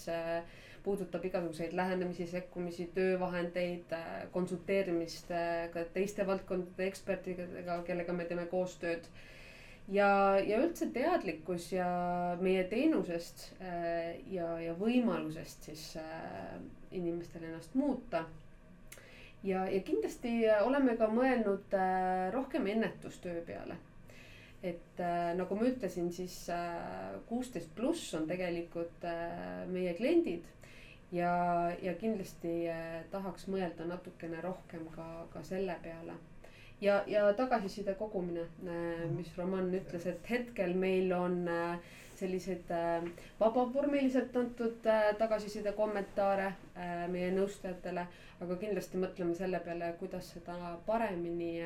puudutab 0.84 1.24
igasuguseid 1.24 1.72
lähenemisi, 1.76 2.26
sekkumisi, 2.28 2.90
töövahendeid, 2.94 3.94
konsulteerimist 4.32 5.30
ka 5.72 5.84
teiste 5.94 6.26
valdkondade 6.28 6.88
ekspertidega, 6.90 7.78
kellega 7.86 8.12
me 8.12 8.26
teeme 8.28 8.44
koostööd. 8.50 9.08
ja, 9.88 10.08
ja 10.40 10.58
üldse 10.64 10.90
teadlikkus 10.92 11.70
ja 11.72 11.88
meie 12.40 12.64
teenusest 12.68 13.50
ja, 14.32 14.46
ja 14.60 14.76
võimalusest 14.78 15.68
siis 15.70 15.82
inimestel 16.90 17.44
ennast 17.44 17.74
muuta 17.74 18.24
ja, 19.42 19.66
ja 19.68 19.80
kindlasti 19.84 20.38
oleme 20.64 20.96
ka 20.96 21.08
mõelnud 21.12 21.76
rohkem 22.32 22.70
ennetustöö 22.76 23.42
peale 23.44 23.76
et 24.64 25.00
äh, 25.00 25.34
nagu 25.36 25.56
ma 25.58 25.66
ütlesin, 25.68 26.08
siis 26.14 26.38
kuusteist 27.28 27.68
äh, 27.68 27.76
pluss 27.76 28.14
on 28.16 28.24
tegelikult 28.28 29.04
äh, 29.04 29.64
meie 29.68 29.92
kliendid. 29.98 30.46
Ja, 31.14 31.32
ja 31.82 31.94
kindlasti 32.00 32.52
äh, 32.70 33.02
tahaks 33.12 33.46
mõelda 33.52 33.86
natukene 33.88 34.40
rohkem 34.44 34.86
ka, 34.94 35.06
ka 35.32 35.42
selle 35.46 35.76
peale. 35.82 36.16
ja, 36.80 37.02
ja 37.06 37.26
tagasiside 37.38 37.94
kogumine 37.98 38.46
äh,, 38.66 39.04
mis 39.16 39.30
Roman 39.38 39.70
ütles, 39.78 40.06
et 40.10 40.30
hetkel 40.30 40.74
meil 40.74 41.12
on 41.16 41.44
äh, 41.48 41.78
sellised 42.14 42.68
vabavormiliselt 43.40 44.36
antud 44.38 44.84
tagasiside 45.18 45.72
kommentaare 45.74 46.52
meie 47.10 47.32
nõustajatele. 47.34 48.04
aga 48.44 48.56
kindlasti 48.60 49.00
mõtleme 49.02 49.34
selle 49.34 49.58
peale, 49.66 49.88
kuidas 49.98 50.28
seda 50.36 50.54
paremini 50.86 51.56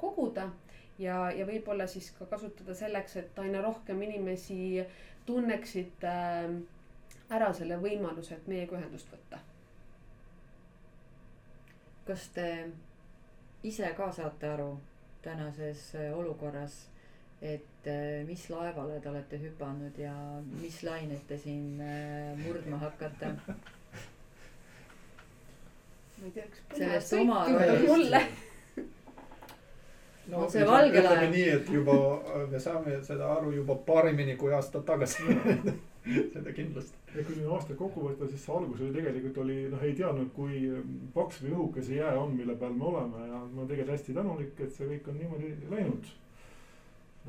koguda 0.00 0.48
ja, 0.98 1.16
ja 1.36 1.46
võib-olla 1.48 1.86
siis 1.90 2.10
ka 2.18 2.26
kasutada 2.30 2.74
selleks, 2.74 3.16
et 3.20 3.38
aina 3.42 3.60
rohkem 3.64 4.00
inimesi 4.06 4.84
tunneksid 5.26 6.04
äh, 6.06 6.50
ära 7.30 7.52
selle 7.54 7.78
võimaluse, 7.82 8.34
et 8.36 8.48
meiega 8.50 8.76
ühendust 8.78 9.10
võtta. 9.12 9.38
kas 12.06 12.28
te 12.34 12.46
ise 13.66 13.88
ka 13.98 14.12
saate 14.14 14.46
aru 14.48 14.76
tänases 15.22 15.94
äh, 15.94 16.18
olukorras, 16.18 16.86
et 17.42 17.86
äh, 17.90 18.26
mis 18.26 18.44
laevale 18.50 19.00
te 19.00 19.10
olete 19.10 19.40
hüpanud 19.42 19.98
ja 19.98 20.12
mis 20.60 20.82
lainet 20.86 21.26
te 21.26 21.38
siin 21.38 21.80
äh, 21.82 22.38
murdma 22.44 22.78
hakkate? 22.84 23.32
ma 26.16 26.24
ei 26.24 26.30
tea, 26.30 26.44
kas 26.46 26.78
sellest 26.78 27.12
oma 27.18 27.42
rollist 27.48 28.46
no 30.30 30.44
on 30.44 30.50
see 30.50 30.66
valge 30.66 31.02
laev. 31.02 31.18
ütleme 31.18 31.32
nii, 31.34 31.48
et 31.58 31.68
juba 31.74 31.98
me 32.50 32.60
saame 32.62 33.02
seda 33.10 33.32
aru 33.34 33.52
juba 33.58 33.74
paremini 33.90 34.38
kui 34.38 34.54
aasta 34.54 34.82
tagasi 34.86 35.22
seda 36.34 36.52
kindlasti. 36.56 37.00
ja 37.14 37.24
kui 37.24 37.38
nüüd 37.38 37.54
aasta 37.56 37.78
kokku 37.78 38.04
võtta, 38.08 38.28
siis 38.30 38.44
see 38.44 38.54
algus 38.54 38.82
oli 38.84 38.94
tegelikult 38.98 39.40
oli 39.44 39.56
noh, 39.72 39.82
ei 39.82 39.96
teadnud, 39.98 40.30
kui 40.36 40.60
paks 41.14 41.42
või 41.44 41.56
õhuke 41.56 41.86
see 41.86 41.98
jää 42.02 42.14
on, 42.20 42.36
mille 42.36 42.54
peal 42.60 42.76
me 42.76 42.86
oleme 42.92 43.26
ja 43.26 43.40
ma 43.40 43.64
olen 43.64 43.72
tegelikult 43.72 43.96
hästi 43.96 44.20
tänulik, 44.20 44.54
et 44.60 44.72
see 44.76 44.92
kõik 44.92 45.10
on 45.12 45.20
niimoodi 45.22 45.52
läinud 45.72 46.14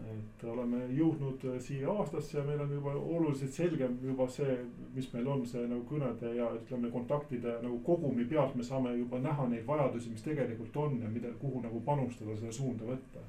et 0.05 0.43
oleme 0.45 0.83
jõudnud 0.93 1.43
äh, 1.49 1.57
siia 1.63 1.89
aastasse 1.91 2.37
ja 2.37 2.43
meil 2.45 2.61
on 2.61 2.73
juba 2.73 2.93
oluliselt 2.97 3.53
selgem 3.55 3.97
juba 4.03 4.27
see, 4.31 4.57
mis 4.95 5.07
meil 5.13 5.27
on 5.33 5.45
see 5.49 5.63
nagu 5.65 5.83
kõnede 5.89 6.33
ja 6.37 6.49
ütleme, 6.59 6.91
kontaktide 6.93 7.57
nagu 7.63 7.79
kogumi 7.85 8.27
pealt 8.29 8.55
me 8.55 8.65
saame 8.67 8.93
juba 8.97 9.19
näha 9.23 9.47
neid 9.49 9.65
vajadusi, 9.67 10.11
mis 10.13 10.25
tegelikult 10.25 10.77
on 10.83 10.99
ja 11.01 11.09
mida, 11.09 11.31
kuhu 11.41 11.63
nagu 11.65 11.81
panustada, 11.85 12.37
seda 12.37 12.53
suunda 12.53 12.91
võtta. 12.91 13.25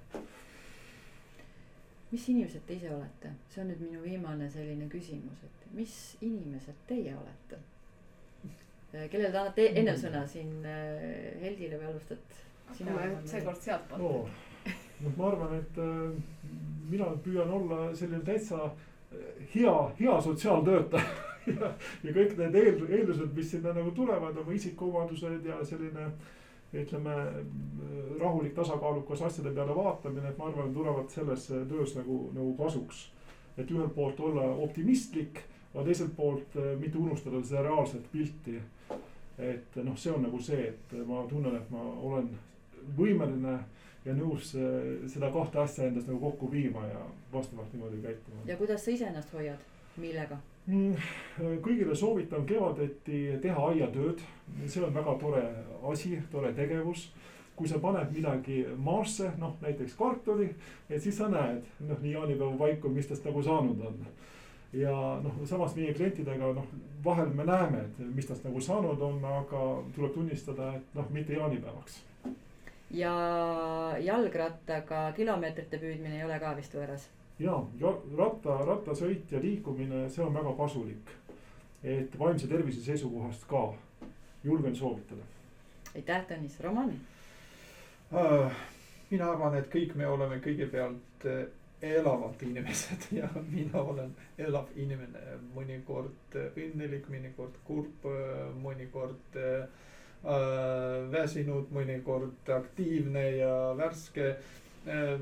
Mis 2.11 2.29
inimesed 2.33 2.65
te 2.67 2.77
ise 2.79 2.91
olete, 2.95 3.35
see 3.53 3.63
on 3.63 3.73
nüüd 3.73 3.85
minu 3.85 4.03
viimane 4.05 4.49
selline 4.51 4.89
küsimus, 4.93 5.45
et 5.45 5.71
mis 5.77 5.95
inimesed 6.25 6.85
teie 6.89 7.15
olete? 7.17 7.61
Äh, 8.95 9.09
kellele 9.13 9.33
te 9.33 9.39
annate 9.39 9.71
ennem 9.77 9.97
sõna 10.01 10.25
siin 10.27 10.61
äh, 10.65 11.35
Heldile 11.45 11.81
või 11.81 11.91
alustad? 11.93 12.39
hakkame 12.69 13.09
seekord 13.25 13.63
sealtpoolt 13.65 14.05
oh 14.05 14.29
noh, 15.01 15.13
ma 15.17 15.29
arvan, 15.31 15.55
et 15.59 15.79
äh, 15.79 16.13
mina 16.91 17.11
püüan 17.25 17.51
olla 17.51 17.89
selline 17.97 18.21
täitsa 18.27 18.65
äh, 18.67 19.47
hea, 19.55 19.75
hea 20.01 20.21
sotsiaaltöötaja 20.25 21.05
ja, 21.53 21.71
ja 22.05 22.15
kõik 22.17 22.35
need 22.41 22.59
eel, 22.59 22.83
eeldused, 22.89 23.31
mis 23.37 23.53
sinna 23.55 23.75
nagu 23.77 23.93
tulevad, 23.97 24.37
oma 24.43 24.57
isikuomadused 24.57 25.47
ja 25.49 25.61
selline 25.67 26.11
ütleme 26.73 27.15
rahulik, 28.21 28.55
tasakaalukas 28.55 29.23
asjade 29.23 29.55
peale 29.57 29.77
vaatamine, 29.77 30.29
et 30.29 30.39
ma 30.39 30.49
arvan, 30.51 30.75
tulevad 30.75 31.09
selles 31.11 31.47
töös 31.69 31.95
nagu, 31.97 32.19
nagu 32.35 32.57
kasuks. 32.59 33.09
et 33.59 33.71
ühelt 33.71 33.95
poolt 33.95 34.21
olla 34.21 34.43
optimistlik, 34.63 35.41
aga 35.75 35.85
teiselt 35.85 36.13
poolt 36.17 36.57
äh, 36.57 36.77
mitte 36.79 36.99
unustada 36.99 37.41
seda 37.43 37.63
reaalset 37.63 38.05
pilti. 38.13 38.61
et 39.39 39.77
noh, 39.77 39.97
see 39.97 40.13
on 40.13 40.23
nagu 40.23 40.41
see, 40.43 40.69
et 40.69 40.95
ma 41.07 41.25
tunnen, 41.31 41.57
et 41.57 41.71
ma 41.71 41.83
olen 42.03 42.29
võimeline 42.99 43.59
ja 44.05 44.15
nõus 44.15 44.53
äh, 44.59 45.09
seda 45.11 45.31
kahte 45.35 45.61
asja 45.63 45.89
endas 45.89 46.07
nagu 46.07 46.21
kokku 46.21 46.51
viima 46.53 46.87
ja 46.87 47.03
vastavalt 47.33 47.73
niimoodi 47.73 48.03
käituma. 48.03 48.45
ja 48.47 48.57
kuidas 48.57 48.85
sa 48.85 48.91
ise 48.91 49.09
ennast 49.09 49.33
hoiad, 49.33 49.59
millega? 49.97 50.39
Mm, 50.69 50.97
kõigile 51.65 51.95
soovitan 51.97 52.45
kevadeti 52.47 53.23
teha 53.41 53.69
aiatööd, 53.71 54.21
see 54.67 54.83
on 54.85 54.93
väga 54.93 55.15
tore 55.21 55.45
asi, 55.89 56.19
tore 56.33 56.53
tegevus 56.53 57.09
kui 57.59 57.69
sa 57.69 57.81
paned 57.83 58.13
midagi 58.15 58.61
maasse, 58.79 59.33
noh 59.41 59.57
näiteks 59.63 59.97
kartuli, 59.99 60.47
et 60.87 61.03
siis 61.03 61.17
sa 61.19 61.27
näed, 61.33 61.65
noh 61.89 61.99
nii 62.05 62.13
jaanipäeva 62.15 62.55
paiku, 62.61 62.91
mis 62.95 63.09
tast 63.11 63.27
nagu 63.27 63.43
saanud 63.43 63.81
on. 63.89 63.97
ja 64.73 64.93
noh, 65.25 65.41
samas 65.49 65.75
meie 65.77 65.95
klientidega 65.97 66.53
noh, 66.55 66.69
vahel 67.05 67.33
me 67.35 67.47
näeme, 67.49 67.81
et 67.89 67.99
mis 68.15 68.29
tast 68.29 68.45
nagu 68.45 68.61
saanud 68.61 69.03
on, 69.03 69.19
aga 69.25 69.63
tuleb 69.97 70.15
tunnistada, 70.15 70.75
et 70.77 70.95
noh, 70.95 71.11
mitte 71.11 71.35
jaanipäevaks 71.35 72.03
ja 72.95 73.13
jalgrattaga 74.01 75.13
kilomeetrite 75.17 75.81
püüdmine 75.81 76.21
ei 76.21 76.25
ole 76.25 76.39
ka 76.41 76.55
vist 76.57 76.77
võõras? 76.77 77.09
Ja, 77.39 77.59
ja 77.81 77.93
ratta, 78.19 78.59
rattasõit 78.67 79.33
ja 79.33 79.41
liikumine, 79.43 80.07
see 80.11 80.25
on 80.25 80.35
väga 80.35 80.55
kasulik. 80.59 81.15
et 81.83 82.19
vaimse 82.19 82.49
tervise 82.51 82.81
seisukohast 82.83 83.45
ka 83.47 83.75
julgen 84.45 84.77
soovitada. 84.77 85.23
aitäh, 85.95 86.25
Tõnis, 86.27 86.61
Roman 86.61 86.91
uh,? 88.13 88.51
mina 89.11 89.31
arvan, 89.31 89.55
et 89.57 89.71
kõik 89.73 89.95
me 89.97 90.07
oleme 90.07 90.41
kõigepealt 90.45 91.27
äh, 91.27 91.47
elavad 91.83 92.43
inimesed 92.43 93.09
ja 93.21 93.29
mina 93.51 93.83
olen 93.83 94.15
elav 94.39 94.73
inimene, 94.77 95.39
mõnikord 95.55 96.39
õnnelik, 96.49 97.07
mõnikord 97.09 97.61
kurb, 97.65 98.09
mõnikord 98.63 99.39
äh, 99.39 99.69
väsinud, 101.13 101.71
mõnikord 101.71 102.55
aktiivne 102.59 103.29
ja 103.39 103.53
värske 103.79 104.33
äh,. 104.89 105.21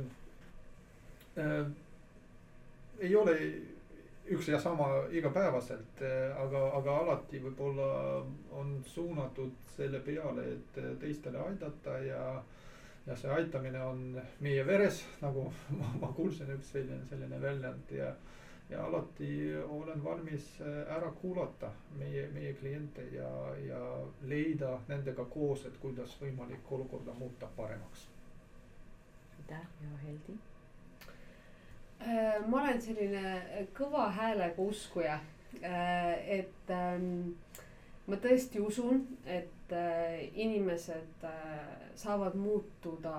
Äh, 1.36 1.66
ei 2.98 3.16
ole 3.16 3.36
üks 4.26 4.48
ja 4.48 4.58
sama 4.60 4.88
igapäevaselt, 5.14 6.02
aga, 6.42 6.62
aga 6.78 6.96
alati 7.04 7.38
võib-olla 7.44 7.88
on 8.58 8.72
suunatud 8.84 9.54
selle 9.76 10.00
peale, 10.02 10.48
et 10.56 10.80
teistele 11.00 11.38
aidata 11.38 11.98
ja 12.02 12.22
ja 13.06 13.16
see 13.16 13.30
aitamine 13.30 13.82
on 13.82 14.00
meie 14.40 14.64
veres, 14.66 15.04
nagu 15.24 15.46
ma, 15.78 15.92
ma 16.00 16.10
kuulsin 16.16 16.50
üks 16.56 16.72
selline, 16.74 17.04
selline 17.10 17.38
väljend 17.42 17.92
ja, 17.94 18.10
ja 18.70 18.82
alati 18.86 19.30
olen 19.62 20.02
valmis 20.04 20.48
äh, 20.60 20.80
ära 20.96 21.12
kuulata 21.20 21.70
meie, 22.00 22.26
meie 22.34 22.54
kliente 22.58 23.06
ja, 23.14 23.30
ja 23.62 23.80
leida 24.26 24.74
nendega 24.88 25.28
koos, 25.30 25.64
et 25.70 25.78
kuidas 25.82 26.18
võimalik 26.22 26.72
olukorda 26.78 27.14
muuta 27.14 27.48
paremaks. 27.56 28.08
aitäh 29.38 29.66
ja 29.82 29.96
Heldi. 30.02 30.38
Äh, 32.00 32.40
ma 32.46 32.60
olen 32.62 32.80
selline 32.82 33.68
kõva 33.74 34.10
häälega 34.14 34.62
uskuja, 34.62 35.16
äh, 35.62 36.12
et 36.38 36.70
ähm, 36.70 37.32
ma 38.06 38.18
tõesti 38.22 38.60
usun, 38.62 39.00
et 39.24 39.72
äh, 39.74 40.26
inimesed 40.34 41.24
äh, 41.24 41.54
saavad 41.96 42.36
muutuda 42.38 43.14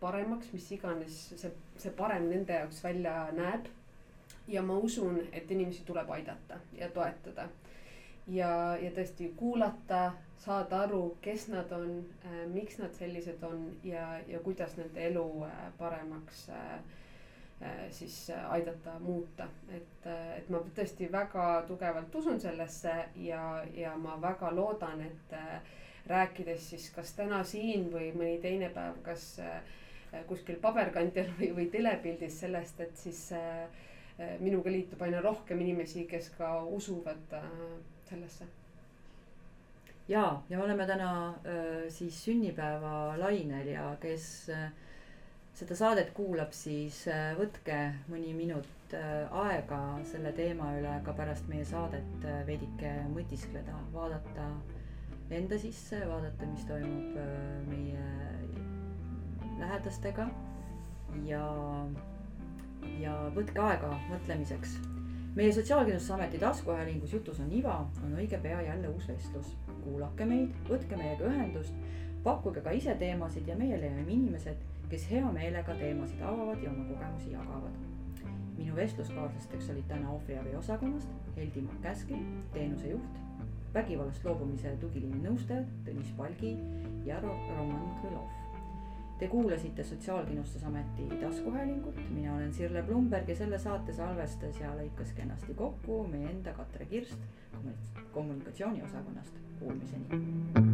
paremaks, 0.00 0.52
mis 0.52 0.68
iganes 0.76 1.16
see, 1.32 1.50
see 1.80 1.94
parem 1.96 2.28
nende 2.30 2.60
jaoks 2.60 2.84
välja 2.84 3.30
näeb. 3.32 3.72
ja 4.48 4.60
ma 4.62 4.76
usun, 4.76 5.22
et 5.32 5.50
inimesi 5.50 5.86
tuleb 5.88 6.10
aidata 6.10 6.58
ja 6.76 6.90
toetada. 6.92 7.48
ja, 8.28 8.76
ja 8.76 8.90
tõesti 8.92 9.30
kuulata, 9.36 10.12
saada 10.44 10.82
aru, 10.84 11.16
kes 11.22 11.48
nad 11.48 11.72
on, 11.72 12.04
äh, 12.26 12.44
miks 12.52 12.78
nad 12.78 12.92
sellised 12.92 13.42
on 13.42 13.70
ja, 13.82 14.20
ja 14.28 14.38
kuidas 14.44 14.76
nende 14.76 15.06
elu 15.08 15.26
paremaks 15.78 16.50
Äh, 16.52 16.78
siis 17.90 18.30
äh, 18.30 18.50
aidata 18.52 18.98
muuta, 18.98 19.46
et, 19.72 20.06
äh, 20.06 20.38
et 20.38 20.48
ma 20.52 20.60
tõesti 20.76 21.08
väga 21.12 21.44
tugevalt 21.68 22.14
usun 22.14 22.40
sellesse 22.40 22.94
ja, 23.22 23.44
ja 23.74 23.94
ma 23.96 24.16
väga 24.20 24.50
loodan, 24.54 25.00
et 25.06 25.36
rääkides 26.10 26.70
siis 26.70 26.90
kas 26.92 27.14
täna 27.16 27.44
siin 27.48 27.88
või 27.92 28.10
mõni 28.12 28.36
teine 28.42 28.68
päev, 28.74 28.98
kas 29.06 29.38
kuskil 30.28 30.58
paberkandjal 30.62 31.30
või, 31.38 31.52
või 31.56 31.70
telepildis 31.72 32.36
sellest, 32.44 32.80
et 32.84 32.98
siis 33.00 33.22
minuga 34.44 34.70
liitub 34.70 35.00
aina 35.02 35.22
rohkem 35.24 35.64
inimesi, 35.64 36.04
kes 36.10 36.28
ka 36.36 36.58
usuvad 36.76 37.40
sellesse. 38.10 38.46
Ja, 40.08 40.42
ja 40.50 40.60
oleme 40.60 40.86
täna 40.86 41.28
äh, 41.28 41.34
siis 41.88 42.24
sünnipäevalainel 42.24 43.66
ja 43.72 43.96
kes 44.00 44.50
äh, 44.52 44.70
seda 45.54 45.76
saadet 45.78 46.10
kuulab, 46.16 46.50
siis 46.54 47.04
äh, 47.10 47.32
võtke 47.38 47.76
mõni 48.10 48.32
minut 48.34 48.94
äh, 48.96 49.30
aega 49.44 49.78
selle 50.10 50.32
teema 50.34 50.72
üle 50.80 50.96
ka 51.06 51.14
pärast 51.14 51.46
meie 51.50 51.66
saadet 51.68 52.26
äh, 52.26 52.40
veidike 52.48 52.90
mõtiskleda, 53.12 53.76
vaadata 53.94 54.48
enda 55.34 55.58
sisse, 55.58 56.00
vaadata, 56.10 56.48
mis 56.50 56.66
toimub 56.68 57.14
meie 57.70 58.02
lähedastega 59.60 60.26
ja, 61.24 61.46
ja 63.00 63.14
võtke 63.34 63.62
aega 63.62 63.94
mõtlemiseks. 64.10 64.76
meie 65.38 65.54
Sotsiaalkindlustusameti 65.54 66.42
taskuhäälingus 66.42 67.14
Jutus 67.14 67.40
on 67.40 67.54
iva 67.54 67.78
on 68.02 68.18
õige 68.18 68.42
pea 68.42 68.60
jälle 68.62 68.90
uus 68.90 69.08
vestlus. 69.08 69.56
kuulake 69.84 70.26
meid, 70.26 70.52
võtke 70.68 70.98
meiega 70.98 71.30
ühendust, 71.30 71.74
pakkuge 72.26 72.60
ka 72.60 72.74
ise 72.74 72.94
teemasid 72.98 73.48
ja 73.48 73.56
meie 73.56 73.80
leiame 73.80 74.12
inimesed 74.12 74.73
kes 74.88 75.10
hea 75.10 75.32
meelega 75.32 75.74
teemasid 75.80 76.22
avavad 76.22 76.62
ja 76.62 76.70
oma 76.70 76.84
kogemusi 76.84 77.32
jagavad. 77.32 77.82
minu 78.56 78.76
vestluskaaslasteks 78.76 79.70
olid 79.70 79.86
täna 79.88 80.10
ohvriabi 80.10 80.54
osakonnast 80.56 81.08
Heldi 81.36 81.64
Käski, 81.82 82.14
teenusejuht, 82.52 83.18
vägivallast 83.74 84.24
loobumise 84.24 84.76
tugiliini 84.80 85.18
nõustajad 85.24 85.70
Tõnis 85.86 86.12
Palgi 86.16 86.54
ja 87.04 87.20
Roman 87.20 87.90
Krõlov. 88.00 88.30
Te 89.18 89.28
kuulasite 89.28 89.84
Sotsiaalkindlustusameti 89.84 91.08
taskuhäälingut, 91.20 91.98
mina 92.10 92.34
olen 92.34 92.52
Sirle 92.52 92.82
Blumberg 92.82 93.28
ja 93.28 93.36
selle 93.36 93.58
saate 93.58 93.92
salvestas 93.92 94.60
ja 94.60 94.74
lõikas 94.78 95.14
kenasti 95.14 95.54
kokku 95.54 96.02
meie 96.10 96.30
enda 96.30 96.52
Katre 96.52 96.86
Kirst 96.86 97.18
kommunikatsiooniosakonnast. 98.12 99.42
Kuulmiseni 99.58 100.73